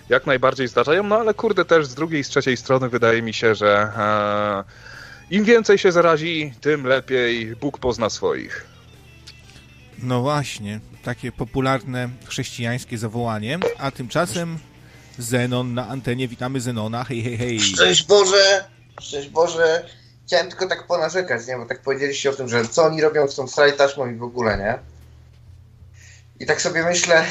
[0.08, 3.54] jak najbardziej zdarzają, no ale kurde też z drugiej, z trzeciej strony wydaje mi się,
[3.54, 3.92] że
[5.30, 8.66] im więcej się zarazi, tym lepiej Bóg pozna swoich.
[10.02, 14.58] No właśnie, takie popularne chrześcijańskie zawołanie, a tymczasem
[15.18, 17.60] Zenon na antenie, witamy Zenona, hej, hej, hej.
[17.60, 18.64] Szczęść Boże,
[19.00, 19.86] szczęść Boże.
[20.26, 21.56] Chciałem tylko tak ponarzekać, nie?
[21.56, 24.58] bo tak powiedzieliście o tym, że co oni robią z tą strajtaśmą i w ogóle,
[24.58, 24.78] nie?
[26.40, 27.24] I tak sobie myślę,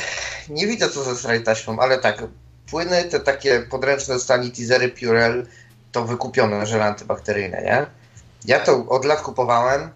[0.49, 2.23] nie widzę co ze strajtaśmą, ale tak,
[2.69, 5.47] płyny, te takie podręczne sanitizery Purell,
[5.91, 7.85] to wykupione żele antybakteryjne, nie?
[8.45, 9.89] Ja to od lat kupowałem,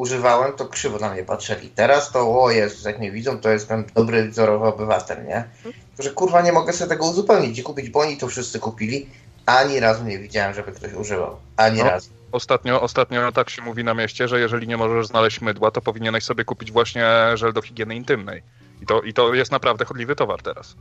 [0.00, 1.68] używałem, to krzywo na mnie patrzyli.
[1.68, 5.44] Teraz to, o jest, jak mnie widzą, to jestem dobry, wzorowy obywatel, nie?
[5.62, 9.06] Tylko, że kurwa nie mogę sobie tego uzupełnić i kupić, bo oni to wszyscy kupili.
[9.46, 11.36] Ani razu nie widziałem, żeby ktoś używał.
[11.56, 11.84] Ani no.
[11.84, 12.10] razu.
[12.32, 16.24] Ostatnio, ostatnio tak się mówi na mieście, że jeżeli nie możesz znaleźć mydła, to powinieneś
[16.24, 18.42] sobie kupić właśnie żel do higieny intymnej.
[18.82, 20.74] I to, I to jest naprawdę chodliwy towar teraz.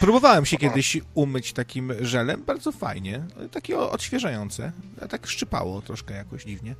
[0.00, 4.72] Próbowałem się kiedyś umyć takim żelem, bardzo fajnie, takie odświeżające,
[5.10, 6.74] tak szczypało troszkę jakoś dziwnie.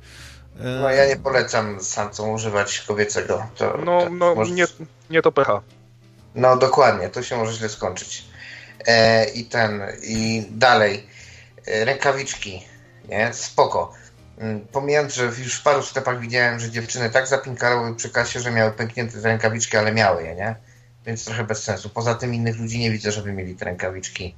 [0.59, 3.47] No ja nie polecam samcom używać kobiecego.
[3.55, 4.51] To, no, no może...
[4.51, 4.65] nie,
[5.09, 5.61] nie to pH.
[6.35, 8.25] No dokładnie, to się może źle skończyć.
[8.87, 11.07] E, I ten, i dalej.
[11.67, 12.65] E, rękawiczki,
[13.09, 13.33] nie?
[13.33, 13.93] Spoko.
[14.37, 18.51] Mm, pomijając, że już w paru sklepach widziałem, że dziewczyny tak zapinkały przy kasie, że
[18.51, 20.55] miały pęknięte te rękawiczki, ale miały je, nie?
[21.05, 21.89] Więc trochę bez sensu.
[21.89, 24.35] Poza tym innych ludzi nie widzę, żeby mieli te rękawiczki.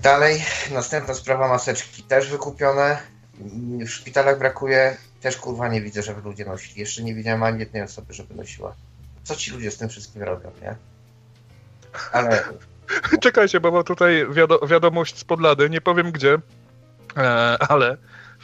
[0.00, 2.98] Dalej, następna sprawa, maseczki też wykupione
[3.86, 6.80] w szpitalach brakuje, też kurwa nie widzę, żeby ludzie nosili.
[6.80, 8.74] Jeszcze nie widziałem ani jednej osoby, żeby nosiła.
[9.22, 10.76] Co ci ludzie z tym wszystkim robią, nie?
[12.12, 12.44] Ale...
[13.22, 16.38] Czekajcie, bo mam tutaj wiado wiadomość z podlady, nie powiem gdzie,
[17.16, 17.20] e,
[17.68, 17.96] ale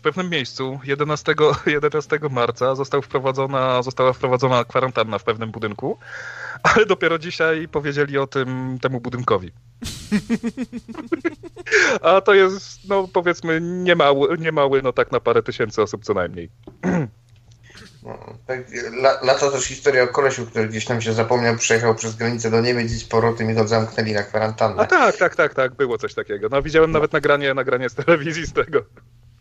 [0.08, 1.34] pewnym miejscu 11,
[1.66, 5.98] 11 marca został wprowadzona, została wprowadzona kwarantanna w pewnym budynku,
[6.62, 9.52] ale dopiero dzisiaj powiedzieli o tym temu budynkowi.
[12.02, 16.50] A to jest, no powiedzmy, niemały, niemały, no tak na parę tysięcy osób co najmniej.
[18.02, 18.58] No, tak,
[19.22, 22.92] lata też historia o kolesiu, który gdzieś tam się zapomniał, przejechał przez granicę do Niemiec
[22.92, 24.82] i z powrotem i go zamknęli na kwarantannę.
[24.82, 26.48] A tak, tak, tak, tak, było coś takiego.
[26.50, 28.84] No widziałem nawet nagranie, nagranie z telewizji z tego.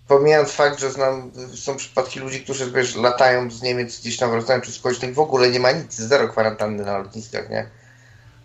[0.08, 4.62] Pomijając fakt, że znam, są przypadki ludzi, którzy wiesz, latają z Niemiec, gdzieś tam wracają
[4.62, 7.70] przez kogoś, no w ogóle nie ma nic, zero kwarantanny na lotniskach, nie?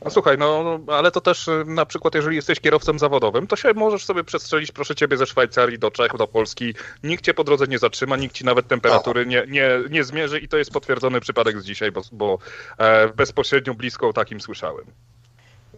[0.04, 3.74] No słuchaj, no ale to też y, na przykład jeżeli jesteś kierowcą zawodowym, to się
[3.74, 6.74] możesz sobie przestrzelić, proszę ciebie, ze Szwajcarii do Czech, do Polski.
[7.02, 10.48] Nikt cię po drodze nie zatrzyma, nikt ci nawet temperatury nie, nie, nie zmierzy i
[10.48, 12.38] to jest potwierdzony przypadek z dzisiaj, bo, bo
[12.78, 14.84] e, bezpośrednio blisko o takim słyszałem.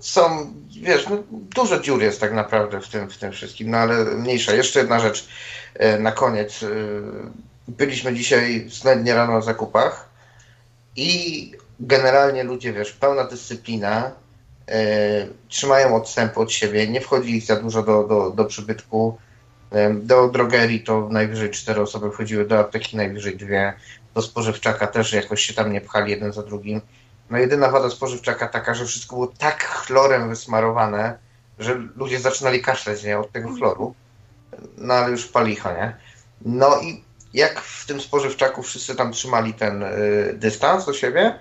[0.01, 0.53] Są,
[0.83, 4.55] wiesz, no, dużo dziur jest tak naprawdę w tym, w tym wszystkim, no ale mniejsza.
[4.55, 5.29] Jeszcze jedna rzecz
[5.75, 6.63] e, na koniec.
[6.63, 6.67] E,
[7.69, 10.09] byliśmy dzisiaj względnie rano na zakupach
[10.97, 14.11] i generalnie ludzie, wiesz, pełna dyscyplina,
[14.69, 19.19] e, trzymają odstęp od siebie, nie wchodzi za dużo do, do, do przybytku.
[19.95, 23.75] Do drogerii to najwyżej cztery osoby wchodziły, do apteki najwyżej dwie,
[24.15, 26.81] do spożywczaka też jakoś się tam nie pchali jeden za drugim.
[27.31, 31.19] No jedyna woda spożywczaka taka, że wszystko było tak chlorem wysmarowane,
[31.59, 33.95] że ludzie zaczynali kaszleć nie, od tego chloru.
[34.79, 35.97] No ale już palicho, nie?
[36.41, 41.39] No i jak w tym spożywczaku wszyscy tam trzymali ten y, dystans do siebie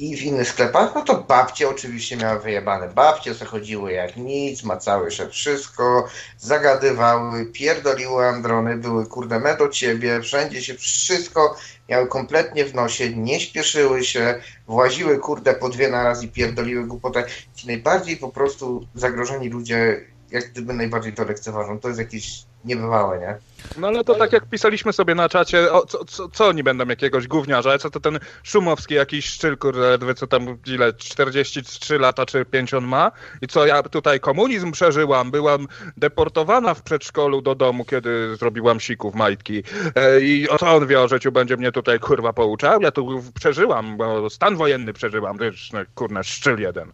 [0.00, 2.88] i w innych sklepach, no to babcie oczywiście miały wyjebane.
[2.88, 6.08] Babcie zachodziły jak nic, macały się wszystko,
[6.38, 11.56] zagadywały, pierdoliły androny, były kurde me do ciebie, wszędzie się wszystko
[11.88, 16.86] miały kompletnie w nosie, nie śpieszyły się, właziły kurde po dwie na raz i pierdoliły
[16.86, 17.24] głupotę.
[17.54, 20.00] Ci najbardziej po prostu zagrożeni ludzie
[20.30, 21.80] jak gdyby najbardziej to lekceważą.
[21.80, 23.38] To jest jakieś niebywałe, nie?
[23.76, 26.86] No ale to tak jak pisaliśmy sobie na czacie, o, co, co, co oni będą
[26.86, 32.44] jakiegoś gówniarza, co to ten Szumowski jakiś szczyl, kurde, co tam ile, 43 lata czy
[32.44, 33.12] 5 on ma?
[33.42, 39.14] I co ja tutaj komunizm przeżyłam, byłam deportowana w przedszkolu do domu, kiedy zrobiłam sików
[39.14, 39.62] majtki.
[39.94, 43.22] E, i o co on wie o życiu, będzie mnie tutaj kurwa pouczał, ja tu
[43.34, 46.92] przeżyłam, bo stan wojenny przeżyłam, wiesz, no, kurna, szczyl jeden.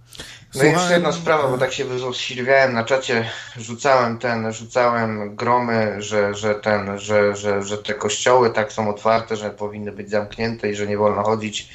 [0.55, 5.97] No i jeszcze jedna sprawa, bo tak się wyzłośliwiałem na czacie, rzucałem ten, rzucałem gromy,
[5.99, 10.71] że, że ten, że, że, że te kościoły tak są otwarte, że powinny być zamknięte
[10.71, 11.69] i że nie wolno chodzić,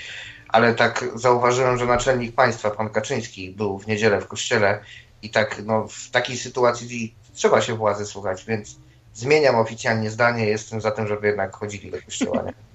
[0.48, 4.80] ale tak zauważyłem, że naczelnik państwa, pan Kaczyński, był w niedzielę w kościele
[5.22, 8.78] i tak no, w takiej sytuacji trzeba się władzy słuchać, więc
[9.14, 12.44] zmieniam oficjalnie zdanie, jestem za tym, żeby jednak chodzili do kościoła.
[12.44, 12.54] Nie?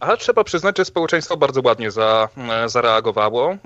[0.00, 3.56] Ale trzeba przyznać, że społeczeństwo bardzo ładnie za, e, zareagowało.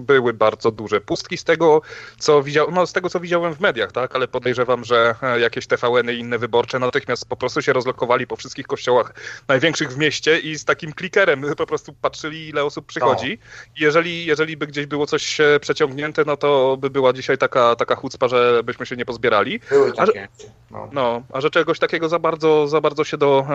[0.00, 1.82] Były bardzo duże pustki z tego,
[2.18, 4.16] co widział, no, z tego, co widziałem w mediach, tak?
[4.16, 8.36] ale podejrzewam, że e, jakieś TVN-y i inne wyborcze natychmiast po prostu się rozlokowali po
[8.36, 9.14] wszystkich kościołach
[9.48, 13.38] największych w mieście i z takim klikerem po prostu patrzyli, ile osób przychodzi.
[13.78, 17.94] Jeżeli, jeżeli by gdzieś było coś e, przeciągnięte, no to by była dzisiaj taka, taka
[17.94, 19.60] chucpa, że byśmy się nie pozbierali.
[19.70, 20.28] Były takie.
[20.70, 20.88] No.
[20.92, 23.46] no, a że czegoś takiego za bardzo, za bardzo się do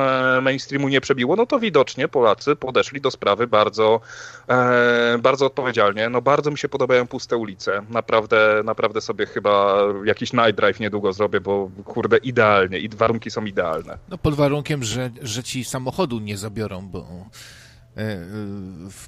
[0.42, 4.02] mainstreamu nie przebiło, no to widać widocznie Polacy podeszli do sprawy bardzo,
[4.48, 6.10] e, bardzo odpowiedzialnie.
[6.10, 7.82] No bardzo mi się podobają puste ulice.
[7.90, 13.46] Naprawdę, naprawdę sobie chyba jakiś night drive niedługo zrobię, bo kurde idealnie i warunki są
[13.46, 13.98] idealne.
[14.10, 18.28] No pod warunkiem, że, że ci samochodu nie zabiorą, bo e, e,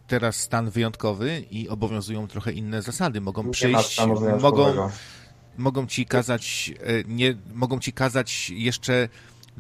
[0.07, 3.22] teraz stan wyjątkowy i obowiązują trochę inne zasady.
[3.22, 4.02] Mogą przyjść,
[4.41, 4.89] mogą,
[5.57, 9.10] mogą ci kazać, e, nie, mogą ci kazać jeszcze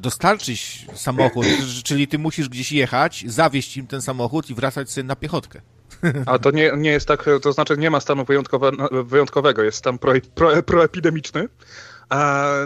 [0.01, 1.45] dostarczyć samochód,
[1.83, 5.61] czyli ty musisz gdzieś jechać, zawieźć im ten samochód i wracać sobie na piechotkę.
[6.25, 8.71] A to nie, nie jest tak, to znaczy nie ma stanu wyjątkowe,
[9.03, 11.49] wyjątkowego, jest stan pro, pro, proepidemiczny.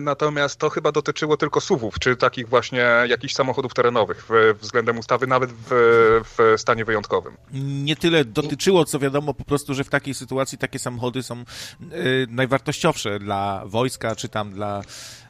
[0.02, 5.28] natomiast to chyba dotyczyło tylko SUV-ów, czy takich właśnie jakichś samochodów terenowych w, względem ustawy,
[5.28, 5.70] nawet w,
[6.38, 7.34] w, stanie wyjątkowym.
[7.53, 11.45] Nie tyle dotyczyło, co wiadomo po prostu, że w takiej sytuacji takie samochody są y,
[12.30, 14.82] najwartościowsze dla wojska, czy tam dla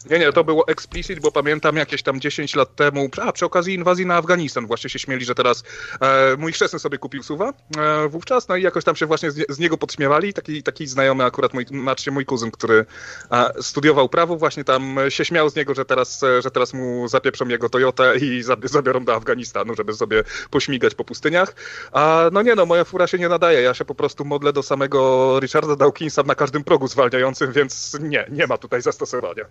[0.10, 3.74] nie, nie, to było explicit, bo pamiętam jakieś tam 10 lat temu, a przy okazji
[3.74, 5.64] inwazji na Afganistan, właśnie się śmieli, że teraz
[6.02, 9.52] e, mój chrzestny sobie kupił suwa e, wówczas, no i jakoś tam się właśnie z,
[9.52, 10.34] z, niego podśmiewali.
[10.34, 12.86] Taki, taki znajomy akurat, mój, znaczy mój kuzyn, który
[13.32, 17.08] e, studiował prawo, właśnie tam się śmiał z niego, że teraz, e, że teraz mu
[17.08, 21.56] zapieprzą jego Toyotę i zabiorą do Afganistanu, żeby sobie pośmigać po pustyniach.
[21.92, 24.64] A no nie no, moja fura się nie nadaje, ja się po prostu modlę do
[24.64, 29.46] samego Richarda Dawkinsa na każdym progu zwalniającym, więc nie, nie ma tutaj zastosowania.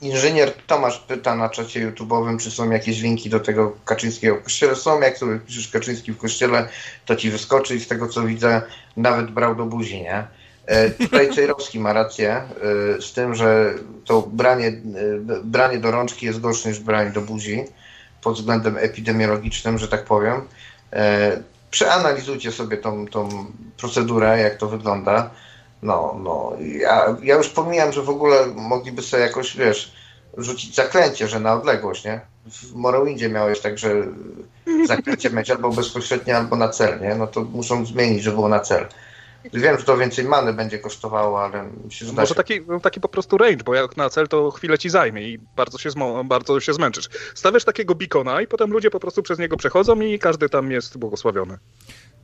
[0.00, 4.76] Inżynier Tomasz pyta na czacie YouTube'owym, czy są jakieś linki do tego Kaczyńskiego w kościele.
[4.76, 6.68] Są, jak sobie piszesz Kaczyński w kościele,
[7.06, 8.62] to ci wyskoczy i z tego co widzę,
[8.96, 10.24] nawet brał do buzi, nie?
[10.66, 14.72] E, tutaj Czejrowski ma rację e, z tym, że to branie, e,
[15.44, 17.64] branie do rączki jest gorsze niż branie do buzi
[18.22, 20.40] pod względem epidemiologicznym, że tak powiem.
[21.70, 23.46] Przeanalizujcie sobie tą, tą
[23.76, 25.30] procedurę, jak to wygląda.
[25.82, 26.52] No, no.
[26.60, 29.92] Ja, ja już pomijam, że w ogóle mogliby sobie jakoś, wiesz,
[30.36, 32.20] rzucić zaklęcie, że na odległość, nie?
[32.46, 34.06] W Morrowindzie miałeś tak, że
[34.86, 37.14] zaklęcie mieć albo bezpośrednio, albo na cel, nie?
[37.14, 38.86] No to muszą zmienić, że było na cel.
[39.52, 42.12] Wiem, że to więcej many będzie kosztowało, ale myślę, że...
[42.12, 45.38] Może taki, taki po prostu range, bo jak na cel to chwilę ci zajmie i
[45.56, 45.90] bardzo się,
[46.24, 47.08] bardzo się zmęczysz.
[47.34, 50.98] Stawiasz takiego beacona i potem ludzie po prostu przez niego przechodzą i każdy tam jest
[50.98, 51.58] błogosławiony.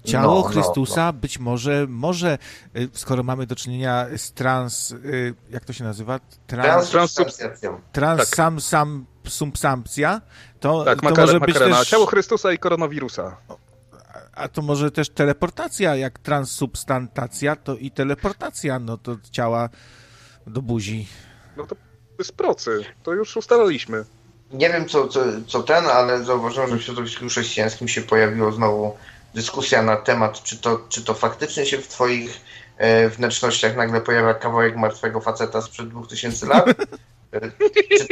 [0.04, 1.12] Ciało no, no Chrystusa no, no.
[1.12, 2.38] być może, może,
[2.76, 6.20] y, skoro mamy do czynienia z trans, y, jak to się nazywa?
[6.46, 7.80] Trans, transsubstancją.
[7.92, 8.28] Trans, tak.
[8.28, 10.20] sam, sam, substampcja,
[10.60, 11.88] to, tak, to makare, może być też...
[11.88, 13.36] Ciało Chrystusa i koronawirusa.
[14.32, 19.68] A to może też teleportacja, jak transsubstantacja, to i teleportacja, no to ciała
[20.46, 21.06] do buzi.
[21.56, 21.76] No to
[22.22, 24.04] z procy, to już ustaliliśmy.
[24.52, 28.96] Nie wiem, co, co, co ten, ale zauważyłem, że w środowisku chrześcijańskim się pojawiło znowu
[29.34, 32.40] dyskusja na temat, czy to, czy to faktycznie się w twoich
[32.76, 36.68] e, wnętrznościach nagle pojawia kawałek martwego faceta sprzed 2000 lat?
[37.32, 37.40] E,
[37.98, 38.06] czy,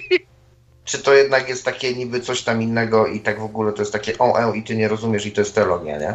[0.85, 3.93] czy, to jednak jest takie niby coś tam innego i tak w ogóle to jest
[3.93, 6.15] takie o, e, i ty nie rozumiesz i to jest teologia, nie?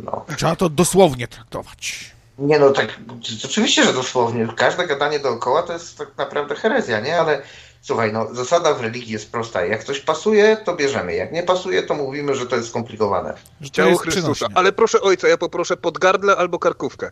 [0.00, 0.24] No.
[0.36, 2.14] Trzeba to dosłownie traktować.
[2.38, 3.00] Nie no, tak,
[3.44, 4.48] oczywiście, że dosłownie.
[4.56, 7.20] Każde gadanie dookoła to jest tak naprawdę herezja, nie?
[7.20, 7.42] Ale
[7.86, 9.64] słuchaj, no, zasada w religii jest prosta.
[9.64, 11.14] Jak coś pasuje, to bierzemy.
[11.14, 13.34] Jak nie pasuje, to mówimy, że to jest skomplikowane.
[13.72, 14.46] Ciało Chrystusa.
[14.54, 17.10] Ale proszę ojca, ja poproszę podgardle albo karkówkę.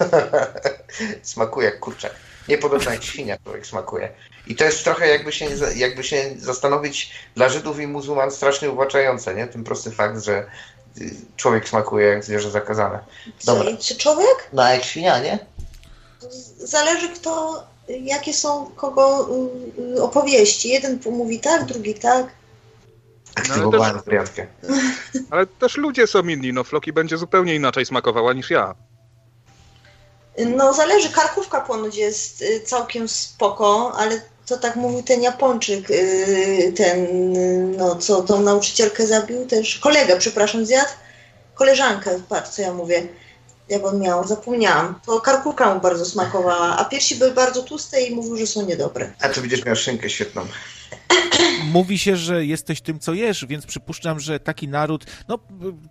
[1.22, 2.12] smakuje jak kurczak.
[2.48, 4.12] Niepodobna jak świnia człowiek smakuje.
[4.46, 9.34] I to jest trochę jakby się, jakby się zastanowić dla Żydów i muzułman strasznie uwłaczające,
[9.34, 9.46] nie?
[9.46, 10.46] Ten prosty fakt, że
[11.00, 12.98] y, człowiek smakuje jak zwierzę zakazane.
[13.44, 13.76] Dobra.
[13.80, 14.48] Czy człowiek?
[14.52, 15.38] No jak świnia, nie?
[16.58, 19.28] Zależy kto, jakie są kogo
[19.78, 20.68] y, y, opowieści.
[20.68, 22.26] Jeden mówi tak, drugi tak.
[23.34, 24.46] Aktywowałem no, ale, też,
[25.30, 26.52] ale też ludzie są inni.
[26.52, 28.74] No Floki będzie zupełnie inaczej smakowała niż ja.
[30.38, 35.88] No zależy, karkówka ponoć jest y, całkiem spoko, ale to tak mówił ten Japończyk,
[36.76, 37.06] ten,
[37.76, 40.90] no co tą nauczycielkę zabił też, kolegę, przepraszam, zjadł,
[41.54, 43.08] koleżankę, patrz co ja mówię,
[43.68, 48.14] jak on miał, zapomniałam, to karkówka mu bardzo smakowała, a piersi były bardzo tłuste i
[48.14, 49.12] mówił, że są niedobre.
[49.20, 50.46] A tu będziesz miał szynkę świetną.
[51.72, 55.38] Mówi się, że jesteś tym, co jesz, więc przypuszczam, że taki naród, no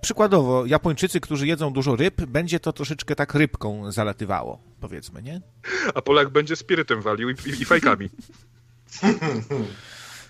[0.01, 5.41] przykładowo, Japończycy, którzy jedzą dużo ryb, będzie to troszeczkę tak rybką zalatywało, powiedzmy, nie?
[5.95, 8.09] A Polak będzie spirytem walił i, i, i fajkami.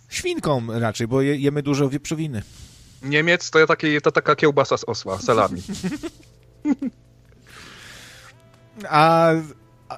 [0.10, 2.42] Świnką raczej, bo je, jemy dużo wieprzowiny.
[3.04, 5.62] Niemiec to, ja takie, to taka kiełbasa z osła, salami.
[8.90, 9.32] A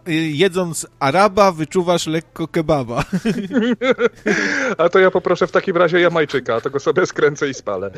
[0.07, 3.03] jedząc Araba, wyczuwasz lekko kebaba.
[4.77, 7.91] A to ja poproszę w takim razie Jamajczyka, to go sobie skręcę i spalę.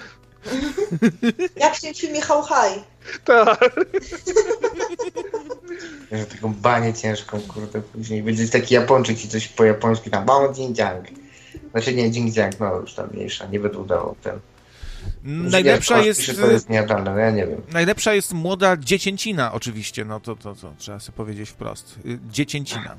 [1.57, 2.83] Jak w tym filmie How High.
[3.25, 3.59] Tak.
[6.11, 10.53] Że taką banię ciężką, kurde, później będzie taki Japończyk i coś po japońsku tam, bao
[10.53, 11.05] jinjiang.
[11.71, 14.39] Znaczy nie, jinjiang, no już tam mniejsza, nie będę udawał ten.
[15.23, 16.41] Najlepsza jest...
[16.41, 17.61] To jest niejadalne, no ja nie wiem.
[17.71, 21.95] Najlepsza jest młoda dziecięcina oczywiście, no to, to, to trzeba sobie powiedzieć wprost.
[22.05, 22.95] Y, dziecięcina.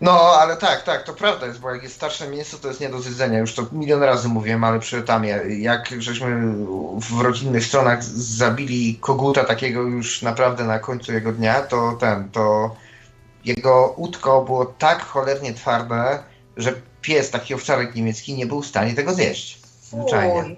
[0.00, 2.88] No, ale tak, tak, to prawda jest, bo jak jest starsze mięso, to jest nie
[2.88, 3.38] do zjedzenia.
[3.38, 6.54] Już to milion razy mówiłem, ale przy tamie, jak żeśmy
[7.00, 12.76] w rodzinnych stronach zabili koguta takiego już naprawdę na końcu jego dnia, to ten, to
[13.44, 16.22] jego łódko było tak cholernie twarde,
[16.56, 19.58] że pies, taki owczarek niemiecki, nie był w stanie tego zjeść.
[19.82, 20.56] Zwyczajnie.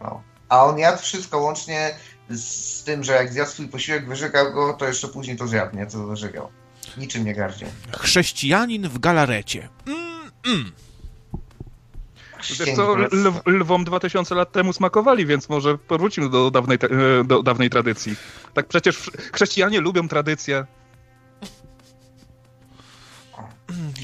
[0.00, 0.22] No.
[0.48, 1.94] A on jadł wszystko łącznie
[2.30, 5.86] z tym, że jak zjadł swój posiłek, wyżygał go, to jeszcze później to zjadł, nie?
[5.86, 6.48] Co wyżygał.
[6.96, 7.68] Niczym nie gardził.
[7.98, 9.68] Chrześcijanin w galarecie.
[9.86, 10.72] Mm, mm.
[12.48, 16.78] Wiesz co, lw, lwom 2000 lat temu smakowali, więc może powrócimy do dawnej,
[17.24, 18.16] do dawnej tradycji.
[18.54, 20.66] Tak przecież chrześcijanie lubią tradycję.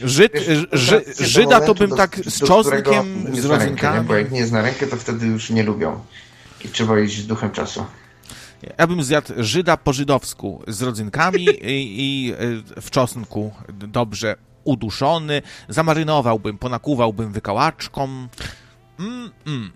[0.05, 0.33] Żyd,
[0.73, 4.07] Ży, Żyda to bym tak z czosnkiem, z rodzynkami.
[4.07, 6.01] Bo jak nie zna rękę, to wtedy już nie lubią.
[6.65, 7.87] I trzeba iść z duchem czasu.
[8.79, 12.37] Ja bym zjadł Żyda po żydowsku z rodzynkami i, i e,
[12.81, 15.43] w czosnku dobrze uduszony.
[15.69, 18.29] Zamarynowałbym, ponakuwałbym wykałaczką.
[18.99, 19.73] Mm, mm.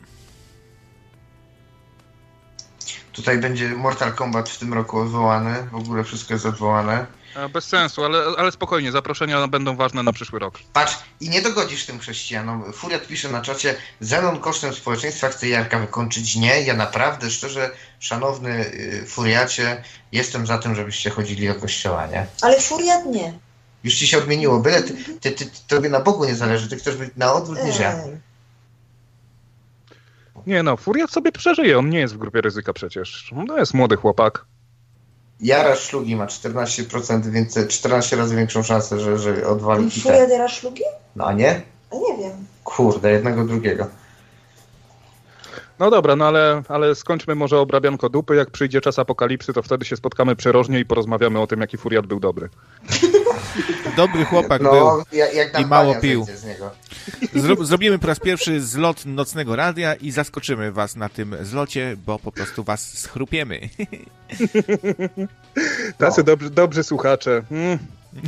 [3.13, 5.55] Tutaj będzie Mortal Kombat w tym roku odwołany.
[5.73, 7.07] W ogóle wszystko jest odwołane.
[7.53, 10.59] Bez sensu, ale, ale spokojnie, zaproszenia będą ważne na przyszły rok.
[10.73, 12.73] Patrz, i nie dogodzisz tym chrześcijanom.
[12.73, 16.37] Furiat pisze na czacie, Zenon kosztem społeczeństwa chce Jarka wykończyć.
[16.37, 22.27] Nie, ja naprawdę, szczerze, szanowny y, Furiacie, jestem za tym, żebyście chodzili do kościoła, nie?
[22.43, 23.39] Ale Furiat nie.
[23.85, 26.97] Już ci się odmieniło, byle ty, ty, ty, tobie na Bogu nie zależy, ty chcesz
[26.97, 27.95] być na odwrót niż ja.
[30.47, 33.33] Nie no, Furiat sobie przeżyje, on nie jest w grupie ryzyka przecież.
[33.47, 34.45] No jest młody chłopak.
[35.43, 40.03] Jara Szlugi ma 14% więcej, 14 razy większą szansę, że, że odwali kitę.
[40.03, 40.83] Furia Jara Szlugi?
[41.17, 41.63] No a nie?
[41.91, 42.33] A nie wiem.
[42.65, 43.87] Kurde, jednego drugiego.
[45.81, 48.35] No dobra, no ale, ale skończmy może obrabianko dupy.
[48.35, 52.07] Jak przyjdzie czas apokalipsy, to wtedy się spotkamy przerożnie i porozmawiamy o tym, jaki furiat
[52.07, 52.49] był dobry.
[53.97, 55.05] Dobry chłopak no, był
[55.63, 56.27] i mało pił.
[57.35, 62.19] Zro zrobimy po raz pierwszy zlot nocnego radia i zaskoczymy was na tym zlocie, bo
[62.19, 63.61] po prostu was schrupiemy.
[65.99, 66.25] Tacy no.
[66.25, 67.43] dobrzy, dobrzy słuchacze.
[67.51, 67.79] Mm.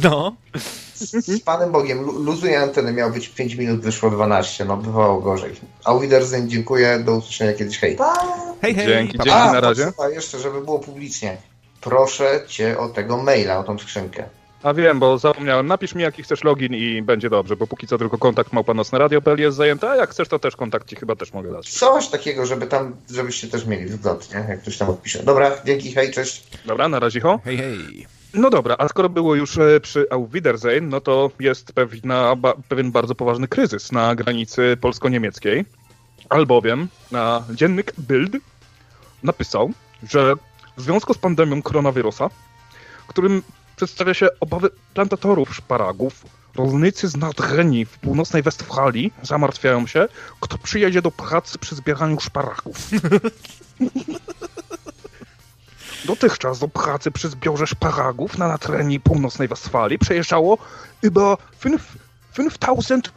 [0.02, 0.36] No.
[0.94, 5.52] Z, Panem Bogiem, luzuje antenę, miał być 5 minut, wyszło 12, no bywało gorzej.
[5.84, 7.96] A Wiedersehen, dziękuję, do usłyszenia kiedyś, hej.
[8.62, 8.86] Hej, hej.
[8.86, 9.92] Dzięki, dzięki, na razie.
[10.04, 11.36] A, jeszcze, żeby było publicznie.
[11.80, 14.24] Proszę cię o tego maila, o tą skrzynkę.
[14.62, 15.66] A wiem, bo zapomniałem.
[15.66, 19.56] Napisz mi, jaki chcesz login i będzie dobrze, bo póki co tylko kontakt małpanocneradio.pl jest
[19.56, 21.70] zajęty, a jak chcesz, to też kontakt ci chyba też mogę dać.
[21.70, 24.46] Coś takiego, żeby tam, żebyście też mieli wzgląd, nie?
[24.48, 25.22] Jak ktoś tam odpisze.
[25.22, 26.44] Dobra, dzięki, hej, cześć.
[26.66, 27.40] Dobra, na razie, ho.
[27.44, 28.06] Hej, hej.
[28.34, 32.54] No dobra, a skoro było już e, przy Auf Wiedersehen, no to jest pewna, ba,
[32.68, 35.64] pewien bardzo poważny kryzys na granicy polsko-niemieckiej,
[36.28, 38.32] albowiem na dziennik Bild
[39.22, 39.70] napisał,
[40.10, 40.34] że
[40.76, 42.30] w związku z pandemią koronawirusa,
[43.08, 43.42] którym
[43.76, 46.24] przedstawia się obawy plantatorów szparagów,
[46.56, 50.08] rolnicy z Nadrenii w północnej Westfalii zamartwiają się,
[50.40, 52.76] kto przyjedzie do pracy przy zbieraniu szparagów.
[56.04, 60.58] Dotychczas do pracy przy zbiorze szparagów na Nadrenii północnej Westfalii przejeżdżało
[61.02, 61.36] über
[62.34, 63.10] 5000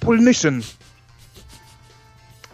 [0.00, 0.62] Polnischen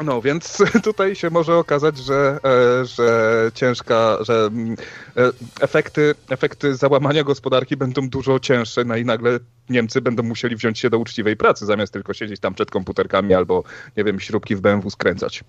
[0.05, 4.77] no, więc tutaj się może okazać, że, e, że ciężka, że mm,
[5.17, 5.31] e,
[5.61, 9.39] efekty, efekty załamania gospodarki będą dużo cięższe, no i nagle
[9.69, 13.65] Niemcy będą musieli wziąć się do uczciwej pracy, zamiast tylko siedzieć tam przed komputerkami albo,
[13.97, 15.45] nie wiem, śrubki w BMW skręcać.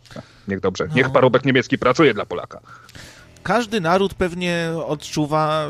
[0.48, 1.14] Niech dobrze, niech no.
[1.14, 2.60] parobek niemiecki pracuje dla Polaka
[3.44, 5.68] każdy naród pewnie odczuwa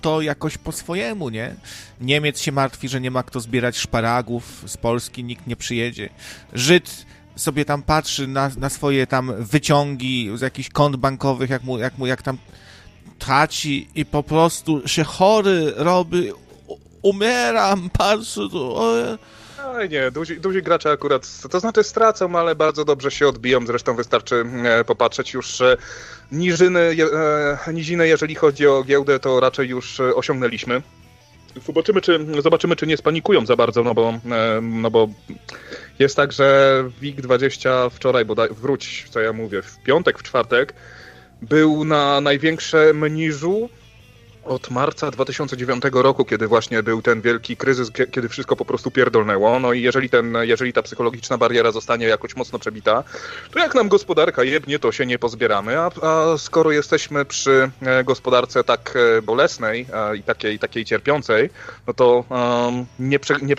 [0.00, 1.54] to jakoś po swojemu, nie?
[2.00, 6.08] Niemiec się martwi, że nie ma kto zbierać szparagów, z Polski nikt nie przyjedzie.
[6.52, 7.06] Żyd
[7.36, 11.98] sobie tam patrzy na, na swoje tam wyciągi z jakichś kont bankowych, jak mu, jak
[11.98, 12.38] mu jak tam
[13.18, 16.32] traci i po prostu się chory robi,
[17.02, 19.18] umieram, patrzę, to...
[19.66, 23.96] Oj nie, duzi, duzi gracze akurat, to znaczy stracą, ale bardzo dobrze się odbiją, zresztą
[23.96, 25.76] wystarczy e, popatrzeć już e,
[26.32, 26.80] niżyny,
[27.66, 30.82] e, niziny, jeżeli chodzi o giełdę, to raczej już osiągnęliśmy.
[31.66, 34.14] Zobaczymy czy, zobaczymy, czy nie spanikują za bardzo, no bo,
[34.62, 35.08] no bo
[35.98, 40.74] jest tak, że WIG20 wczoraj, bodaj, wróć, co ja mówię, w piątek, w czwartek,
[41.42, 43.68] był na największym niżu
[44.44, 49.60] od marca 2009 roku, kiedy właśnie był ten wielki kryzys, kiedy wszystko po prostu pierdolnęło.
[49.60, 53.04] No i jeżeli, ten, jeżeli ta psychologiczna bariera zostanie jakoś mocno przebita,
[53.50, 55.78] to jak nam gospodarka jebnie, to się nie pozbieramy.
[55.78, 59.86] A, a skoro jesteśmy przy e, gospodarce tak e, bolesnej
[60.18, 61.50] i takiej, takiej cierpiącej,
[61.86, 63.54] no to um, nie, przy, nie,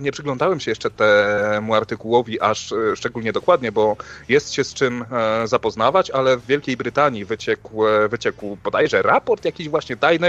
[0.00, 3.96] nie przyglądałem się jeszcze temu artykułowi aż e, szczególnie dokładnie, bo
[4.28, 5.04] jest się z czym
[5.44, 10.19] zapoznawać, ale w Wielkiej Brytanii wyciekł, wyciekł bodajże raport jakiś właśnie tajny,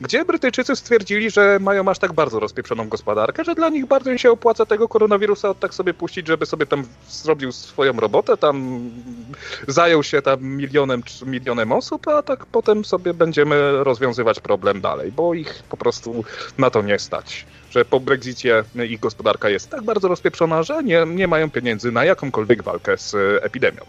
[0.00, 4.30] gdzie Brytyjczycy stwierdzili, że mają aż tak bardzo rozpieprzoną gospodarkę, że dla nich bardziej się
[4.30, 8.80] opłaca tego koronawirusa od tak sobie puścić, żeby sobie tam zrobił swoją robotę, tam
[9.68, 15.12] zajął się tam milionem czy milionem osób, a tak potem sobie będziemy rozwiązywać problem dalej,
[15.12, 16.24] bo ich po prostu
[16.58, 17.46] na to nie stać.
[17.70, 22.04] Że po Brexicie ich gospodarka jest tak bardzo rozpieprzona, że nie, nie mają pieniędzy na
[22.04, 23.14] jakąkolwiek walkę z
[23.44, 23.84] epidemią.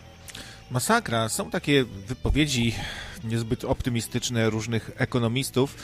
[0.71, 1.29] Masakra.
[1.29, 2.75] Są takie wypowiedzi
[3.23, 5.75] niezbyt optymistyczne różnych ekonomistów,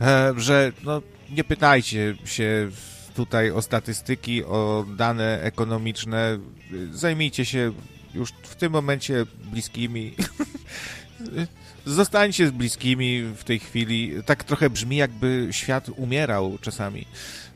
[0.00, 2.70] e, że no, nie pytajcie się
[3.14, 6.38] tutaj o statystyki, o dane ekonomiczne.
[6.92, 7.72] Zajmijcie się
[8.14, 10.14] już w tym momencie bliskimi.
[11.86, 14.12] Zostańcie z bliskimi w tej chwili.
[14.26, 17.06] Tak trochę brzmi, jakby świat umierał czasami.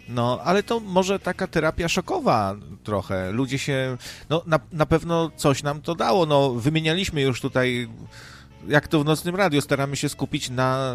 [0.09, 3.33] No, ale to może taka terapia szokowa trochę.
[3.33, 3.97] Ludzie się,
[4.31, 6.27] no na, na pewno coś nam to dało.
[6.27, 7.89] No, wymienialiśmy już tutaj,
[8.69, 10.95] jak to w Nocnym Radio, staramy się skupić na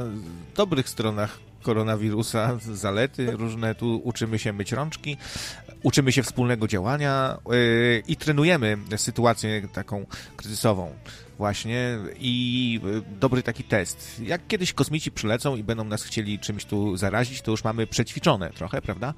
[0.56, 5.18] dobrych stronach koronawirusa, zalety różne, tu uczymy się myć rączki,
[5.84, 10.06] uczymy się wspólnego działania yy, i trenujemy sytuację taką
[10.38, 10.94] kryzysową
[11.38, 14.20] właśnie i y, dobry taki test.
[14.20, 18.50] Jak kiedyś kosmici przylecą i będą nas chcieli czymś tu zarazić, to już mamy przećwiczone
[18.50, 19.14] trochę, prawda?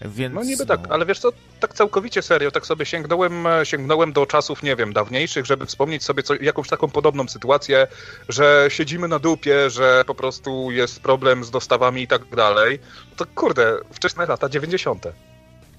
[0.00, 0.84] Więc, no niby tak, no...
[0.84, 4.76] tak, ale wiesz co, tak całkowicie serio, tak sobie sięgnąłem, e, sięgnąłem do czasów, nie
[4.76, 7.86] wiem, dawniejszych, żeby wspomnieć sobie co, jakąś taką podobną sytuację,
[8.28, 12.78] że siedzimy na dupie, że po prostu jest problem z dostawami i tak dalej.
[13.16, 15.06] To kurde, wczesne lata 90.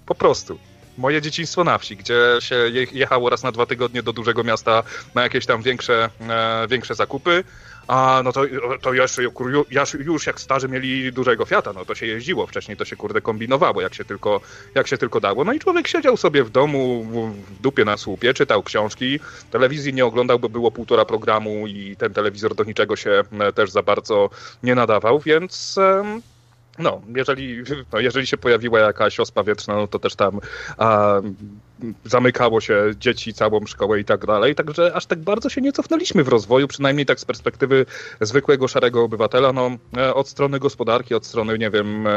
[0.05, 0.59] Po prostu
[0.97, 2.55] moje dzieciństwo na wsi, gdzie się
[2.91, 4.83] jechało raz na dwa tygodnie do dużego miasta
[5.15, 7.43] na jakieś tam większe, e, większe zakupy.
[7.87, 8.41] A no to,
[8.81, 9.23] to jeszcze
[9.99, 12.47] już jak starzy mieli dużego Fiata, no to się jeździło.
[12.47, 14.41] Wcześniej to się kurde kombinowało, jak się tylko,
[14.75, 15.43] jak się tylko dało.
[15.43, 19.19] No i człowiek siedział sobie w domu, w dupie na słupie, czytał książki,
[19.51, 23.71] telewizji nie oglądał, bo było półtora programu i ten telewizor do niczego się e, też
[23.71, 24.29] za bardzo
[24.63, 25.79] nie nadawał, więc
[26.79, 27.63] no, jeżeli,
[27.93, 30.39] no, jeżeli się pojawiła jakaś ospa wietrzna, no to też tam
[30.77, 31.21] a,
[32.05, 34.55] zamykało się dzieci, całą szkołę i tak dalej.
[34.55, 37.85] Także aż tak bardzo się nie cofnęliśmy w rozwoju, przynajmniej tak z perspektywy
[38.21, 39.53] zwykłego szarego obywatela.
[39.53, 42.11] No, e, od strony gospodarki, od strony, nie wiem, e,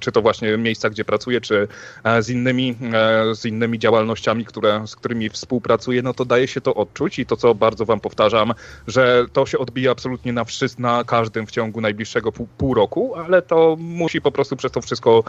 [0.00, 1.68] czy to właśnie miejsca, gdzie pracuję, czy
[2.04, 2.76] e, z innymi,
[3.34, 7.36] z innymi działalnościami, które, z którymi współpracuję, no to daje się to odczuć i to,
[7.36, 8.52] co bardzo wam powtarzam,
[8.86, 13.14] że to się odbija absolutnie na wszystkim, na każdym w ciągu najbliższego pół, pół roku,
[13.16, 15.24] ale to musi po prostu przez to wszystko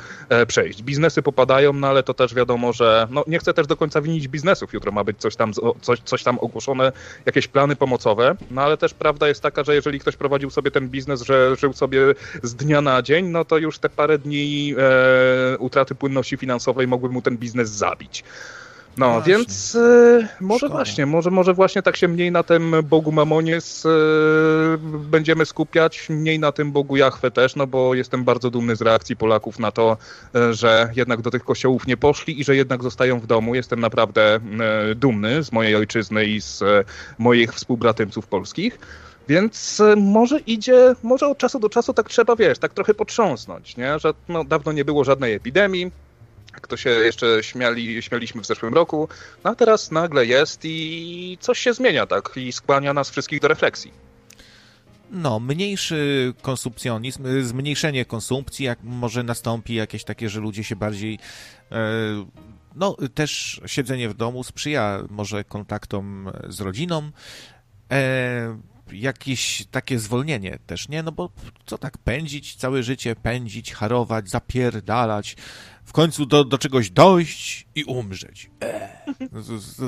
[0.48, 0.84] przejść.
[0.84, 4.28] Biznesy popadają, no ale to też wiadomo, że no, nie chcę też do końca winić
[4.28, 4.74] biznesów.
[4.74, 5.52] Jutro ma być coś tam,
[5.82, 6.92] coś, coś tam ogłoszone,
[7.26, 10.90] jakieś plany pomocowe, no ale też prawda jest taka, że jeżeli ktoś prowadził sobie ten
[10.90, 12.02] biznes, że żył sobie
[12.44, 17.10] z dnia na dzień, no to już te parę dni e, utraty płynności finansowej mogły
[17.10, 18.24] mu ten biznes zabić.
[18.98, 19.34] No, właśnie.
[19.34, 20.76] więc y, może Szkoda.
[20.76, 23.62] właśnie, może, może właśnie tak się mniej na tym Bogu Mamonie y,
[25.00, 29.16] będziemy skupiać, mniej na tym Bogu Jachwę też, no bo jestem bardzo dumny z reakcji
[29.16, 29.98] Polaków na to,
[30.36, 33.56] y, że jednak do tych kościołów nie poszli i że jednak zostają w domu.
[33.56, 34.40] Jestem naprawdę
[34.96, 36.64] dumny z mojej ojczyzny i z
[37.18, 38.80] moich współbratymców polskich.
[39.28, 44.00] Więc może idzie, może od czasu do czasu tak trzeba, wiesz, tak trochę potrząsnąć, nie?
[44.00, 45.92] że no, dawno nie było żadnej epidemii,
[46.54, 49.10] jak to się jeszcze śmiali, śmialiśmy w zeszłym roku,
[49.44, 53.48] no a teraz nagle jest i coś się zmienia, tak, i skłania nas wszystkich do
[53.48, 53.92] refleksji.
[55.12, 61.20] No, mniejszy konsumpcjonizm, zmniejszenie konsumpcji, jak może nastąpi jakieś takie, że ludzie się bardziej
[61.72, 61.78] e,
[62.76, 67.12] no, też siedzenie w domu sprzyja może kontaktom z rodziną,
[67.92, 68.58] e,
[68.92, 71.04] jakieś takie zwolnienie też, nie?
[71.04, 71.30] No bo
[71.66, 75.36] co tak pędzić całe życie, pędzić, harować, zapierdalać,
[75.86, 78.50] w końcu do, do czegoś dojść i umrzeć.
[78.62, 78.94] Eee,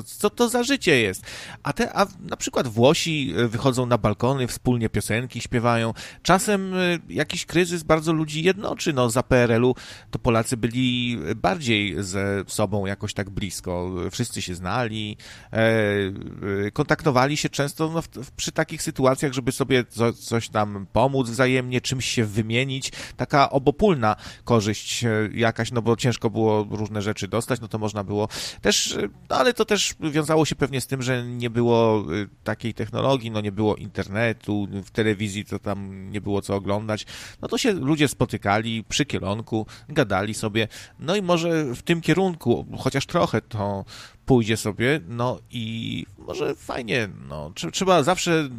[0.06, 1.24] co to za życie jest?
[1.64, 5.94] A, te, a na przykład Włosi e, wychodzą na balkony, wspólnie piosenki śpiewają.
[6.24, 6.78] Czasem e,
[7.10, 8.94] jakiś kryzys bardzo ludzi jednoczy.
[8.94, 9.76] No, za PRL-u
[10.12, 13.92] to Polacy byli bardziej ze sobą jakoś tak blisko.
[14.12, 15.18] Wszyscy się znali,
[15.52, 18.02] e, kontaktowali się często no,
[18.36, 22.92] przy takich sytuacjach, żeby sobie co, coś tam pomóc wzajemnie, czymś się wymienić.
[23.18, 28.04] Taka obopólna korzyść e, jakaś, no bo ciężko było różne rzeczy dostać, no to można
[28.04, 28.28] było
[28.62, 28.98] też,
[29.30, 33.32] no ale to też wiązało się pewnie z tym, że nie było y, takiej technologii,
[33.32, 37.06] no nie było internetu, w telewizji to tam nie było co oglądać,
[37.42, 40.68] no to się ludzie spotykali przy kielonku, gadali sobie,
[41.00, 43.86] no i może w tym kierunku, chociaż trochę to
[44.26, 48.50] pójdzie sobie, no i może fajnie, no, trzeba zawsze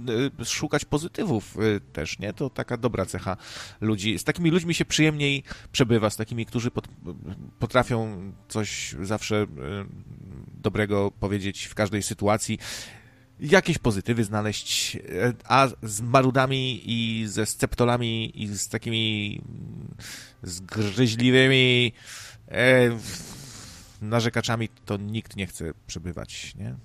[0.41, 2.33] y, szukać pozytywów y, też, nie?
[2.33, 3.37] To taka dobra cecha
[3.81, 4.19] ludzi.
[4.19, 6.71] Z takimi ludźmi się przyjemniej przebywa, z takimi, którzy
[7.59, 9.47] potrafią coś zawsze y,
[10.63, 12.59] dobrego powiedzieć w każdej sytuacji
[13.41, 14.99] jakieś pozytywy znaleźć,
[15.45, 19.41] a z marudami i ze sceptolami i z takimi
[20.43, 21.93] zgryźliwymi
[22.49, 22.91] e,
[24.03, 26.77] narzekaczami to nikt nie chce przebywać, nie?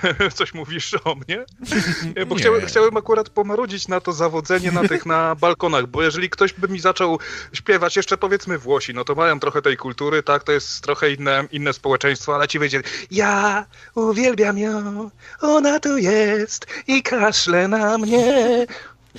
[0.34, 1.44] Coś mówisz o mnie?
[2.28, 6.52] Bo chciałem, chciałem akurat pomarudzić na to zawodzenie na tych na balkonach, bo jeżeli ktoś
[6.52, 7.18] by mi zaczął
[7.52, 11.44] śpiewać, jeszcze powiedzmy Włosi, no to mają trochę tej kultury, tak, to jest trochę inne,
[11.52, 18.66] inne społeczeństwo, ale ci wyjdzie, ja uwielbiam ją, ona tu jest i kaszle na mnie.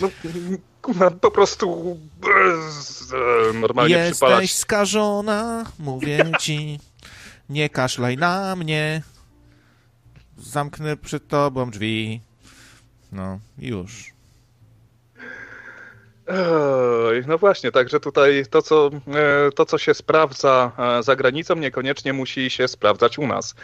[0.02, 0.10] No,
[1.22, 1.98] po prostu
[3.52, 4.52] e, normalnie Jesteś przypalać.
[4.52, 6.80] skażona, mówię ci.
[7.50, 9.02] Nie kaszlaj na mnie.
[10.38, 12.22] Zamknę przed tobą drzwi.
[13.12, 14.13] No, już.
[17.08, 21.56] Oj, no właśnie, także tutaj to co, e, to, co się sprawdza e, za granicą,
[21.56, 23.56] niekoniecznie musi się sprawdzać u nas.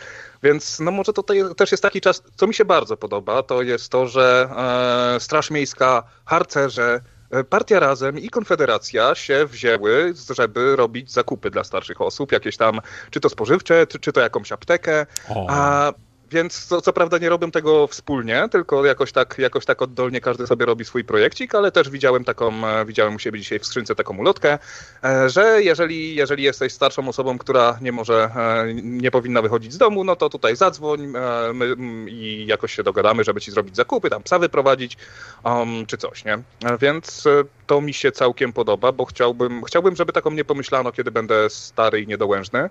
[0.44, 3.91] Więc no może tutaj też jest taki czas, co mi się bardzo podoba, to jest
[3.91, 4.49] to, że
[5.15, 7.02] e, Straż Miejska, harcerze,
[7.49, 12.80] Partia Razem i Konfederacja się wzięły, żeby robić zakupy dla starszych osób, jakieś tam,
[13.11, 15.06] czy to spożywcze, czy, czy to jakąś aptekę.
[15.49, 15.94] A
[16.31, 20.47] więc co, co, prawda nie robią tego wspólnie, tylko jakoś tak, jakoś tak oddolnie każdy
[20.47, 23.95] sobie robi swój projekcik, ale też widziałem taką, e, widziałem u siebie dzisiaj w skrzynce
[23.95, 24.60] taką ulotkę,
[25.03, 29.77] e, że jeżeli, jeżeli jesteś starszą osobą, która nie może, e, nie powinna wychodzić z
[29.77, 31.14] domu, no to tutaj zadzwoń
[31.53, 31.76] my,
[32.07, 34.97] i jakoś się dogadamy, żeby ci zrobić zakupy, tam psa wyprowadzić,
[35.43, 36.39] um, czy coś, nie?
[36.81, 37.27] Więc
[37.68, 42.01] to mi się całkiem podoba, bo chciałbym, chciałbym, żeby taką nie pomyślano, kiedy będę stary
[42.01, 42.69] i niedołężny.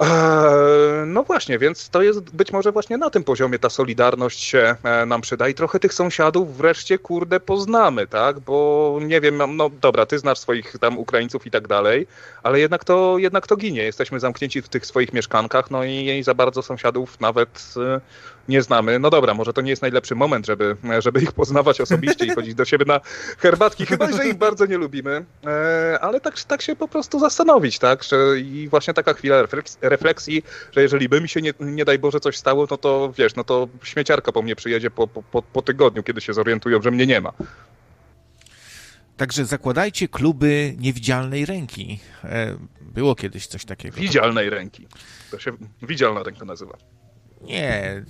[0.00, 4.76] Eee, no właśnie, więc to jest być może właśnie na tym poziomie ta solidarność się
[4.84, 8.40] e, nam przyda i trochę tych sąsiadów wreszcie, kurde, poznamy, tak?
[8.40, 12.06] Bo nie wiem, no dobra, ty znasz swoich tam Ukraińców i tak dalej,
[12.42, 13.82] ale jednak to, jednak to ginie.
[13.82, 18.00] Jesteśmy zamknięci w tych swoich mieszkankach, no i, i za bardzo sąsiadów nawet e,
[18.48, 18.98] nie znamy.
[18.98, 22.54] No dobra, może to nie jest najlepszy moment, żeby, żeby ich poznawać osobiście i chodzić
[22.54, 23.00] do siebie na
[23.38, 27.78] herbatki, chyba że ich bardzo nie lubimy, e, ale tak, tak się po prostu zastanowić,
[27.78, 28.02] tak?
[28.04, 29.42] Że I właśnie taka chwila
[29.80, 30.42] refleksji,
[30.72, 33.44] że jeżeli by mi się nie, nie daj Boże coś stało, no to wiesz, no
[33.44, 37.20] to śmieciarka po mnie przyjedzie po, po, po tygodniu, kiedy się zorientują, że mnie nie
[37.20, 37.32] ma.
[39.16, 42.00] Także zakładajcie kluby niewidzialnej ręki.
[42.24, 43.96] E, było kiedyś coś takiego.
[43.96, 44.86] Widzialnej ręki.
[45.30, 45.52] To się
[45.82, 46.78] widzialna ręka nazywa.
[47.44, 48.02] Nie,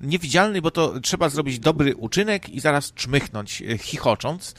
[0.00, 4.54] niewidzialny, bo to trzeba zrobić dobry uczynek i zaraz czmychnąć e, chichocząc.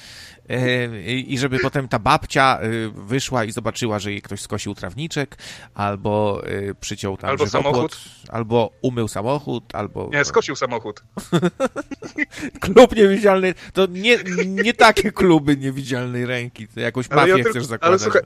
[1.06, 2.60] I żeby potem ta babcia
[2.94, 5.38] wyszła i zobaczyła, że jej ktoś skosił trawniczek,
[5.74, 6.42] albo
[6.80, 7.98] przyciął tam albo samochód,
[8.30, 10.10] albo umył samochód, albo...
[10.14, 11.04] Nie, skosił samochód.
[12.62, 17.90] Klub niewidzialny, to nie, nie takie kluby niewidzialnej ręki, to jakąś mafię ja chcesz zakładać.
[17.90, 18.22] Ale słuchaj,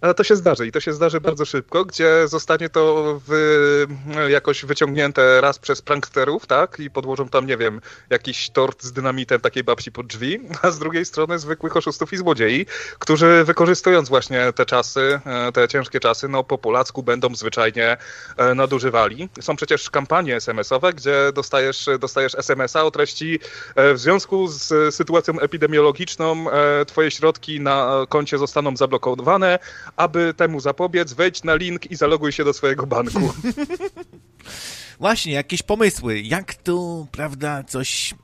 [0.00, 3.86] ale to się zdarzy i to się zdarzy bardzo szybko, gdzie zostanie to wy,
[4.28, 7.80] jakoś wyciągnięte raz przez pranksterów, tak, i podłożą tam, nie wiem,
[8.10, 12.16] jakiś tort z dynamitem takiej babci pod drzwi, a z drugiej strony zwykłych oszustów i
[12.16, 12.66] złodziei,
[12.98, 17.96] którzy wykorzystując właśnie te czasy, e, te ciężkie czasy, no po polacku będą zwyczajnie
[18.36, 19.28] e, nadużywali.
[19.40, 23.38] Są przecież kampanie SMS-owe, gdzie dostajesz, dostajesz SMS-a o treści
[23.74, 26.46] e, w związku z sytuacją epidemiologiczną
[26.86, 29.58] twoje środki na koncie zostaną zablokowane,
[29.96, 33.32] aby temu zapobiec, wejdź na link i zaloguj się do swojego banku.
[35.00, 36.20] Właśnie, jakieś pomysły.
[36.20, 38.14] Jak tu, prawda, coś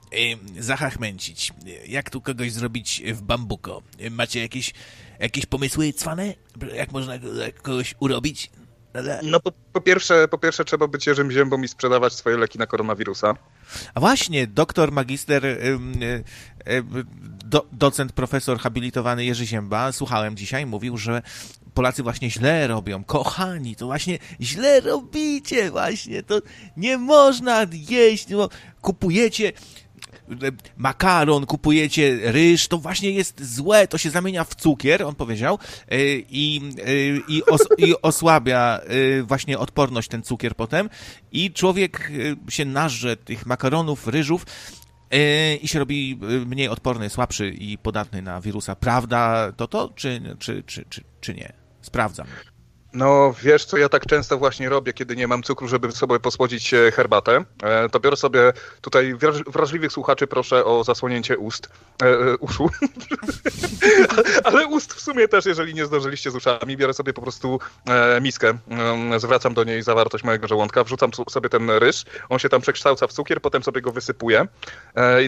[0.59, 1.53] y, zahachmęcić?
[1.89, 3.83] Jak tu kogoś zrobić w bambuko?
[4.11, 4.73] Macie jakieś,
[5.19, 6.35] jakieś pomysły cwane?
[6.75, 7.15] Jak można
[7.63, 8.51] kogoś urobić?
[9.23, 12.67] No po, po, pierwsze, po pierwsze trzeba być Jerzym Ziębą i sprzedawać swoje leki na
[12.67, 13.35] koronawirusa.
[13.95, 15.43] A właśnie, doktor, magister,
[17.45, 21.23] do, docent, profesor habilitowany Jerzy Zięba, słuchałem dzisiaj, mówił, że
[21.75, 23.05] Polacy właśnie źle robią.
[23.05, 26.23] Kochani, to właśnie źle robicie właśnie.
[26.23, 26.41] To
[26.77, 28.49] nie można jeść, bo
[28.81, 29.53] kupujecie
[30.77, 35.59] makaron, kupujecie ryż, to właśnie jest złe, to się zamienia w cukier, on powiedział,
[35.89, 36.93] e, i, e,
[37.29, 38.81] i, os, i osłabia
[39.19, 40.91] e, właśnie odporność ten cukier potem
[41.33, 42.13] i człowiek
[42.49, 44.47] się nażre tych makaronów, ryżów
[45.63, 48.77] i się robi mniej odporny, słabszy i podatny na wirusa.
[48.77, 51.62] Prawda to to, czy, czy, czy, czy, czy nie?
[51.83, 52.27] Sprawdzam.
[52.95, 56.75] No wiesz co ja tak często właśnie robię, kiedy nie mam cukru, żeby sobie posłodzić
[56.75, 57.45] e, herbatę.
[57.63, 59.15] E, to biorę sobie tutaj
[59.47, 61.69] wrażliwych słuchaczy proszę o zasłonięcie ust,
[62.03, 62.69] e, e uszu.
[64.45, 67.61] Ale ust w sumie też, jeżeli nie zdążyliście z uszami, biorę sobie po prostu
[68.21, 68.59] miskę,
[69.19, 73.13] zwracam do niej zawartość mojego żołądka, wrzucam sobie ten ryż, on się tam przekształca w
[73.13, 74.47] cukier, potem sobie go wysypuję,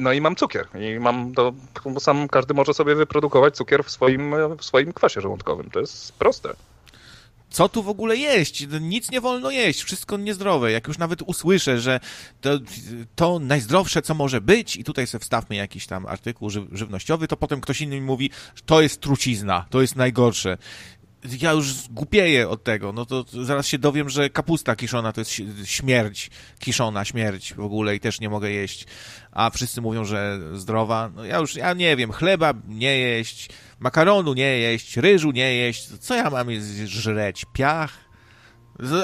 [0.01, 0.67] no i mam cukier.
[0.75, 1.53] I mam to,
[1.85, 5.71] bo sam każdy może sobie wyprodukować cukier w swoim, w swoim kwasie żołądkowym.
[5.71, 6.55] To jest proste
[7.55, 8.67] co tu w ogóle jeść?
[8.81, 10.73] Nic nie wolno jeść, wszystko niezdrowe.
[10.73, 12.01] Jak już nawet usłyszę, że
[12.41, 12.51] to,
[13.15, 17.37] to najzdrowsze, co może być, i tutaj sobie wstawmy jakiś tam artykuł ży żywnościowy, to
[17.37, 18.31] potem ktoś inny mi mówi,
[18.67, 20.59] to jest trucizna, to jest najgorsze
[21.41, 25.31] ja już zgupieję od tego, no to zaraz się dowiem, że kapusta kiszona to jest
[25.65, 28.87] śmierć, kiszona, śmierć w ogóle i też nie mogę jeść,
[29.33, 33.49] a wszyscy mówią, że zdrowa, no ja już, ja nie wiem, chleba nie jeść,
[33.79, 36.49] makaronu nie jeść, ryżu nie jeść, co ja mam
[36.85, 38.04] żreć, piach?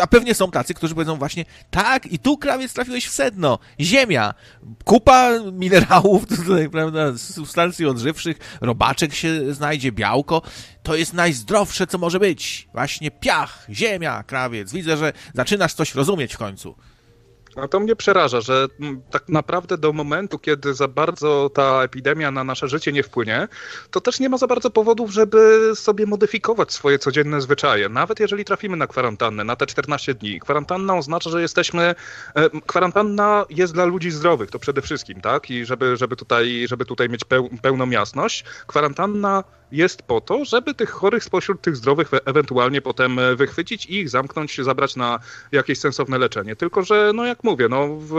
[0.03, 3.59] A pewnie są tacy, którzy powiedzą właśnie, tak, i tu krawiec trafiłeś w sedno.
[3.81, 4.35] Ziemia,
[4.85, 10.43] kupa minerałów, tutaj, prawda, substancji odżywczych, robaczek się znajdzie, białko.
[10.83, 12.69] To jest najzdrowsze, co może być.
[12.73, 14.73] Właśnie piach, ziemia, krawiec.
[14.73, 16.75] Widzę, że zaczynasz coś rozumieć w końcu.
[17.61, 18.69] No to mnie przeraża, że
[19.11, 23.49] tak naprawdę do momentu, kiedy za bardzo ta epidemia na nasze życie nie wpłynie,
[23.91, 27.89] to też nie ma za bardzo powodów, żeby sobie modyfikować swoje codzienne zwyczaje.
[27.89, 30.41] Nawet jeżeli trafimy na kwarantannę, na te 14 dni.
[30.41, 31.95] Kwarantanna oznacza, że jesteśmy.
[32.35, 35.51] E, kwarantanna jest dla ludzi zdrowych, to przede wszystkim, tak?
[35.51, 37.25] I żeby, żeby, tutaj, żeby tutaj mieć
[37.63, 43.37] pełną jasność, kwarantanna jest po to, żeby tych chorych spośród tych zdrowych ewentualnie potem e,
[43.37, 45.19] wychwycić i ich zamknąć, zabrać na
[45.53, 46.57] jakieś sensowne leczenie.
[46.57, 48.15] Tylko, że no jak mówię, no w,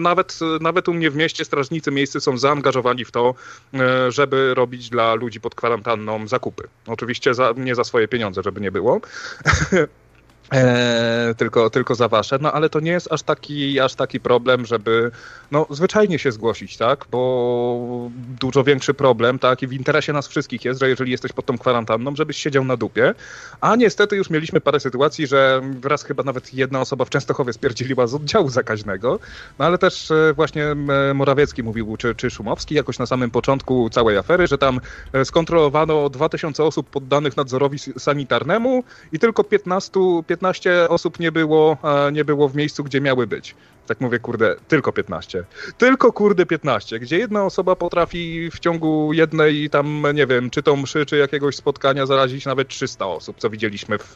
[0.00, 3.34] nawet, nawet u mnie w mieście strażnicy miejscy są zaangażowani w to,
[3.74, 6.68] e, żeby robić dla ludzi pod kwarantanną zakupy.
[6.86, 9.00] Oczywiście za, nie za swoje pieniądze, żeby nie było.
[10.52, 14.66] E, tylko, tylko za wasze, no ale to nie jest aż taki, aż taki problem,
[14.66, 15.10] żeby
[15.50, 18.10] no, zwyczajnie się zgłosić, tak, bo
[18.40, 21.58] dużo większy problem, tak, i w interesie nas wszystkich jest, że jeżeli jesteś pod tą
[21.58, 23.14] kwarantanną, żebyś siedział na dupie,
[23.60, 28.06] a niestety już mieliśmy parę sytuacji, że wraz chyba nawet jedna osoba w Częstochowie spierdzieliła
[28.06, 29.18] z oddziału zakaźnego,
[29.58, 30.66] no ale też e, właśnie
[31.14, 34.80] Morawiecki mówił, czy, czy Szumowski jakoś na samym początku całej afery, że tam
[35.12, 39.90] e, skontrolowano 2000 osób poddanych nadzorowi sanitarnemu i tylko 15,
[40.26, 41.76] 15 15 osób nie było,
[42.12, 43.54] nie było w miejscu, gdzie miały być.
[43.86, 45.44] Tak mówię, kurde, tylko 15.
[45.78, 50.76] Tylko kurde 15, gdzie jedna osoba potrafi w ciągu jednej tam, nie wiem, czy to
[50.76, 54.14] mszy, czy jakiegoś spotkania zarazić nawet 300 osób, co widzieliśmy w,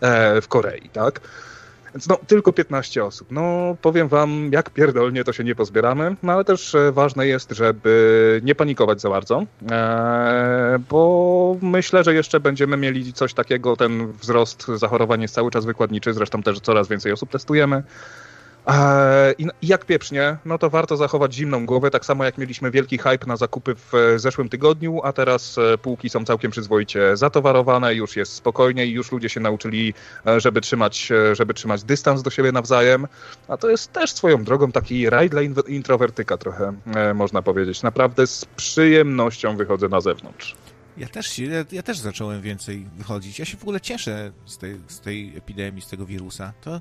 [0.00, 1.20] e, w Korei, tak?
[1.94, 3.28] Więc no, tylko 15 osób.
[3.30, 7.50] No, powiem wam, jak pierdolnie to się nie pozbieramy, no ale też e, ważne jest,
[7.50, 14.12] żeby nie panikować za bardzo, e, bo myślę, że jeszcze będziemy mieli coś takiego, ten
[14.12, 17.82] wzrost zachorowań jest cały czas wykładniczy, zresztą też coraz więcej osób testujemy.
[19.38, 23.26] I jak pieprznie, no to warto zachować zimną głowę, tak samo jak mieliśmy wielki hype
[23.26, 28.16] na zakupy w e, zeszłym tygodniu, a teraz e, półki są całkiem przyzwoicie zatowarowane, już
[28.16, 29.94] jest spokojnie i już ludzie się nauczyli,
[30.26, 33.06] e, żeby trzymać, żeby trzymać dystans do siebie nawzajem,
[33.48, 36.72] a to jest też swoją drogą taki raj dla introwertyka trochę,
[37.14, 37.82] można powiedzieć.
[37.82, 40.56] Naprawdę z przyjemnością wychodzę na zewnątrz.
[40.96, 43.38] Ja też, ja, ja, też zacząłem więcej wychodzić.
[43.38, 46.52] Ja się w ogóle cieszę z tej, z tej epidemii, z tego wirusa.
[46.60, 46.80] To,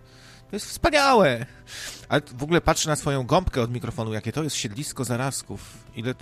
[0.51, 1.45] to jest wspaniałe.
[2.09, 5.77] Ale w ogóle patrzę na swoją gąbkę od mikrofonu, jakie to jest siedlisko zarazków.
[5.95, 6.15] Ile,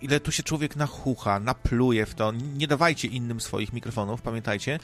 [0.00, 2.32] ile tu się człowiek nachucha, napluje w to.
[2.32, 4.78] Nie dawajcie innym swoich mikrofonów, pamiętajcie.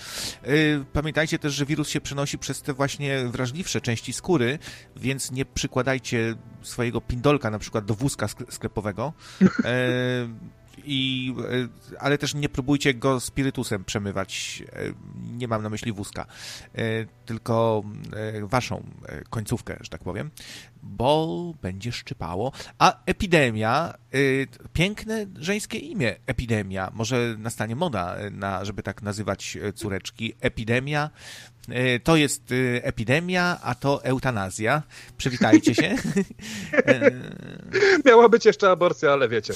[0.47, 4.59] Yy, pamiętajcie też, że wirus się przenosi przez te właśnie wrażliwsze części skóry,
[4.97, 9.13] więc nie przykładajcie swojego pindolka na przykład do wózka sklepowego.
[9.41, 9.49] Yy,
[10.85, 11.35] i,
[11.93, 14.63] e, ale też nie próbujcie go spirytusem przemywać.
[14.73, 14.93] E,
[15.33, 16.27] nie mam na myśli wózka,
[16.75, 17.83] e, tylko
[18.43, 18.87] waszą
[19.31, 20.31] końcówkę, że tak powiem,
[20.83, 22.53] bo będzie szczypało.
[22.79, 23.95] A epidemia,
[24.73, 26.91] piękne żeńskie imię, epidemia.
[26.95, 30.35] Może nastanie moda, na, żeby tak nazywać córeczki.
[30.41, 31.11] Epidemia
[32.05, 34.83] to jest e, epidemia, a to eutanazja.
[35.19, 35.97] Przywitajcie się.
[36.73, 37.11] E,
[38.07, 39.55] Miała być jeszcze aborcja, ale wiecie.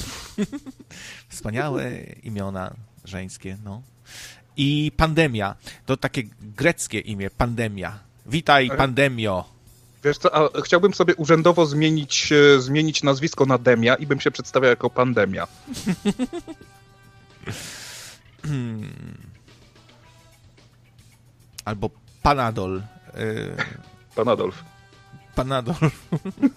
[1.29, 1.91] Wspaniałe
[2.23, 2.75] imiona
[3.05, 3.83] żeńskie, no.
[4.57, 5.55] I pandemia.
[5.87, 7.99] To takie greckie imię, pandemia.
[8.27, 9.45] Witaj, pandemio.
[10.05, 14.91] Wiesz co, chciałbym sobie urzędowo zmienić, zmienić nazwisko na Demia i bym się przedstawiał jako
[14.91, 15.47] pandemia.
[21.67, 21.91] Albo
[22.23, 22.83] Panadol.
[23.19, 23.57] Y,
[24.15, 24.65] Panadolf.
[25.35, 26.09] Panadolf.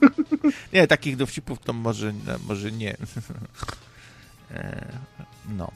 [0.74, 2.14] nie, takich dowcipów to może,
[2.48, 2.98] może nie.
[4.52, 4.88] E,
[5.50, 5.72] no.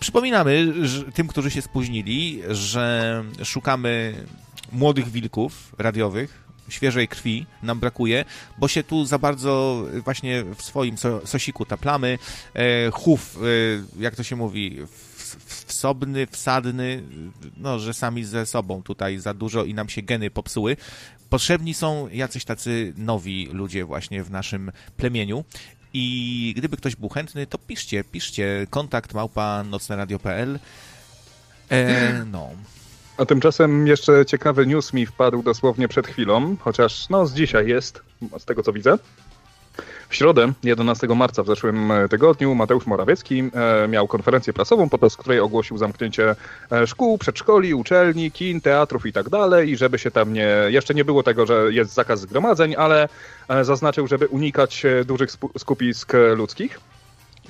[0.00, 4.24] Przypominamy że, tym, którzy się spóźnili, że szukamy
[4.72, 8.24] młodych wilków radiowych, świeżej krwi nam brakuje,
[8.58, 12.18] bo się tu za bardzo właśnie w swoim sosiku taplamy.
[12.54, 13.38] E, chów,
[13.98, 14.78] e, jak to się mówi,
[15.46, 17.02] wsobny, wsadny,
[17.56, 20.76] no, że sami ze sobą tutaj za dużo i nam się geny popsuły.
[21.30, 25.44] Potrzebni są jacyś tacy nowi ludzie właśnie w naszym plemieniu.
[25.94, 30.58] I gdyby ktoś był chętny, to piszcie, piszcie kontakt małpa nocneradio.pl.
[31.70, 32.50] E, no.
[33.16, 38.02] A tymczasem jeszcze ciekawy news mi wpadł dosłownie przed chwilą, chociaż no z dzisiaj jest,
[38.38, 38.98] z tego co widzę.
[40.12, 43.50] W środę, 11 marca w zeszłym e, tygodniu, Mateusz Morawiecki
[43.84, 46.34] e, miał konferencję prasową, podczas której ogłosił zamknięcie
[46.72, 49.70] e, szkół, przedszkoli, uczelni, kin, teatrów i tak dalej.
[49.70, 50.48] I żeby się tam nie.
[50.68, 53.08] Jeszcze nie było tego, że jest zakaz zgromadzeń, ale
[53.62, 56.80] zaznaczył, żeby unikać dużych skupisk ludzkich.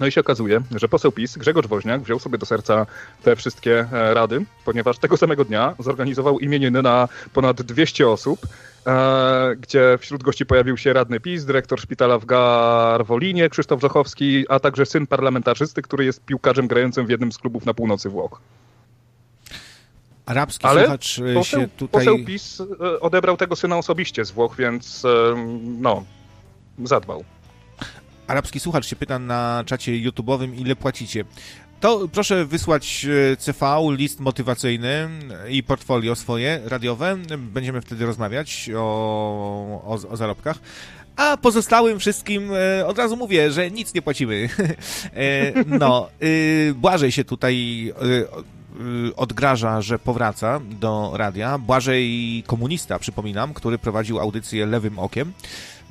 [0.02, 2.86] No i się okazuje, że poseł PiS Grzegorz Woźniak wziął sobie do serca
[3.22, 8.46] te wszystkie rady, ponieważ tego samego dnia zorganizował imieniny na ponad 200 osób,
[8.86, 14.60] E, gdzie wśród gości pojawił się radny PiS, dyrektor szpitala w Garwolinie, Krzysztof Żochowski, a
[14.60, 18.40] także syn parlamentarzysty, który jest piłkarzem grającym w jednym z klubów na północy Włoch.
[20.26, 22.04] Arabski Ale słuchacz e, poseł, się tutaj...
[22.04, 25.02] poseł PiS e, odebrał tego syna osobiście z Włoch, więc
[25.62, 26.04] no,
[26.84, 27.24] zadbał.
[28.26, 31.24] Arabski słuchacz się pyta na czacie YouTube'owym, ile płacicie
[31.82, 35.08] to proszę wysłać e, CV, list motywacyjny
[35.48, 37.16] i portfolio swoje radiowe.
[37.38, 38.80] Będziemy wtedy rozmawiać o,
[39.84, 40.58] o, o zarobkach.
[41.16, 44.48] A pozostałym wszystkim e, od razu mówię, że nic nie płacimy.
[45.14, 51.58] e, no, e, Błażej się tutaj e, e, odgraża, że powraca do radia.
[51.58, 55.32] Błażej komunista, przypominam, który prowadził audycję Lewym Okiem.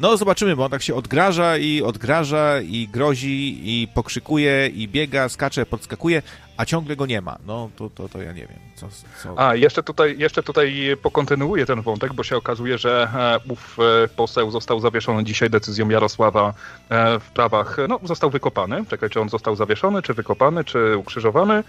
[0.01, 5.29] No zobaczymy, bo on tak się odgraża i odgraża i grozi i pokrzykuje i biega,
[5.29, 6.21] skacze, podskakuje,
[6.57, 7.37] a ciągle go nie ma.
[7.45, 8.59] No to, to, to ja nie wiem.
[8.75, 8.87] Co,
[9.23, 9.39] co...
[9.39, 14.07] A, jeszcze tutaj, jeszcze tutaj pokontynuuję ten wątek, bo się okazuje, że e, ów e,
[14.07, 16.53] poseł został zawieszony dzisiaj decyzją Jarosława
[16.89, 18.85] e, w prawach, no został wykopany.
[18.89, 21.63] Czekaj, czy on został zawieszony, czy wykopany, czy ukrzyżowany.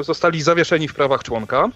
[0.00, 1.68] Zostali zawieszeni w prawach członka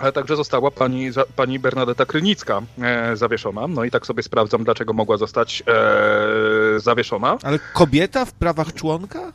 [0.00, 3.66] ale także została pani, pani Bernadetta Krynicka e, zawieszona.
[3.68, 7.38] No i tak sobie sprawdzam, dlaczego mogła zostać e, zawieszona.
[7.42, 9.32] Ale kobieta w prawach członka?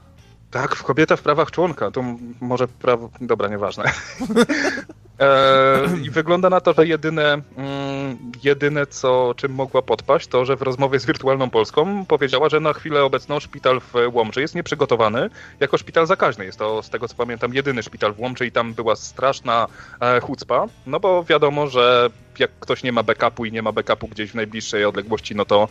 [0.52, 1.92] Tak, kobieta w prawach członka.
[1.92, 2.04] To
[2.42, 3.10] może prawo...
[3.22, 3.84] Dobra, nieważne.
[5.20, 10.56] E, I wygląda na to, że jedyne, mm, jedyne co, czym mogła podpaść, to, że
[10.56, 15.30] w rozmowie z Wirtualną Polską powiedziała, że na chwilę obecną szpital w Łomży jest nieprzygotowany
[15.60, 16.46] jako szpital zakaźny.
[16.46, 19.68] Jest to, z tego co pamiętam, jedyny szpital w Łomży i tam była straszna
[20.00, 22.10] e, chucpa, no bo wiadomo, że
[22.40, 25.68] jak ktoś nie ma backupu i nie ma backupu gdzieś w najbliższej odległości, no to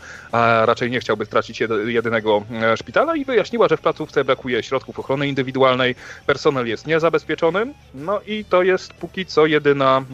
[0.65, 2.43] raczej nie chciałby stracić jedynego
[2.77, 5.95] szpitala i wyjaśniła, że w placówce brakuje środków ochrony indywidualnej,
[6.27, 10.05] personel jest niezabezpieczony, no i to jest póki co jedyna,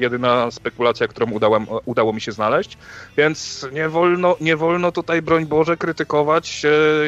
[0.00, 2.78] jedyna spekulacja, którą udało, udało mi się znaleźć,
[3.16, 6.62] więc nie wolno, nie wolno tutaj, broń Boże, krytykować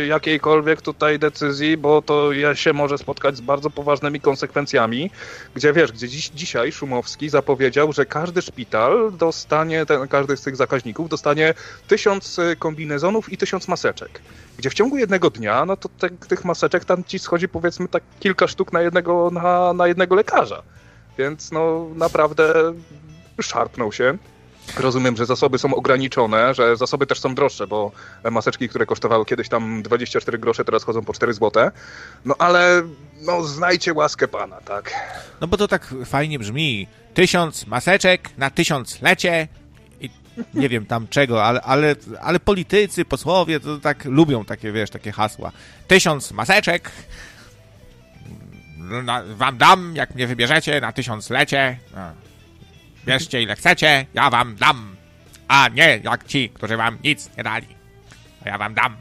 [0.09, 5.11] jakiejkolwiek tutaj decyzji, bo to się może spotkać z bardzo poważnymi konsekwencjami,
[5.55, 8.82] gdzie wiesz, gdzie dziś, dzisiaj Szumowski zapowiedział, że każdy szpital
[9.13, 11.55] dostanie, ten, każdy z tych zakaźników dostanie
[11.89, 14.21] tysiąc y, kombinezonów i tysiąc maseczek.
[14.59, 18.03] Gdzie w ciągu jednego dnia, no to te, tych maseczek tam ci schodzi powiedzmy tak
[18.21, 20.63] kilka sztuk na jednego, na, na jednego lekarza.
[21.19, 22.75] Więc no naprawdę
[23.41, 24.19] szarpnął się.
[24.77, 27.93] Rozumiem, że zasoby są ograniczone, że zasoby też są droższe, bo
[28.31, 31.71] maseczki, które kosztowały kiedyś tam 24 grosze, teraz chodzą po 4 złote.
[32.25, 32.83] No ale
[33.21, 34.91] no znajcie łaskę pana, tak?
[35.41, 36.87] No bo to tak fajnie brzmi.
[37.15, 39.49] Tysiąc maseczek na tysiąc lecie
[40.01, 40.11] i
[40.55, 45.13] nie wiem tam czego, ale, ale, ale politycy, posłowie to tak lubią takie, wiesz, takie
[45.13, 45.53] hasła.
[45.89, 46.91] Tysiąc maseczek
[49.05, 51.79] na, wam dam, jak mnie wybierzecie na tysiąc lecie.
[51.95, 52.32] No.
[53.07, 54.97] Bierzcie ile chcecie, ja wam dam.
[55.49, 57.67] A nie jak ci, którzy wam nic nie dali.
[58.45, 58.97] A ja wam dam.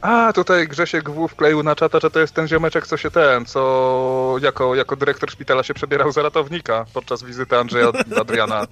[0.00, 3.44] A, tutaj Grzesiek W wkleił na czata, że to jest ten ziomeczek, co się ten,
[3.44, 8.66] co jako, jako dyrektor szpitala się przebierał za ratownika podczas wizyty Andrzeja Adriana.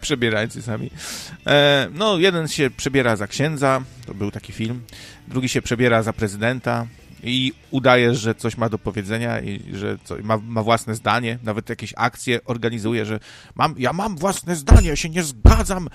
[0.00, 0.90] Przebierańcy sami.
[1.46, 4.82] E, no, jeden się przebiera za księdza, to był taki film.
[5.28, 6.86] Drugi się przebiera za prezydenta
[7.22, 11.94] i udaje, że coś ma do powiedzenia i że ma, ma, własne zdanie, nawet jakieś
[11.96, 13.20] akcje organizuje, że
[13.54, 15.88] mam, ja mam własne zdanie, ja się nie zgadzam,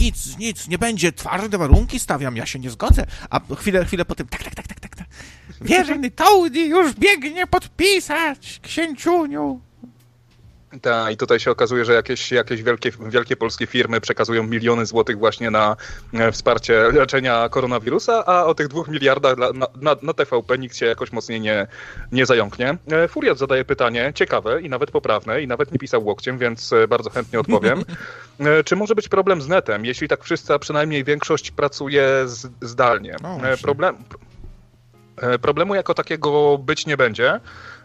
[0.00, 4.28] nic, nic, nie będzie, twarde warunki stawiam, ja się nie zgodzę, a chwilę, chwilę potem,
[4.28, 5.08] tak, tak, tak, tak, tak, tak.
[5.60, 9.60] wierny Tołdi już biegnie podpisać, księciuniu.
[10.82, 15.18] Tak, i tutaj się okazuje, że jakieś, jakieś wielkie, wielkie polskie firmy przekazują miliony złotych
[15.18, 15.76] właśnie na
[16.14, 19.50] e, wsparcie leczenia koronawirusa, a o tych dwóch miliardach na,
[19.80, 21.66] na, na TVP nikt się jakoś mocniej nie,
[22.12, 22.76] nie zająknie.
[22.90, 26.88] E, Furiat zadaje pytanie ciekawe i nawet poprawne i nawet nie pisał łokciem, więc e,
[26.88, 27.84] bardzo chętnie odpowiem.
[28.64, 33.16] Czy może być problem z netem, jeśli tak wszyscy, a przynajmniej większość pracuje z, zdalnie?
[33.22, 33.96] No, problem,
[35.42, 37.40] problemu jako takiego być nie będzie.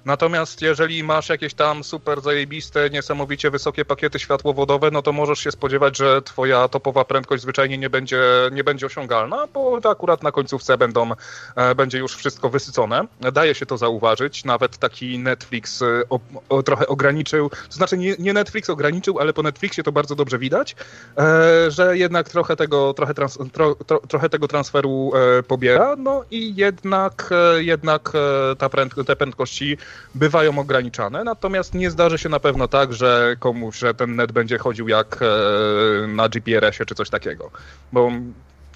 [0.05, 5.51] Natomiast jeżeli masz jakieś tam super zajebiste, niesamowicie wysokie pakiety światłowodowe, no to możesz się
[5.51, 8.21] spodziewać, że twoja topowa prędkość zwyczajnie nie będzie,
[8.51, 11.11] nie będzie osiągalna, bo akurat na końcówce będą,
[11.55, 13.07] e, będzie już wszystko wysycone.
[13.33, 14.45] Daje się to zauważyć.
[14.45, 16.19] Nawet taki Netflix e, o,
[16.49, 20.39] o, trochę ograniczył, to znaczy nie, nie, Netflix ograniczył, ale po Netflixie to bardzo dobrze
[20.39, 20.75] widać,
[21.17, 25.11] e, że jednak trochę tego, trochę, trans, tro, tro, trochę tego transferu
[25.47, 28.11] pobiera, no i jednak, jednak
[28.57, 29.77] ta pręd, te prędkości
[30.15, 34.57] bywają ograniczane, natomiast nie zdarzy się na pewno tak, że komuś, że ten net będzie
[34.57, 37.51] chodził jak e, na GPRS-ie czy coś takiego,
[37.91, 38.11] bo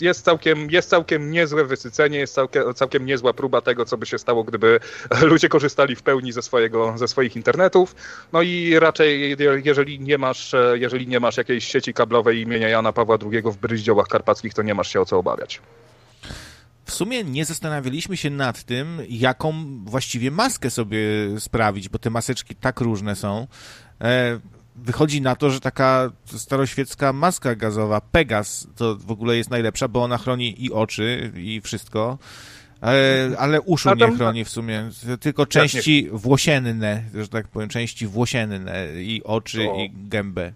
[0.02, 4.18] jest całkiem, jest całkiem niezłe wysycenie, jest całkiem, całkiem niezła próba tego, co by się
[4.18, 4.80] stało, gdyby
[5.22, 7.96] ludzie korzystali w pełni ze, swojego, ze swoich internetów.
[8.34, 12.94] No i raczej, jeżeli nie masz, e, jeżeli nie masz jakiejś sieci kablowej imienia Jana
[12.94, 15.62] Pawła II w Bryździołach Karpackich, to nie masz się o co obawiać.
[16.86, 19.54] W sumie nie zastanawialiśmy się nad tym, jaką
[19.84, 21.00] właściwie maskę sobie
[21.40, 23.48] sprawić, bo te maseczki tak różne są.
[24.02, 24.40] E,
[24.76, 30.04] wychodzi na to, że taka staroświecka maska gazowa Pegas to w ogóle jest najlepsza, bo
[30.04, 32.18] ona chroni i oczy, i wszystko.
[32.82, 34.90] Ale, ale uszu nie chroni w sumie,
[35.20, 40.54] tylko części włosienne, że tak powiem, części włosienne i oczy, i gębę.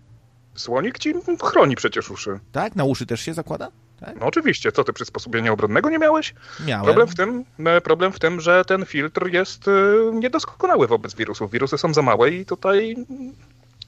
[0.56, 2.40] Słonik ci chroni przecież uszy.
[2.52, 2.76] Tak?
[2.76, 3.72] Na uszy też się zakłada?
[4.00, 4.16] Tak?
[4.20, 6.34] No oczywiście, co ty przysposobienia obronnego nie miałeś?
[6.66, 6.86] Miałem.
[6.86, 9.72] Problem w tym, e, problem w tym że ten filtr jest e,
[10.14, 11.52] niedoskonały wobec wirusów.
[11.52, 12.96] Wirusy są za małe i tutaj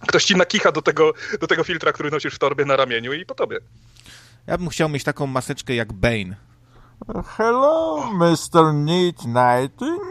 [0.08, 3.26] ktoś ci nakicha do tego, do tego filtra, który nosisz w torbie na ramieniu i
[3.26, 3.60] po tobie.
[4.48, 6.36] Ja bym chciał mieć taką maseczkę jak Bane.
[7.38, 8.74] Hello, Mr.
[8.74, 10.02] Neat Nighting.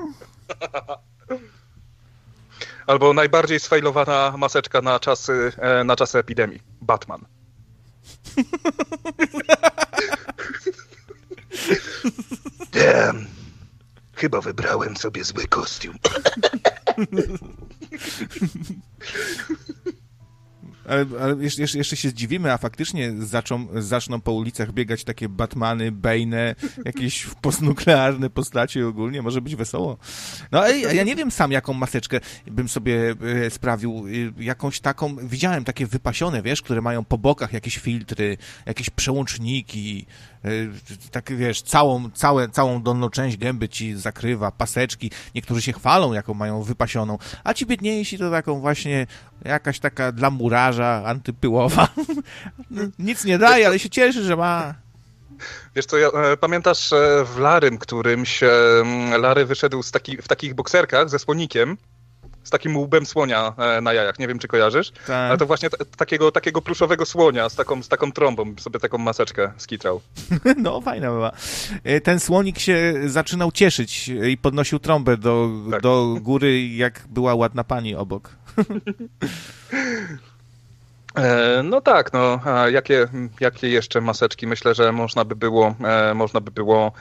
[2.87, 6.61] Albo najbardziej sfajlowana maseczka na czasy, e, na czasy epidemii.
[6.81, 7.25] Batman.
[12.73, 13.27] Damn.
[14.13, 15.97] Chyba wybrałem sobie zły kostium.
[20.91, 25.93] Ale, ale jeszcze, jeszcze, się zdziwimy, a faktycznie zaczą, zaczną po ulicach biegać takie Batmany,
[25.93, 26.55] Bane,
[26.85, 29.99] jakieś postnuklearne postacie ogólnie, może być wesoło.
[30.53, 33.15] No ej, ja nie wiem sam, jaką maseczkę bym sobie
[33.47, 34.05] e, sprawił,
[34.39, 40.07] e, jakąś taką, widziałem takie wypasione, wiesz, które mają po bokach jakieś filtry, jakieś przełączniki,
[41.11, 46.35] tak wiesz, całą, całe, całą dolną część gęby ci zakrywa, paseczki, niektórzy się chwalą, jaką
[46.35, 49.07] mają wypasioną, a ci biedniejsi to taką właśnie
[49.45, 51.89] Jakaś taka dla murarza, antypyłowa.
[52.99, 54.75] Nic nie daje, ale się cieszy, że ma.
[55.77, 58.49] Wiesz co, ja, e, pamiętasz e, w Larym którymś, e,
[59.19, 61.77] Lary wyszedł z taki, w takich bokserkach ze słonikiem,
[62.51, 65.11] z takim łbem słonia e, na jajach, nie wiem czy kojarzysz, Tak.
[65.11, 68.99] ale to właśnie t- takiego, takiego pluszowego słonia z taką, z taką trąbą, sobie taką
[68.99, 70.01] maseczkę skitrał.
[70.57, 71.33] No, fajna była.
[71.85, 75.83] E, Ten słonik się zaczynał cieszyć i podnosił trąbę do, Tak.
[75.83, 78.31] do góry, jak była ładna pani obok.
[81.17, 82.41] E, no tak, no,
[82.73, 83.09] jakie,
[83.41, 84.47] jakie jeszcze maseczki?
[84.47, 85.75] Myślę, że można by było,
[86.15, 86.93] można by było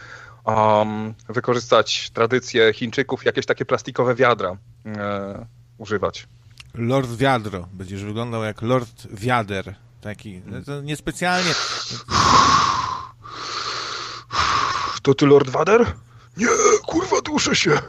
[0.45, 5.45] um, wykorzystać tradycję Chińczyków, jakieś takie plastikowe wiadra e,
[5.77, 6.27] używać.
[6.73, 7.67] Lord Wiadro.
[7.73, 9.75] Będziesz wyglądał jak Lord Wiader.
[10.01, 11.51] Taki, no to niespecjalnie.
[15.01, 15.93] To ty Lord Vader?
[16.37, 16.47] Nie,
[16.85, 17.81] kurwa, duszę się.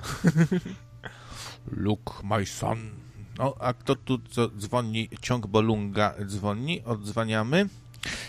[1.73, 2.91] Luke, my son.
[3.39, 5.09] No, a kto tu co dzwoni?
[5.21, 7.69] Ciąg Bolunga dzwoni, odzwaniamy.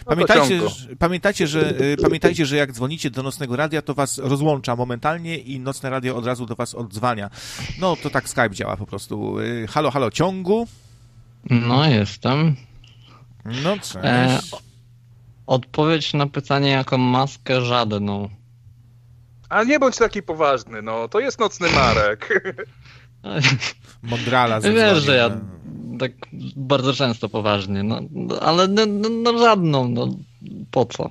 [0.06, 0.70] Pamiętajcie, ciągo.
[0.70, 5.38] że, pamiętajcie, że, y, pamiętajcie, że jak dzwonicie do nocnego radia, to was rozłącza momentalnie
[5.38, 7.30] i nocne radio od razu do was odzwania.
[7.80, 9.40] No, to tak Skype działa po prostu.
[9.40, 10.68] Y, Halo, halo, ciągu.
[11.50, 12.56] No, jestem.
[13.46, 13.96] No, cześć.
[14.04, 14.40] E,
[15.48, 18.30] Odpowiedź na pytanie, jaką maskę żadną.
[19.50, 22.30] A nie bądź taki poważny, no, to jest nocny Marek.
[24.04, 24.78] Mądrala zadzwonił.
[24.96, 25.30] Wiesz, że ja
[26.00, 26.12] tak
[26.56, 30.08] bardzo często poważnie, no, no ale no, no, no żadną, no
[30.72, 31.10] po co?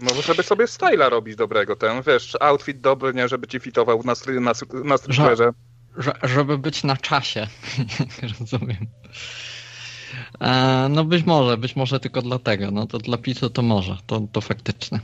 [0.00, 4.14] No, żeby sobie styla robić dobrego, ten, wiesz, outfit dobry, nie, żeby ci fitował na,
[4.14, 4.52] stry, na,
[4.84, 5.52] na stripperze.
[5.96, 7.46] Że, żeby być na czasie,
[8.40, 8.86] rozumiem.
[10.40, 14.20] E, no być może, być może tylko dlatego, no to dla PiSu to może, to,
[14.32, 15.00] to faktycznie.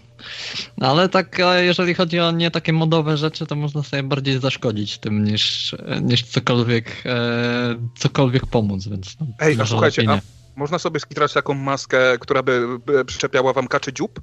[0.78, 4.40] No ale tak, e, jeżeli chodzi o nie takie modowe rzeczy, to można sobie bardziej
[4.40, 10.20] zaszkodzić tym niż, niż cokolwiek, e, cokolwiek pomóc, więc no, Ej, a słuchajcie, a
[10.56, 14.20] można sobie skitrać taką maskę, która by, by przyczepiała wam kaczy dziób?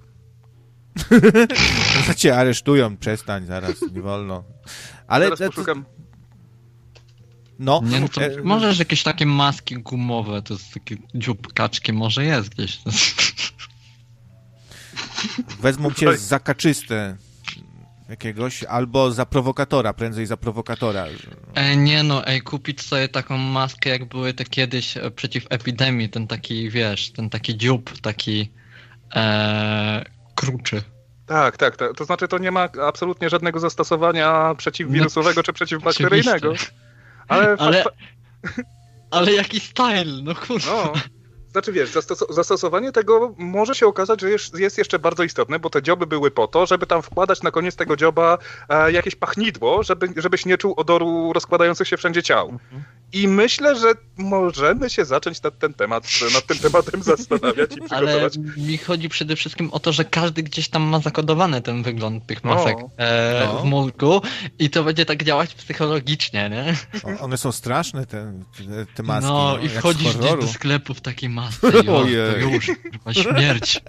[2.17, 4.43] Cię aresztują, przestań zaraz, nie wolno.
[5.07, 5.85] Ale Zaraz poszukam.
[7.61, 11.93] No, Nie, no to e, możesz jakieś takie maski gumowe, to jest takie dziób kaczki,
[11.93, 12.79] może jest gdzieś.
[15.61, 17.17] wezmą cię za kaczystę
[18.09, 21.05] jakiegoś, albo za prowokatora, prędzej za prowokatora.
[21.55, 26.09] E, nie no, ej, kupić sobie taką maskę, jak były te kiedyś e, przeciw epidemii,
[26.09, 28.51] ten taki, wiesz, ten taki dziób, taki
[29.15, 30.05] e,
[30.35, 30.81] kruczy.
[31.25, 31.97] Tak, tak, tak.
[31.97, 36.51] To znaczy to nie ma absolutnie żadnego zastosowania przeciwwirusowego czy przeciwbakteryjnego.
[36.51, 36.80] Oczywiście.
[37.31, 37.83] Ale, Ale,
[39.11, 40.71] ale jaki style, no kurwa.
[40.71, 40.93] no,
[41.51, 45.69] znaczy wiesz, zastos- zastosowanie tego może się okazać, że jest, jest jeszcze bardzo istotne, bo
[45.69, 48.37] te dzioby były po to, żeby tam wkładać na koniec tego dzioba
[48.69, 52.49] e, jakieś pachnidło, żeby, żebyś nie czuł odoru rozkładających się wszędzie ciał.
[52.49, 52.83] Mhm.
[53.13, 58.29] I myślę, że możemy się zacząć nad ten temat, nad tym tematem zastanawiać i Ale
[58.57, 62.43] mi chodzi przede wszystkim o to, że każdy gdzieś tam ma zakodowany ten wygląd tych
[62.43, 62.89] masek No.
[62.97, 63.59] e, No.
[63.59, 64.21] w mózgu
[64.59, 66.75] i to będzie tak działać psychologicznie, nie?
[67.17, 68.33] O, one są straszne, te,
[68.95, 69.29] te, maski.
[69.29, 72.07] no i jak z wchodzisz do sklepu w takiej masce i o, to
[72.37, 73.81] już, chyba śmierć.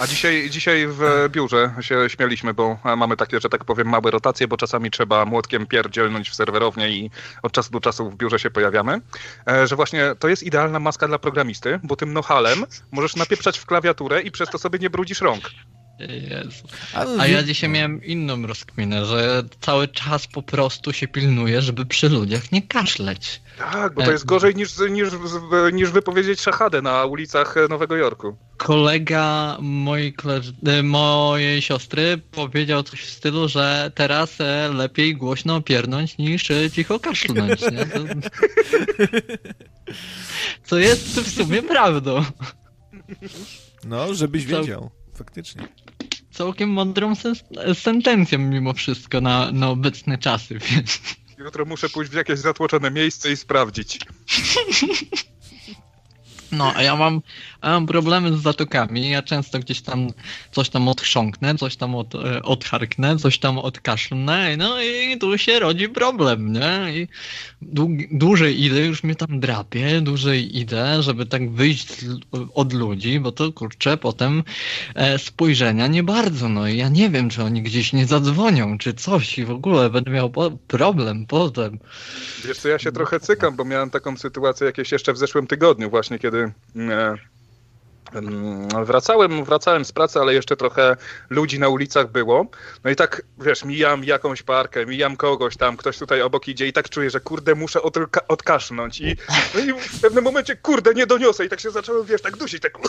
[0.00, 4.48] A dzisiaj, dzisiaj w biurze się śmialiśmy, bo mamy takie, że tak powiem, małe rotacje,
[4.48, 7.10] bo czasami trzeba młotkiem pierdzielnąć w serwerownię i
[7.42, 9.00] od czasu do czasu w biurze się pojawiamy,
[9.48, 13.66] e, że właśnie to jest idealna maska dla programisty, bo tym nohalem możesz napieprzać w
[13.66, 15.50] klawiaturę i przez to sobie nie brudzisz rąk.
[16.08, 16.68] Jezu.
[16.94, 21.86] Ale A ja dzisiaj miałem inną rozkminę, że cały czas po prostu się pilnuję, żeby
[21.86, 23.40] przy ludziach nie kaszleć.
[23.58, 25.08] Tak, bo to E, jest gorzej niż, niż,
[25.72, 28.36] niż wypowiedzieć szahadę na ulicach Nowego Jorku.
[28.56, 30.14] Kolega mojej,
[30.66, 36.70] e, mojej siostry powiedział coś w stylu, że teraz e, lepiej głośno piernąć niż e,
[36.70, 37.60] cicho kaszlnąć.
[37.60, 37.86] Nie?
[37.86, 38.00] To...
[40.64, 42.24] Co jest w sumie prawdą.
[43.84, 44.90] No, żebyś wiedział.
[45.14, 45.68] Faktycznie.
[46.30, 51.00] Całkiem mądrą sen- sentencją mimo wszystko na, na obecne czasy, więc...
[51.38, 53.98] Jutro muszę pójść w jakieś zatłoczone miejsce i sprawdzić.
[56.52, 57.22] No, a ja mam,
[57.62, 59.10] ja mam problemy z zatokami.
[59.10, 60.08] Ja często gdzieś tam
[60.52, 65.58] coś tam odchrząknę, coś tam od, e, odcharknę, coś tam odkaszlnę, no i tu się
[65.58, 66.92] rodzi problem, nie?
[66.94, 67.08] I
[68.12, 71.88] dłużej idę, już mnie tam drapie, dłużej idę, żeby tak wyjść
[72.54, 74.42] od ludzi, bo to kurczę, potem
[74.94, 78.94] e, spojrzenia nie bardzo, no i ja nie wiem, czy oni gdzieś nie zadzwonią, czy
[78.94, 80.32] coś i w ogóle będę miał
[80.68, 81.78] problem potem.
[82.44, 85.90] Wiesz co, ja się trochę cykam, bo miałem taką sytuację jakieś jeszcze w zeszłym tygodniu
[85.90, 87.14] właśnie, kiedy e,
[88.84, 90.96] Wracałem, wracałem z pracy, ale jeszcze trochę
[91.30, 92.46] ludzi na ulicach było.
[92.84, 96.72] No i tak, wiesz, mijam jakąś parkę, mijam kogoś tam, ktoś tutaj obok idzie i
[96.72, 99.00] tak czuję, że kurde, muszę odka- odkasznąć.
[99.00, 99.16] I,
[99.54, 102.62] no i w pewnym momencie, kurde, nie doniosę i tak się zacząłem, wiesz, tak dusić,
[102.62, 102.72] tak...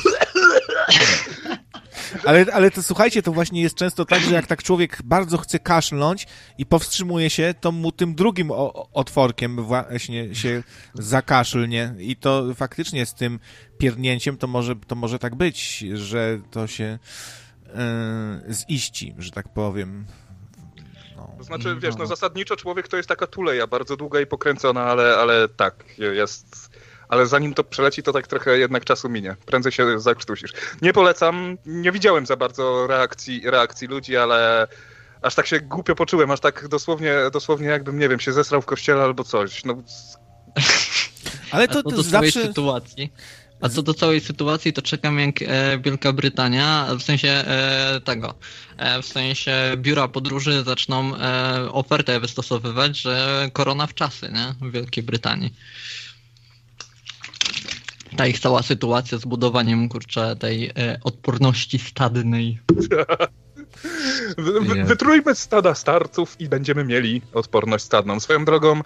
[2.26, 5.60] Ale, ale to słuchajcie, to właśnie jest często tak, że jak tak człowiek bardzo chce
[5.60, 6.28] kaszlnąć
[6.58, 8.52] i powstrzymuje się, to mu tym drugim
[8.94, 13.40] otworkiem właśnie się zakaszlnie i to faktycznie z tym
[13.82, 17.00] pierdnięciem to może, to może tak być, że to się
[17.66, 20.06] yy, ziści, że tak powiem.
[21.16, 21.36] No.
[21.38, 25.18] To znaczy, wiesz, no zasadniczo człowiek to jest taka tuleja, bardzo długa i pokręcona, ale,
[25.18, 26.72] ale tak, jest
[27.10, 29.36] ale zanim to przeleci, to tak trochę jednak czasu minie.
[29.46, 30.54] Prędzej się zakrztusisz.
[30.82, 34.68] Nie polecam, nie widziałem za bardzo reakcji, reakcji ludzi, ale
[35.22, 38.66] aż tak się głupio poczułem, aż tak dosłownie, dosłownie jakbym, nie wiem, się zesrał w
[38.66, 39.66] kościele albo coś.
[39.66, 39.76] No.
[41.52, 42.48] Ale to, to, to zawsze...
[42.48, 43.14] sytuacji.
[43.62, 48.34] A co do całej sytuacji, to czekam jak e, Wielka Brytania, w sensie e, tego,
[48.78, 51.12] e, w sensie biura podróży zaczną
[51.72, 54.70] ofertę wystosowywać, że korona w czasy, nie?
[54.70, 55.54] W Wielkiej Brytanii
[58.18, 60.72] ta ich cała sytuacja z budowaniem, kurczę, tej
[61.04, 62.60] odporności stadnej.
[64.86, 68.20] wytrójmy stada starców i będziemy mieli odporność stadną.
[68.20, 68.82] Swoją drogą, e,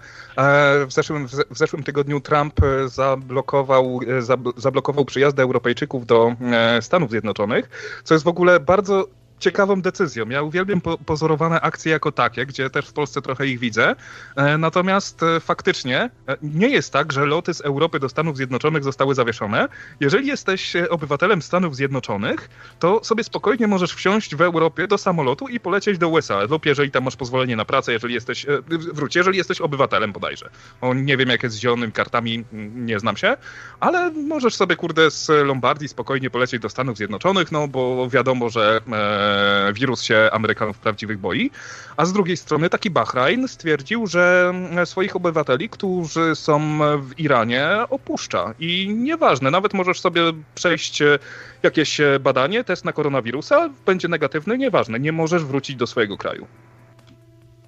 [0.86, 4.22] w zeszłym, w zeszłym tygodniu Trump e, zablokował, e,
[4.56, 6.34] zablokował przyjazdy Europejczyków do
[6.80, 7.68] Stanów Zjednoczonych,
[8.04, 9.08] co jest w ogóle bardzo
[9.38, 10.28] ciekawą decyzją.
[10.28, 13.94] Ja uwielbiam po pozorowane akcje jako takie, gdzie też w Polsce trochę ich widzę.
[14.36, 18.84] E, natomiast e, faktycznie e, nie jest tak, że loty z Europy do Stanów Zjednoczonych
[18.84, 19.68] zostały zawieszone.
[20.00, 25.60] Jeżeli jesteś obywatelem Stanów Zjednoczonych, to sobie spokojnie możesz wsiąść w Europie do samolotu i
[25.60, 28.46] polecieć do USA lub jeżeli tam masz pozwolenie na pracę, jeżeli jesteś,
[28.92, 30.50] wróć, jeżeli jesteś obywatelem bodajże.
[30.80, 32.44] O, nie wiem jak jest z zielonymi kartami,
[32.74, 33.36] nie znam się,
[33.80, 38.80] ale możesz sobie kurde z Lombardii spokojnie polecieć do Stanów Zjednoczonych, no bo wiadomo, że
[38.92, 39.25] E,
[39.74, 41.50] wirus się Amerykanów prawdziwych boi.
[41.96, 44.54] A z drugiej strony taki Bahrajn stwierdził, że
[44.84, 48.54] swoich obywateli, którzy są w Iranie, opuszcza.
[48.58, 50.22] I nieważne, nawet możesz sobie
[50.54, 51.18] przejść e,
[51.62, 56.46] jakieś e, badanie, test na koronawirusa, będzie negatywny, nieważne, nie możesz wrócić do swojego kraju.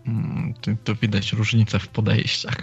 [0.04, 2.56] Hmm, to, to widać różnicę w podejściach.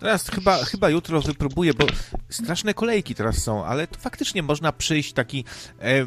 [0.00, 1.86] Teraz chyba, chyba jutro wypróbuję, bo
[2.30, 5.44] straszne kolejki teraz są, ale to faktycznie można przyjść taki,
[5.80, 6.06] e,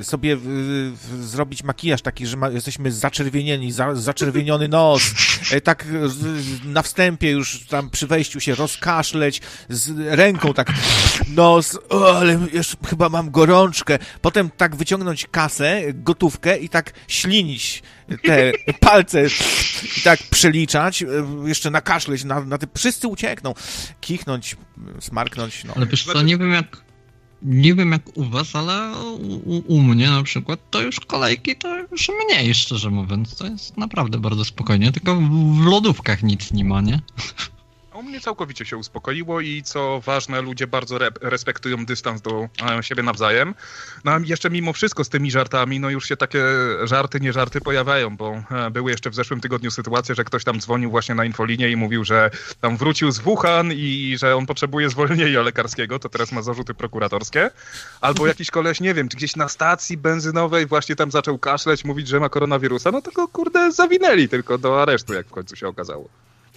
[0.00, 0.38] e, sobie e,
[1.22, 5.02] zrobić makijaż taki, że ma, jesteśmy zaczerwienieni, za, zaczerwieniony nos,
[5.52, 5.84] e, tak
[6.64, 10.72] na wstępie już tam przy wejściu się rozkaszleć, z ręką tak
[11.28, 17.82] nos, o, ale już chyba mam gorączkę, potem tak wyciągnąć kasę, gotówkę i tak ślinić
[18.22, 19.26] te palce
[20.04, 21.06] tak przeliczać, e,
[21.44, 23.54] jeszcze nakaszleć na, na te wszyscy uciekną.
[24.00, 24.56] Kichnąć,
[25.00, 25.72] smarknąć, no.
[25.76, 26.86] Ale wiesz co, nie wiem jak
[27.42, 28.92] nie wiem jak u was, ale
[29.44, 33.36] u, u, mnie na przykład to już kolejki to już mniej, szczerze mówiąc.
[33.36, 35.16] To jest naprawdę bardzo spokojnie, tylko
[35.60, 37.00] w lodówkach nic nie ma, nie?
[37.96, 42.48] U mnie całkowicie się uspokoiło i co ważne, ludzie bardzo re respektują dystans do
[42.78, 43.54] e, siebie nawzajem.
[44.04, 46.42] No a jeszcze mimo wszystko z tymi żartami, no już się takie
[46.84, 50.60] żarty, nie żarty pojawiają, bo e, były jeszcze w zeszłym tygodniu sytuacje, że ktoś tam
[50.60, 54.90] dzwonił właśnie na infolinię i mówił, że tam wrócił z Wuhan i że on potrzebuje
[54.90, 57.50] zwolnienia lekarskiego, to teraz ma zarzuty prokuratorskie.
[58.00, 62.08] Albo jakiś koleś, nie wiem, czy gdzieś na stacji benzynowej właśnie tam zaczął kaszleć, mówić,
[62.08, 65.68] że ma koronawirusa, no to go kurde zawinęli tylko do aresztu, jak w końcu się
[65.68, 66.08] okazało.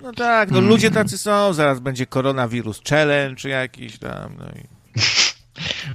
[0.04, 4.80] No tak, no ludzie tacy są, zaraz będzie koronawirus challenge jakiś tam, no i...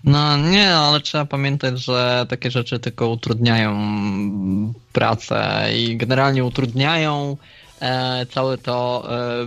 [0.04, 3.74] No nie, ale trzeba pamiętać, że takie rzeczy tylko utrudniają
[4.92, 7.36] pracę i generalnie utrudniają
[7.80, 9.46] e, całe to e,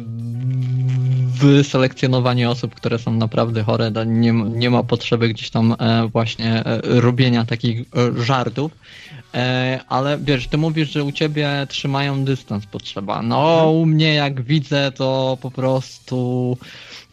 [1.40, 3.92] wyselekcjonowanie osób, które są naprawdę chore.
[4.06, 8.72] Nie, nie ma potrzeby gdzieś tam e, właśnie e, robienia takich e, żartów.
[9.38, 13.22] E, ale wiesz, ty mówisz, że u ciebie trzymają dystans potrzeba.
[13.22, 13.70] No, mhm.
[13.70, 16.58] u mnie jak widzę, to po prostu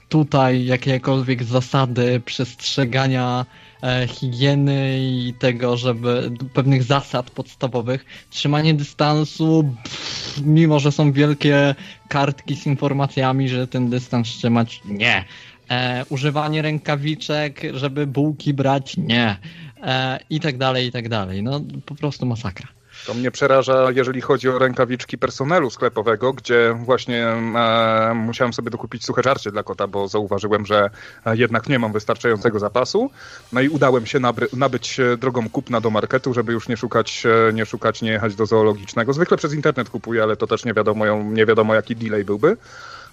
[0.09, 3.47] tutaj jakiekolwiek zasady przestrzegania
[3.83, 11.75] e, higieny i tego, żeby pewnych zasad podstawowych, trzymanie dystansu, pff, mimo że są wielkie
[12.09, 15.25] kartki z informacjami, że ten dystans trzymać, nie.
[15.71, 19.37] E, używanie rękawiczek, żeby bułki brać, nie
[19.85, 21.43] e, i tak dalej, i tak dalej.
[21.43, 22.69] No po prostu masakra.
[23.07, 29.05] To mnie przeraża, jeżeli chodzi o rękawiczki personelu sklepowego, gdzie właśnie e, musiałem sobie dokupić
[29.05, 30.91] suche żarcie dla kota, bo zauważyłem, że
[31.27, 33.11] e, jednak nie mam wystarczającego zapasu.
[33.53, 34.21] No i udałem się
[34.53, 38.47] nabyć drogą kupna do marketu, żeby już nie szukać, e, nie szukać, nie jechać do
[38.47, 39.13] zoologicznego.
[39.13, 42.57] Zwykle przez internet kupuję, ale to też nie wiadomo, nie wiadomo jaki delay byłby.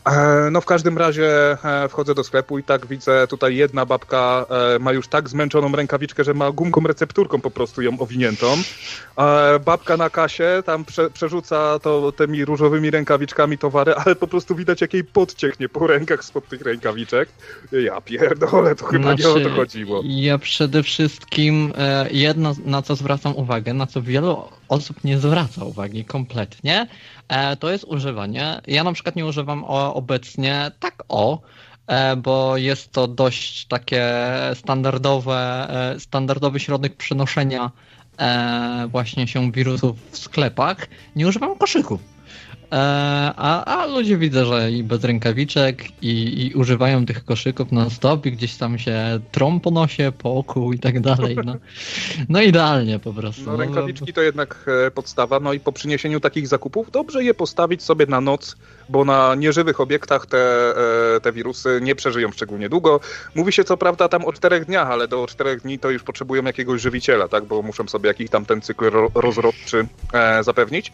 [0.05, 4.45] E, no w każdym razie e, wchodzę do sklepu i tak widzę tutaj jedna babka
[4.75, 8.47] e, ma już tak zmęczoną rękawiczkę, że ma gumką recepturką po prostu ją owiniętą.
[9.65, 14.81] Babka na kasie tam prze, przerzuca to tymi różowymi rękawiczkami towary, ale po prostu widać
[14.81, 17.29] jak jej podcieknie po rękach spod tych rękawiczek.
[17.71, 20.01] Ja pierdolę, to chyba znaczy, nie o to znaczy, chodziło.
[20.05, 21.73] Ja przede wszystkim
[22.11, 26.87] jedno na co zwracam uwagę, na co wielu osób nie zwraca uwagi kompletnie,
[27.59, 28.61] to jest używanie.
[28.67, 31.41] Ja na przykład nie używam obecnie tak o,
[31.87, 34.05] e, bo jest to dość takie
[34.53, 37.71] standardowe, e, standardowy środek przenoszenia
[38.87, 40.87] właśnie się wirusów w sklepach.
[41.15, 42.10] Nie używam koszyków.
[42.71, 47.89] E, a, a ludzie widzę, że i bez rękawiczek i, i używają tych koszyków na
[47.89, 51.37] stop i gdzieś tam się trą po nosie, po oku i tak dalej.
[51.45, 51.55] No,
[52.29, 53.43] no idealnie po prostu.
[53.45, 57.83] No, rękawiczki to jednak e, podstawa, no i po przyniesieniu takich zakupów dobrze je postawić
[57.83, 58.55] sobie na noc,
[58.91, 60.73] bo na nieżywych obiektach te,
[61.15, 62.99] e, te wirusy nie przeżyją szczególnie długo.
[63.35, 66.43] Mówi się co prawda tam o czterech dniach, ale do czterech dni to już potrzebują
[66.43, 69.87] jakiegoś żywiciela, tak, bo muszą sobie jakiś tam ten cykl rozrodczy
[70.41, 70.91] zapewnić.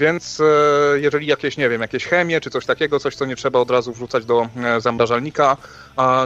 [0.00, 0.44] Więc e,
[1.00, 3.92] jeżeli jakieś, nie wiem, jakieś chemie czy coś takiego, coś co nie trzeba od razu
[3.92, 5.56] wrzucać do e, zamrażalnika,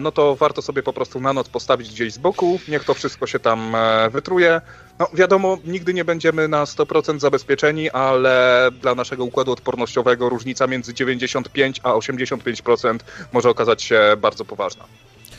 [0.03, 3.27] no to warto sobie po prostu na noc postawić gdzieś z boku, niech to wszystko
[3.27, 4.61] się tam e, wytruje.
[4.99, 10.95] No wiadomo, nigdy nie będziemy na 100% zabezpieczeni, ale dla naszego układu odpornościowego różnica między
[10.95, 12.99] 95 a 85%
[13.33, 14.85] może okazać się bardzo poważna.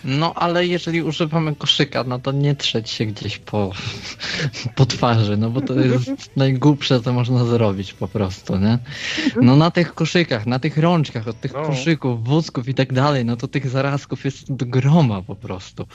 [0.06, 3.72] No ale jeżeli używamy koszyka, no to nie trzeć się gdzieś po,
[4.76, 8.78] po twarzy, no bo to jest najgłupsze, co można zrobić po prostu, nie?
[9.42, 11.62] No na tych koszykach, na tych rączkach, od tych no.
[11.62, 15.88] koszyków, wózków i tak dalej, no to tych zarazków jest do groma po prostu.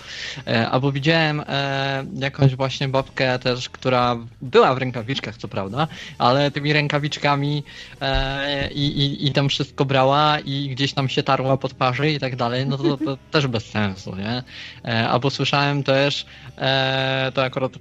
[0.46, 5.88] E, albo widziałem e, jakąś właśnie babkę też, która była w rękawiczkach, co prawda,
[6.18, 7.62] ale tymi rękawiczkami
[8.00, 12.18] e, i, i, i tam wszystko brała i gdzieś tam się tarła po twarzy i
[12.18, 14.42] tak dalej, no to, to też bez sensu sensu, nie?
[14.84, 16.26] E, albo słyszałem też,
[16.58, 17.72] e, to akurat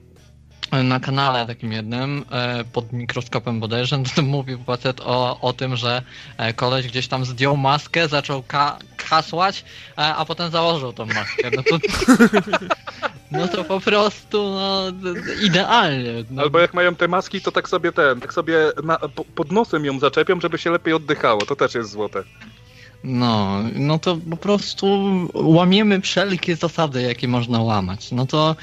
[0.84, 6.02] na kanale takim jednym, e, pod mikroskopem bodajże, to mówił facet o, o tym, że
[6.56, 8.80] koleś gdzieś tam zdjął maskę, zaczął ka
[9.10, 9.66] kasłać,
[9.96, 11.52] a potem założył tą maskę.
[11.56, 11.78] No to,
[13.32, 14.84] no to po prostu no,
[15.44, 16.14] idealnie.
[16.30, 16.42] No.
[16.42, 19.00] Albo jak mają te maski, to tak sobie ten, tak sobie na,
[19.36, 21.46] pod nosem ją zaczepią, żeby się lepiej oddychało.
[21.46, 22.24] To też jest złote.
[23.04, 24.88] No, no to po prostu
[25.34, 28.12] łamiemy wszelkie zasady, jakie można łamać.
[28.12, 28.56] No to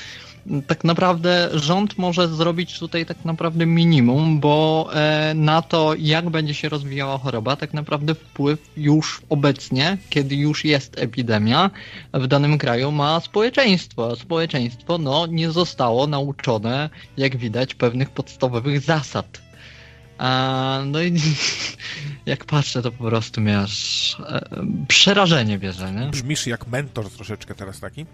[0.67, 6.55] tak naprawdę rząd może zrobić tutaj tak naprawdę minimum, bo e, na to, jak będzie
[6.55, 11.71] się rozwijała choroba, tak naprawdę wpływ już obecnie, kiedy już jest epidemia
[12.15, 14.17] w danym kraju, ma społeczeństwo.
[14.17, 19.47] Społeczeństwo no, nie zostało nauczone, jak widać, pewnych podstawowych zasad
[20.19, 21.13] a, no i
[22.27, 24.49] jak patrzę, to po prostu mnie aż e,
[24.89, 26.07] przerażenie bierze, nie?
[26.07, 28.07] Brzmisz jak mentor troszeczkę teraz taki.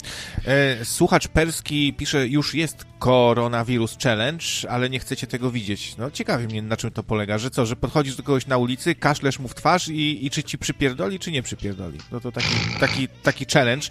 [0.45, 5.97] E, słuchacz perski pisze, już jest koronawirus challenge, ale nie chcecie tego widzieć.
[5.97, 8.95] No ciekawi mnie, na czym to polega, że co, że podchodzisz do kogoś na ulicy,
[8.95, 11.99] kaszlesz mu w twarz i, i czy ci przypierdoli, czy nie przypierdoli.
[12.13, 13.89] No to taki, taki, taki challenge.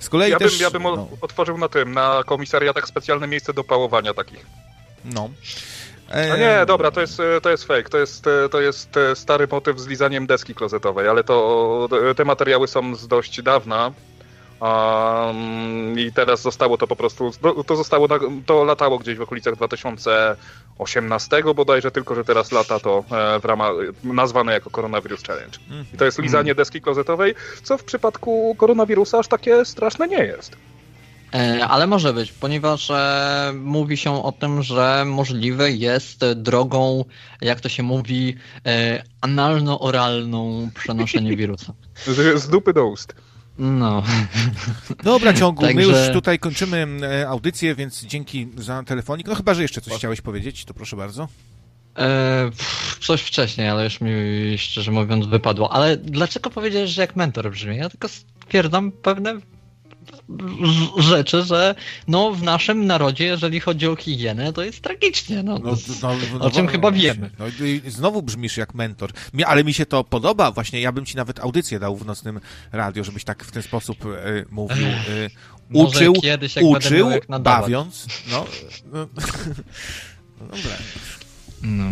[0.00, 0.52] Z kolei ja też...
[0.52, 1.08] Bym, ja bym no.
[1.20, 4.46] otworzył na tym, na komisariatach specjalne miejsce do pałowania takich.
[5.04, 5.30] No.
[6.10, 7.88] A nie, dobra, to jest, to jest fake.
[7.88, 12.94] To jest, to jest stary motyw z lizaniem deski klozetowej, ale to te materiały są
[12.94, 13.92] z dość dawna.
[14.60, 17.30] Um, I teraz zostało to po prostu,
[17.66, 18.08] to zostało,
[18.46, 23.72] to latało gdzieś w okolicach 2018 bodajże, tylko że teraz lata to e, w ramach,
[24.04, 25.58] nazwane jako Coronavirus Challenge.
[25.94, 30.56] I to jest lizanie deski klozetowej, co w przypadku koronawirusa aż takie straszne nie jest.
[31.34, 37.04] E, ale może być, ponieważ e, mówi się o tym, że możliwe jest drogą,
[37.40, 38.36] jak to się mówi,
[38.66, 41.72] e, analno-oralną przenoszenie wirusa.
[42.36, 43.14] Z dupy do ust.
[43.58, 44.02] No.
[45.04, 45.62] Dobra, ciągu.
[45.62, 45.76] Także...
[45.76, 46.86] My już tutaj kończymy
[47.28, 49.26] audycję, więc dzięki za telefonik.
[49.26, 51.28] No chyba, że jeszcze coś chciałeś powiedzieć, to proszę bardzo.
[51.98, 52.50] E,
[53.00, 54.10] coś wcześniej, ale już mi
[54.58, 55.72] szczerze mówiąc wypadło.
[55.72, 57.76] Ale dlaczego powiedziałeś, że jak mentor brzmi?
[57.76, 59.40] Ja tylko stwierdzam pewne
[60.98, 61.74] rzeczy, że
[62.08, 65.42] no w naszym narodzie, jeżeli chodzi o higienę, to jest tragicznie.
[65.42, 67.30] No, no, no, no o czym no, chyba wiemy.
[67.38, 69.10] No i znowu brzmisz jak mentor.
[69.46, 70.50] Ale mi się to podoba.
[70.50, 72.40] Właśnie ja bym ci nawet audycję dał w nocnym
[72.72, 74.86] radio, żebyś tak w ten sposób y, mówił.
[74.86, 75.30] Y,
[75.72, 77.10] uczył, kiedyś, uczył,
[77.40, 78.06] bawiąc.
[78.30, 78.46] No,
[78.92, 78.98] no,
[80.40, 80.76] no dobra.
[81.62, 81.84] No,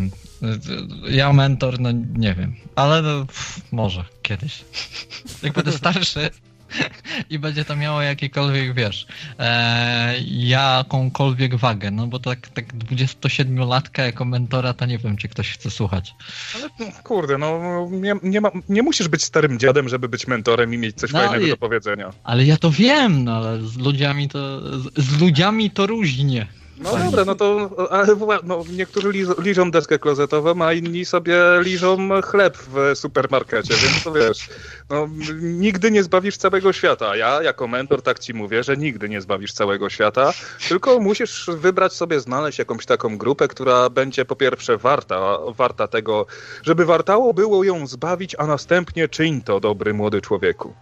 [1.09, 3.27] ja mentor, no nie wiem, ale no,
[3.73, 4.65] może kiedyś.
[5.43, 6.31] Jak będę starszy,
[7.31, 9.07] i będzie to miało jakiekolwiek, wiesz,
[9.39, 15.53] e, jakąkolwiek wagę, no bo tak, tak 27-latka jako mentora, to nie wiem, czy ktoś
[15.53, 16.15] chce słuchać.
[16.55, 20.75] Ale no, kurde, no nie, nie, ma, nie musisz być starym dziadem, żeby być mentorem
[20.75, 22.11] i mieć coś no, fajnego je, do powiedzenia.
[22.25, 26.47] Ale ja to wiem, no ale z ludźmi to, z, z ludziami to różnie.
[26.81, 32.59] No dobra, no to ale, no, niektórzy liżą deskę klozetową, a inni sobie liżą chleb
[32.59, 34.49] w supermarkecie, więc to wiesz,
[34.91, 35.09] no,
[35.41, 37.17] nigdy nie zbawisz całego świata.
[37.17, 40.33] Ja jako mentor tak ci mówię, że nigdy nie zbawisz całego świata,
[40.69, 46.27] tylko musisz wybrać sobie, znaleźć jakąś taką grupę, która będzie po pierwsze warta, warta tego,
[46.63, 50.75] żeby wartało było ją zbawić, a następnie czyń to, dobry młody człowieku.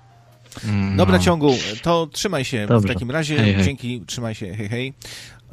[0.64, 0.97] No.
[0.97, 2.89] Dobra, ciągu, to trzymaj się Dobrze.
[2.89, 3.36] w takim razie.
[3.36, 3.64] Hej, hej.
[3.64, 4.94] Dzięki, trzymaj się, hej, hej.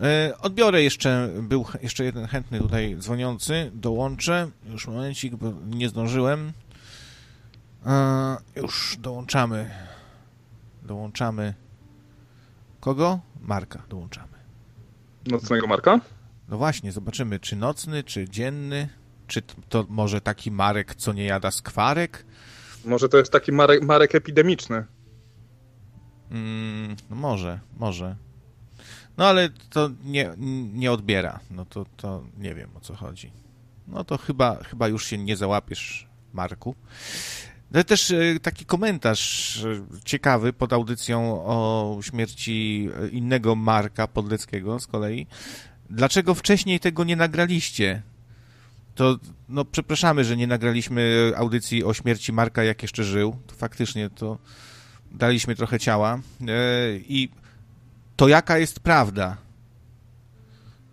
[0.01, 6.51] E, odbiorę jeszcze, był jeszcze jeden chętny tutaj dzwoniący, dołączę, już momencik, bo nie zdążyłem.
[7.85, 9.69] E, już dołączamy,
[10.83, 11.53] dołączamy
[12.79, 13.19] kogo?
[13.41, 14.33] Marka dołączamy.
[15.27, 15.99] Nocnego Marka?
[16.49, 18.89] No właśnie, zobaczymy, czy nocny, czy dzienny,
[19.27, 22.25] czy to może taki Marek, co nie jada skwarek?
[22.85, 24.85] Może to jest taki Marek, Marek epidemiczny.
[26.31, 28.15] Mm, no może, może.
[29.17, 30.33] No ale to nie,
[30.73, 31.39] nie odbiera.
[31.51, 33.31] No to, to nie wiem o co chodzi.
[33.87, 36.75] No to chyba, chyba już się nie załapiesz, Marku.
[37.73, 44.87] Ale też e, taki komentarz e, ciekawy pod audycją o śmierci innego Marka Podleckiego z
[44.87, 45.27] kolei.
[45.89, 48.01] Dlaczego wcześniej tego nie nagraliście?
[48.95, 49.17] To,
[49.49, 53.35] no przepraszamy, że nie nagraliśmy audycji o śmierci Marka, jak jeszcze żył.
[53.47, 54.37] To faktycznie to
[55.11, 56.19] daliśmy trochę ciała.
[56.41, 56.51] E,
[56.97, 57.29] I
[58.15, 59.37] to jaka jest prawda?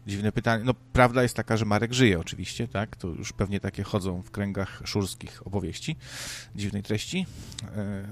[0.07, 0.65] Dziwne pytanie.
[0.65, 2.97] No, prawda jest taka, że Marek żyje oczywiście, tak?
[2.97, 5.97] To już pewnie takie chodzą w kręgach szurskich opowieści
[6.57, 7.27] dziwnej treści.
[7.77, 8.09] E,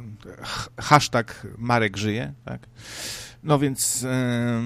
[0.80, 2.66] hashtag Marek żyje, tak?
[3.43, 4.62] No więc e,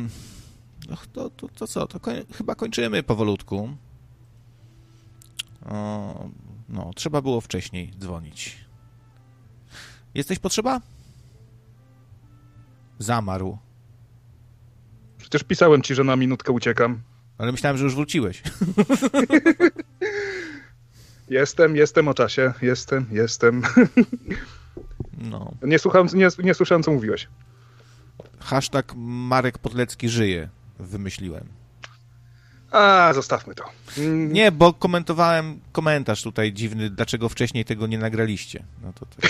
[0.88, 1.86] no, to, to, to co?
[1.86, 3.76] To koń, chyba kończymy powolutku.
[5.66, 6.28] O,
[6.68, 8.64] no, trzeba było wcześniej dzwonić.
[10.14, 10.80] Jesteś potrzeba?
[12.98, 13.58] Zamarł.
[15.32, 17.00] Przecież pisałem ci, że na minutkę uciekam.
[17.38, 18.42] Ale myślałem, że już wróciłeś.
[21.28, 22.52] jestem, jestem o czasie.
[22.62, 23.62] Jestem, jestem.
[25.32, 25.52] no.
[25.62, 27.28] Nie, słucham, nie, nie słyszałem, co mówiłeś.
[28.40, 30.48] Hashtag Marek Podlecki żyje.
[30.78, 31.44] Wymyśliłem.
[32.70, 33.64] A, zostawmy to.
[34.28, 38.64] Nie, bo komentowałem komentarz tutaj dziwny, dlaczego wcześniej tego nie nagraliście.
[38.82, 39.16] No to, to...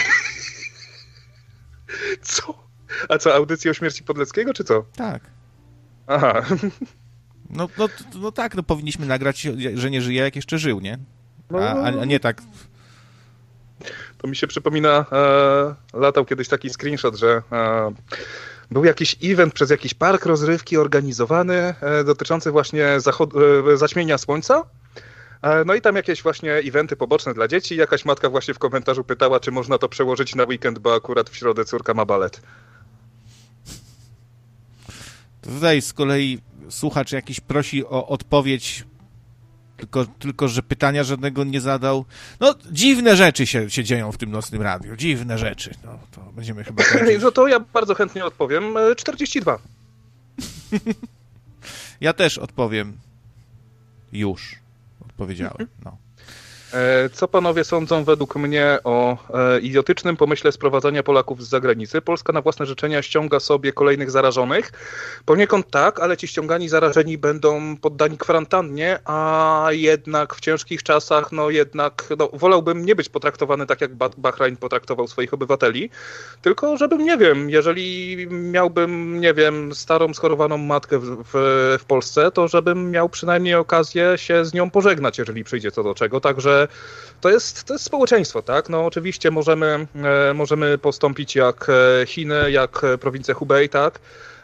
[2.23, 2.65] Co?
[3.09, 4.85] A co, audycję o śmierci Podleckiego, czy co?
[4.97, 5.42] Tak.
[6.07, 6.43] Aha.
[7.51, 10.99] No, no, no tak, no powinniśmy nagrać, że nie żyje, jak jeszcze żył, nie?
[11.55, 12.43] A, a, a nie tak...
[14.19, 17.93] To mi się przypomina, e, latał kiedyś taki screenshot, że e,
[18.71, 23.01] był jakiś event przez jakiś park rozrywki organizowany e, dotyczący właśnie e,
[23.77, 24.65] zaćmienia słońca.
[25.43, 27.77] E, no i tam jakieś właśnie eventy poboczne dla dzieci.
[27.77, 31.37] Jakaś matka właśnie w komentarzu pytała, czy można to przełożyć na weekend, bo akurat w
[31.37, 32.41] środę córka ma balet.
[35.43, 36.39] Tutaj z kolei
[36.71, 38.85] słuchacz jakiś prosi o odpowiedź,
[39.77, 42.05] tylko, tylko że pytania żadnego nie zadał.
[42.41, 44.97] No, dziwne rzeczy się, się dzieją w tym nocnym radiu.
[44.97, 45.75] Dziwne rzeczy.
[45.85, 46.83] No, to będziemy chyba.
[47.23, 48.75] No to ja bardzo chętnie odpowiem.
[48.97, 49.53] 42.
[49.53, 49.59] E,
[52.01, 52.99] ja też odpowiem.
[54.13, 54.57] Już.
[55.01, 55.69] Odpowiedziałem.
[55.85, 55.97] No.
[56.75, 62.01] E, co panowie sądzą według mnie o e, idiotycznym pomyśle sprowadzania Polaków z zagranicy?
[62.01, 64.73] Polska na własne życzenia ściąga sobie kolejnych zarażonych.
[65.25, 71.51] Poniekąd tak, ale ci ściągani zarażeni będą poddani kwarantannie, a jednak w ciężkich czasach, no
[71.51, 75.91] jednak no, wolałbym nie być potraktowany tak, jak Bahrain potraktował swoich obywateli,
[76.43, 81.33] tylko żebym, nie wiem, jeżeli miałbym, nie wiem, starą, schorowaną matkę w, w,
[81.81, 85.95] w Polsce, to żebym miał przynajmniej okazję się z nią pożegnać, jeżeli przyjdzie co do
[85.95, 86.21] czego.
[86.21, 86.62] Także
[87.21, 88.69] to jest, to jest społeczeństwo, tak?
[88.69, 89.87] No oczywiście możemy,
[90.31, 93.99] e, możemy postąpić jak e, Chiny, jak prowincja Hubei, tak?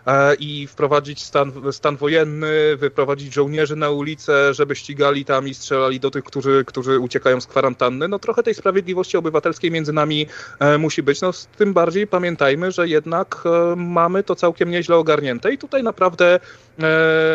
[0.07, 6.01] E, i wprowadzić stan, stan wojenny, wyprowadzić żołnierzy na ulicę, żeby ścigali tam i strzelali
[6.01, 8.09] do tych, którzy, którzy uciekają z kwarantanny.
[8.09, 10.27] No trochę tej sprawiedliwości obywatelskiej między nami
[10.61, 11.21] e, musi być.
[11.21, 16.41] No tym bardziej pamiętajmy, że jednak e, mamy to całkiem nieźle ogarnięte i tutaj naprawdę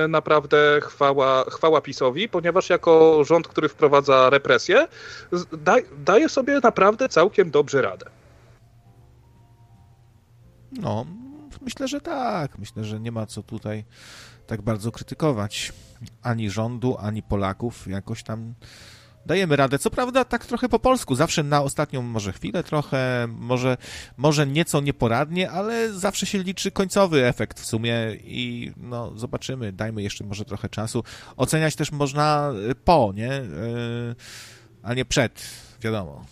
[0.07, 4.88] naprawdę chwała, chwała PiSowi, ponieważ jako rząd, który wprowadza represję,
[5.98, 8.06] daje sobie naprawdę całkiem dobrze radę.
[10.72, 11.06] No,
[11.64, 12.57] Myślę, że tak.
[12.57, 13.85] Myślę, że nie ma co tutaj
[14.48, 15.73] tak bardzo krytykować
[16.22, 17.88] ani rządu, ani Polaków.
[17.88, 18.53] Jakoś tam
[19.26, 19.80] dajemy radę.
[19.80, 23.77] Co prawda tak trochę po polsku, zawsze na ostatnią może chwilę trochę, może,
[24.18, 30.03] może nieco nieporadnie, ale zawsze się liczy końcowy efekt w sumie i no zobaczymy, dajmy
[30.03, 31.03] jeszcze może trochę czasu.
[31.38, 32.52] Oceniać też można
[32.85, 33.27] po, nie?
[33.27, 34.15] Yy,
[34.84, 35.41] a nie przed,
[35.81, 36.26] wiadomo.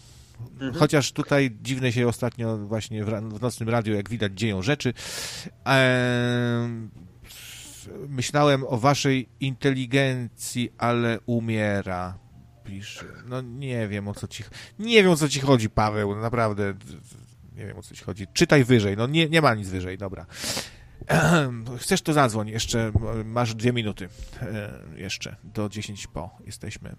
[0.53, 0.73] Mhm.
[0.73, 4.93] Chociaż tutaj dziwne się ostatnio właśnie w, w nocnym radiu, jak widać, dzieją rzeczy.
[8.07, 12.17] Myślałem o waszej inteligencji, ale umiera.
[12.63, 13.05] Pisze.
[13.25, 14.43] No nie wiem o co ci.
[14.79, 16.15] Nie wiem o co ci chodzi, Paweł.
[16.15, 16.73] Naprawdę.
[17.55, 18.27] Nie wiem o co ci chodzi.
[18.33, 18.97] Czytaj wyżej.
[18.97, 20.25] No nie, nie ma nic wyżej, dobra.
[21.77, 22.91] Chcesz to zadzwoń jeszcze.
[23.25, 24.09] Masz dwie minuty.
[24.41, 26.95] E, jeszcze do 10 po jesteśmy.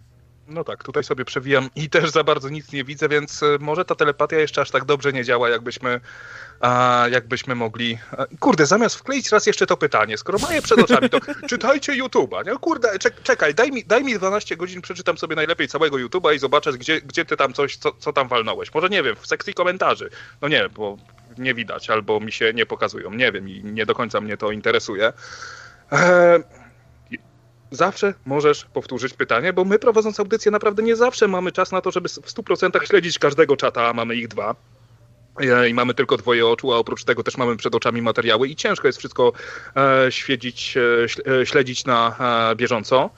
[0.48, 3.84] No tak, tutaj sobie przewijam i też za bardzo nic nie widzę, więc e, może
[3.84, 6.00] ta telepatia jeszcze aż tak dobrze nie działa, jakbyśmy,
[6.60, 7.98] a, jakbyśmy mogli.
[8.40, 11.18] Kurde, zamiast wkleić raz jeszcze to pytanie, skoro maję przed oczami, to
[11.50, 12.46] czytajcie YouTube'a.
[12.46, 12.58] Nie?
[12.58, 16.72] Kurde, czekaj, daj mi, daj mi 12 godzin, przeczytam sobie najlepiej całego YouTube'a i zobaczę,
[16.72, 18.74] gdzie, gdzie ty tam coś, co, co tam walnąłeś.
[18.74, 20.10] Może nie wiem, w sekcji komentarzy.
[20.40, 20.96] No nie, bo
[21.38, 23.14] nie widać, albo mi się nie pokazują.
[23.14, 25.12] Nie wiem i nie do końca mnie to interesuje.
[25.92, 26.42] Eee,
[27.72, 31.90] zawsze możesz powtórzyć pytanie, bo my prowadząc audycję naprawdę nie zawsze mamy czas na to,
[31.90, 34.54] żeby w 100% śledzić każdego czata, a mamy ich dwa.
[35.40, 38.56] E, I mamy tylko dwoje oczu, a oprócz tego też mamy przed oczami materiały i
[38.56, 39.32] ciężko jest wszystko
[39.76, 40.74] e, śledzić,
[41.40, 42.16] e, śledzić na
[42.56, 43.10] bieżąco.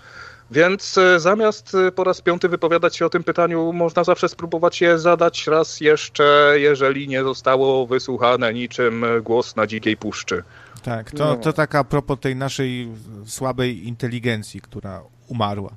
[0.51, 5.47] Więc zamiast po raz piąty wypowiadać się o tym pytaniu, można zawsze spróbować je zadać
[5.47, 10.43] raz jeszcze, jeżeli nie zostało wysłuchane niczym głos na dzikiej puszczy.
[10.85, 11.36] Tak, to, no.
[11.36, 12.89] to tak a propos tej naszej
[13.27, 15.73] słabej inteligencji, która umarła.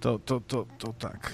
[0.00, 1.30] To, to, to, to tak.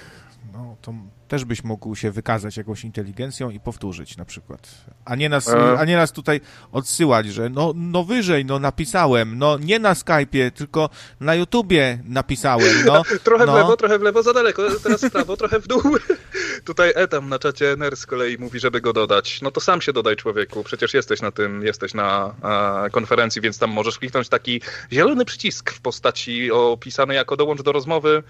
[0.56, 0.94] No, to
[1.28, 4.68] też byś mógł się wykazać jakąś inteligencją i powtórzyć na przykład.
[5.04, 5.78] A nie nas, e.
[5.78, 6.40] a nie nas tutaj
[6.72, 12.74] odsyłać, że no, no wyżej, no napisałem, no nie na Skype'ie, tylko na YouTubie napisałem,
[12.86, 13.02] no.
[13.24, 13.52] trochę no.
[13.52, 15.82] w lewo, trochę w lewo, za daleko, teraz w prawo, trochę w dół.
[16.64, 19.42] tutaj Etam na czacie NER z kolei mówi, żeby go dodać.
[19.42, 23.58] No to sam się dodaj człowieku, przecież jesteś na tym, jesteś na a, konferencji, więc
[23.58, 24.60] tam możesz kliknąć taki
[24.92, 28.22] zielony przycisk w postaci opisany jako dołącz do rozmowy,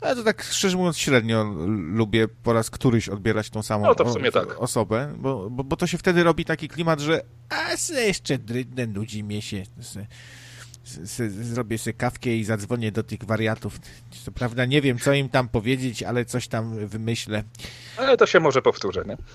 [0.00, 1.44] ale to tak szczerze mówiąc średnio
[1.92, 4.60] lubię po raz któryś odbierać tą samą no, to w sumie tak.
[4.60, 8.86] osobę, bo, bo, bo, to się wtedy robi taki klimat, że a se jeszcze drydne
[8.86, 10.06] nudzi mnie się, se,
[11.06, 13.78] se, zrobię sobie kawkę i zadzwonię do tych wariatów.
[14.24, 17.44] Co prawda nie wiem, co im tam powiedzieć, ale coś tam wymyślę.
[17.96, 19.16] Ale to się może powtórzę, nie?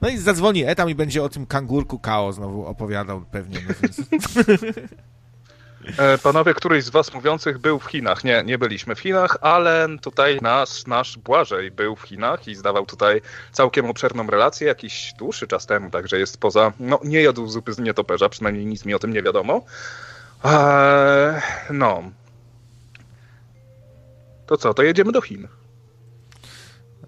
[0.00, 3.58] No i zadzwoni Etam i będzie o tym kangurku Kao znowu opowiadał pewnie.
[3.68, 4.00] No więc...
[5.98, 8.24] E, panowie, któryś z was mówiących był w Chinach.
[8.24, 12.86] Nie, nie byliśmy w Chinach, ale tutaj nasz, nasz Błażej był w Chinach i zdawał
[12.86, 13.20] tutaj
[13.52, 16.72] całkiem obszerną relację jakiś dłuższy czas temu, także jest poza...
[16.80, 19.64] No, nie jadł zupy z nietoperza, przynajmniej nic mi o tym nie wiadomo.
[20.44, 22.02] Eee, no.
[24.46, 25.48] To co, to jedziemy do Chin.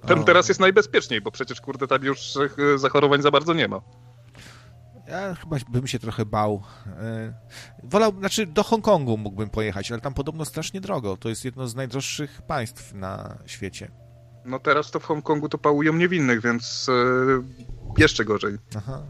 [0.06, 3.80] Ten teraz jest najbezpieczniej, bo przecież kurde tam już e, zachorowań za bardzo nie ma.
[5.08, 6.62] Ja chyba bym się trochę bał.
[6.86, 7.34] E,
[7.82, 11.16] wolał, znaczy do Hongkongu mógłbym pojechać, ale tam podobno strasznie drogo.
[11.16, 13.90] To jest jedno z najdroższych państw na świecie.
[14.44, 16.92] No teraz to w Hongkongu to pałują niewinnych, więc e,
[17.98, 18.58] jeszcze gorzej.
[18.76, 19.02] Aha.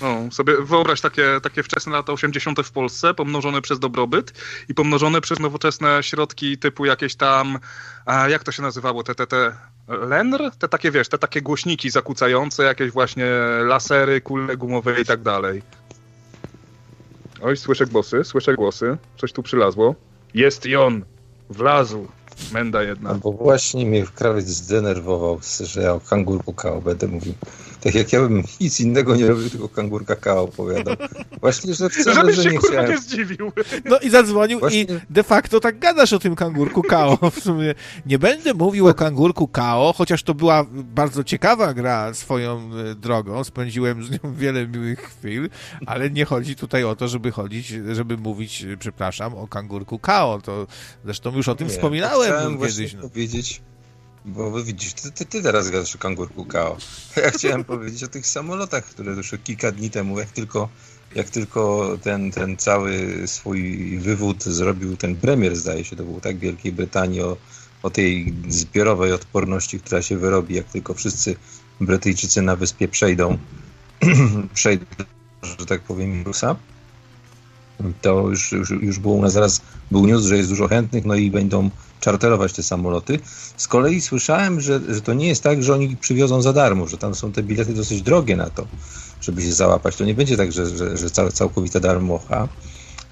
[0.00, 2.60] No, sobie wyobraź takie, takie wczesne lata 80.
[2.60, 4.32] w Polsce, pomnożone przez dobrobyt
[4.68, 7.58] i pomnożone przez nowoczesne środki typu jakieś tam,
[8.06, 9.56] a jak to się nazywało, te, te, te
[9.88, 10.50] Lenr?
[10.58, 13.26] Te takie, wiesz, te takie głośniki zakłócające, jakieś właśnie
[13.64, 15.62] lasery, kule gumowe i tak dalej.
[17.42, 18.96] Oj, słyszę głosy, słyszę głosy.
[19.16, 19.94] Coś tu przylazło.
[20.34, 21.04] Jest i on.
[21.50, 22.06] Wlazł.
[22.52, 23.12] Menda jedna.
[23.12, 27.34] No bo właśnie mnie krawiec zdenerwował, że ja o kangur pukał będę mówił.
[27.84, 30.96] Tak jak ja bym nic innego nie robił, tylko kangur kakao opowiadał.
[31.40, 32.90] Właśnie, że wcale, Żebyś że się nie kurwa chciałem.
[32.90, 33.52] nie zdziwił.
[33.84, 34.80] No i zadzwonił Właśnie...
[34.82, 37.18] i de facto tak gadasz o tym kangurku Kao.
[37.36, 37.74] W sumie
[38.06, 43.44] nie będę mówił o kangurku Kao, chociaż to była bardzo ciekawa gra swoją e, drogą.
[43.44, 45.48] Spędziłem z nią wiele miłych chwil,
[45.86, 50.40] ale nie chodzi tutaj o to, żeby chodzić, żeby mówić, przepraszam, o kangurku Kao.
[50.40, 50.66] To
[51.04, 52.94] zresztą już o tym nie, wspominałem kiedyś.
[52.94, 53.02] No.
[53.02, 53.62] powiedzieć
[54.24, 56.76] bo widzisz, ty, ty, ty teraz gadasz o kangurku Kao.
[57.16, 60.68] Ja chciałem powiedzieć o tych samolotach, które już kilka dni temu, jak tylko,
[61.14, 66.38] jak tylko ten, ten cały swój wywód zrobił ten premier, zdaje się, to był tak
[66.38, 67.36] Wielkiej Brytanii, o,
[67.82, 71.36] o tej zbiorowej odporności, która się wyrobi, jak tylko wszyscy
[71.80, 73.38] Brytyjczycy na wyspie przejdą,
[74.54, 74.86] przejdą,
[75.58, 76.56] że tak powiem, wirusa
[78.02, 79.60] to już, już, już było u nas zaraz
[79.90, 81.70] był news, że jest dużo chętnych, no i będą
[82.00, 83.18] czarterować te samoloty.
[83.56, 86.98] Z kolei słyszałem, że, że to nie jest tak, że oni przywiozą za darmo, że
[86.98, 88.66] tam są te bilety dosyć drogie na to,
[89.20, 89.96] żeby się załapać.
[89.96, 92.48] To nie będzie tak, że, że, że całkowita darmocha,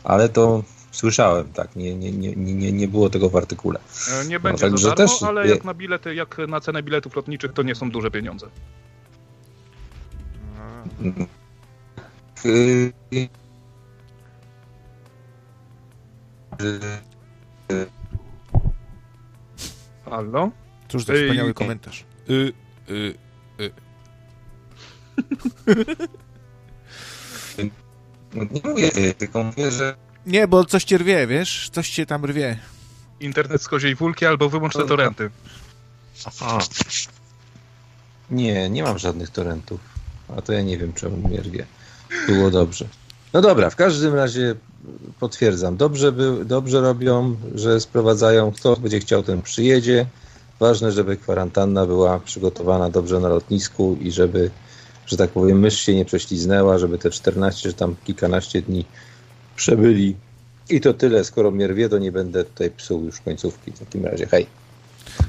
[0.04, 0.62] ale to
[0.92, 1.76] Słyszałem, tak.
[1.76, 3.80] Nie, nie, nie, nie, nie było tego w artykule.
[4.22, 7.16] E, nie będzie no, za darmo, też, ale jak na bilety, jak na cenę biletów
[7.16, 8.46] lotniczych, to nie są duże pieniądze.
[20.04, 20.50] Halo?
[20.88, 22.04] Cóż za wspaniały komentarz.
[22.30, 22.52] Y,
[22.90, 23.14] y,
[23.60, 23.70] y.
[28.34, 29.96] Nie mówię, tylko mówię, że...
[30.26, 31.70] Nie, bo coś cię rwie, wiesz?
[31.72, 32.58] Coś cię tam rwie.
[33.20, 35.30] Internet z koziej wulki albo wyłącz te torenty.
[36.24, 36.58] Aha.
[38.30, 39.80] Nie, nie mam żadnych torrentów.
[40.36, 41.66] A to ja nie wiem, czemu mnie rwie.
[42.26, 42.84] Było dobrze.
[43.32, 44.54] No dobra, w każdym razie
[45.20, 45.76] potwierdzam.
[45.76, 48.52] Dobrze, by, dobrze robią, że sprowadzają.
[48.52, 50.06] Kto będzie chciał, ten przyjedzie.
[50.60, 54.50] Ważne, żeby kwarantanna była przygotowana dobrze na lotnisku i żeby,
[55.06, 58.84] że tak powiem, mysz się nie prześliznęła, żeby te 14 czy tam kilkanaście dni
[59.56, 60.16] przebyli.
[60.70, 61.24] I to tyle.
[61.24, 63.72] Skoro mnie rwie, to nie będę tutaj psuł już końcówki.
[63.72, 64.61] W takim razie, hej.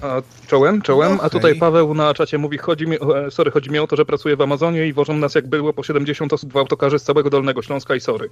[0.02, 1.16] A, czołem, czołem.
[1.16, 3.95] No, A tutaj Paweł na czacie mówi, chodzi mi, e, sorry, chodzi mi o to,
[3.95, 7.04] że pracuję w Amazonie i wożą nas jak było po 70 osób w autokarze z
[7.04, 8.30] całego Dolnego Śląska i sorry.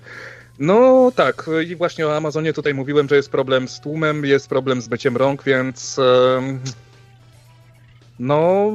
[0.60, 4.82] No tak, i właśnie o Amazonie tutaj mówiłem, że jest problem z tłumem, jest problem
[4.82, 6.00] z myciem rąk, więc...
[8.20, 8.72] No,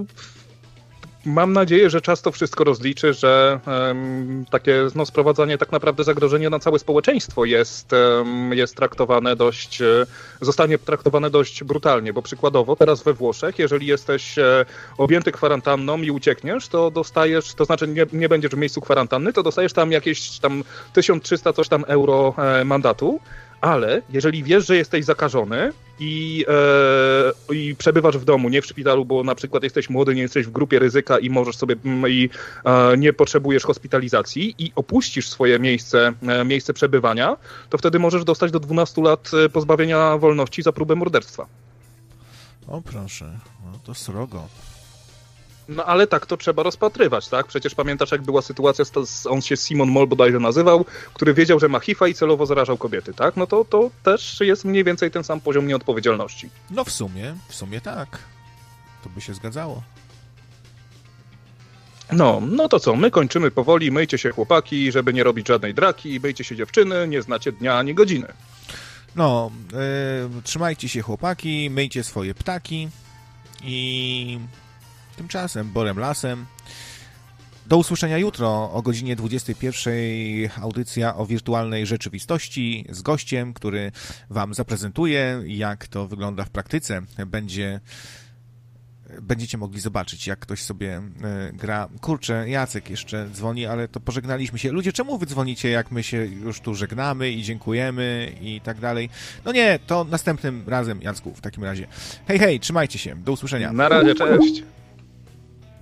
[1.27, 6.51] mam nadzieję, że czas to wszystko rozliczy, że um, takie no, sprowadzanie tak naprawdę zagrożenia
[6.51, 10.07] na całe społeczeństwo jest, um, jest traktowane dość, e,
[10.41, 14.67] zostanie traktowane dość brutalnie, bo przykładowo teraz we Włoszech, jeżeli jesteś e,
[14.99, 19.43] objęty kwarantanną i uciekniesz, to dostajesz, to znaczy nie, nie będziesz w miejscu kwarantanny, to
[19.43, 23.21] dostajesz tam jakieś tam 1300 coś tam euro e, mandatu,
[23.61, 29.05] ale jeżeli wiesz, że jesteś zakażony i, e, i przebywasz w domu, nie w szpitalu,
[29.05, 32.31] bo na przykład jesteś młody, nie jesteś w grupie ryzyka i możesz sobie mm, i
[32.65, 37.37] e, nie potrzebujesz hospitalizacji i opuścisz swoje miejsce, e, miejsce przebywania,
[37.71, 41.47] to wtedy możesz dostać do 12 lat e, pozbawienia wolności za próbę morderstwa.
[42.69, 44.49] O proszę, no to srogo.
[45.69, 47.47] No ale tak to trzeba rozpatrywać, tak?
[47.47, 48.85] Przecież pamiętasz, jak była sytuacja,
[49.29, 50.85] on się Simon Moll bodajże nazywał,
[51.15, 53.37] który wiedział, że ma HIV i celowo zarażał kobiety, tak?
[53.37, 56.51] No to, to też jest mniej więcej ten sam poziom nieodpowiedzialności.
[56.71, 58.19] No w sumie, w sumie tak.
[59.05, 59.83] To by się zgadzało.
[62.13, 66.21] No, no to co, my kończymy powoli, myjcie się chłopaki, żeby nie robić żadnej draki,
[66.21, 68.27] myjcie się dziewczyny, nie znacie dnia ani godziny.
[69.17, 69.51] No,
[70.33, 72.89] yy, trzymajcie się chłopaki, myjcie swoje ptaki
[73.63, 74.39] i
[75.17, 76.47] Tymczasem Borem Lasem.
[77.67, 79.95] Do usłyszenia jutro o godzinie 21.
[80.63, 83.93] Audycja o wirtualnej rzeczywistości z gościem, który
[84.31, 87.03] Wam zaprezentuje, jak to wygląda w praktyce.
[87.27, 87.81] Będzie
[89.23, 91.03] będziecie mogli zobaczyć, jak ktoś sobie
[91.51, 91.89] y, gra.
[92.01, 94.73] Kurczę, Jacek jeszcze dzwoni, ale to pożegnaliśmy się.
[94.73, 99.11] Ludzie, czemu wy dzwonicie, jak my się już tu żegnamy i dziękujemy i tak dalej?
[99.45, 101.87] No nie, to następnym razem, Jacku, w takim razie.
[102.29, 103.73] Hej, hej, trzymajcie się, do usłyszenia.
[103.73, 104.63] Na razie, cześć.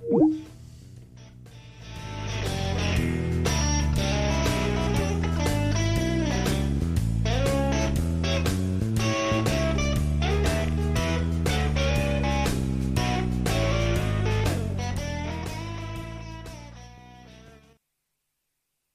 [0.09, 0.54] you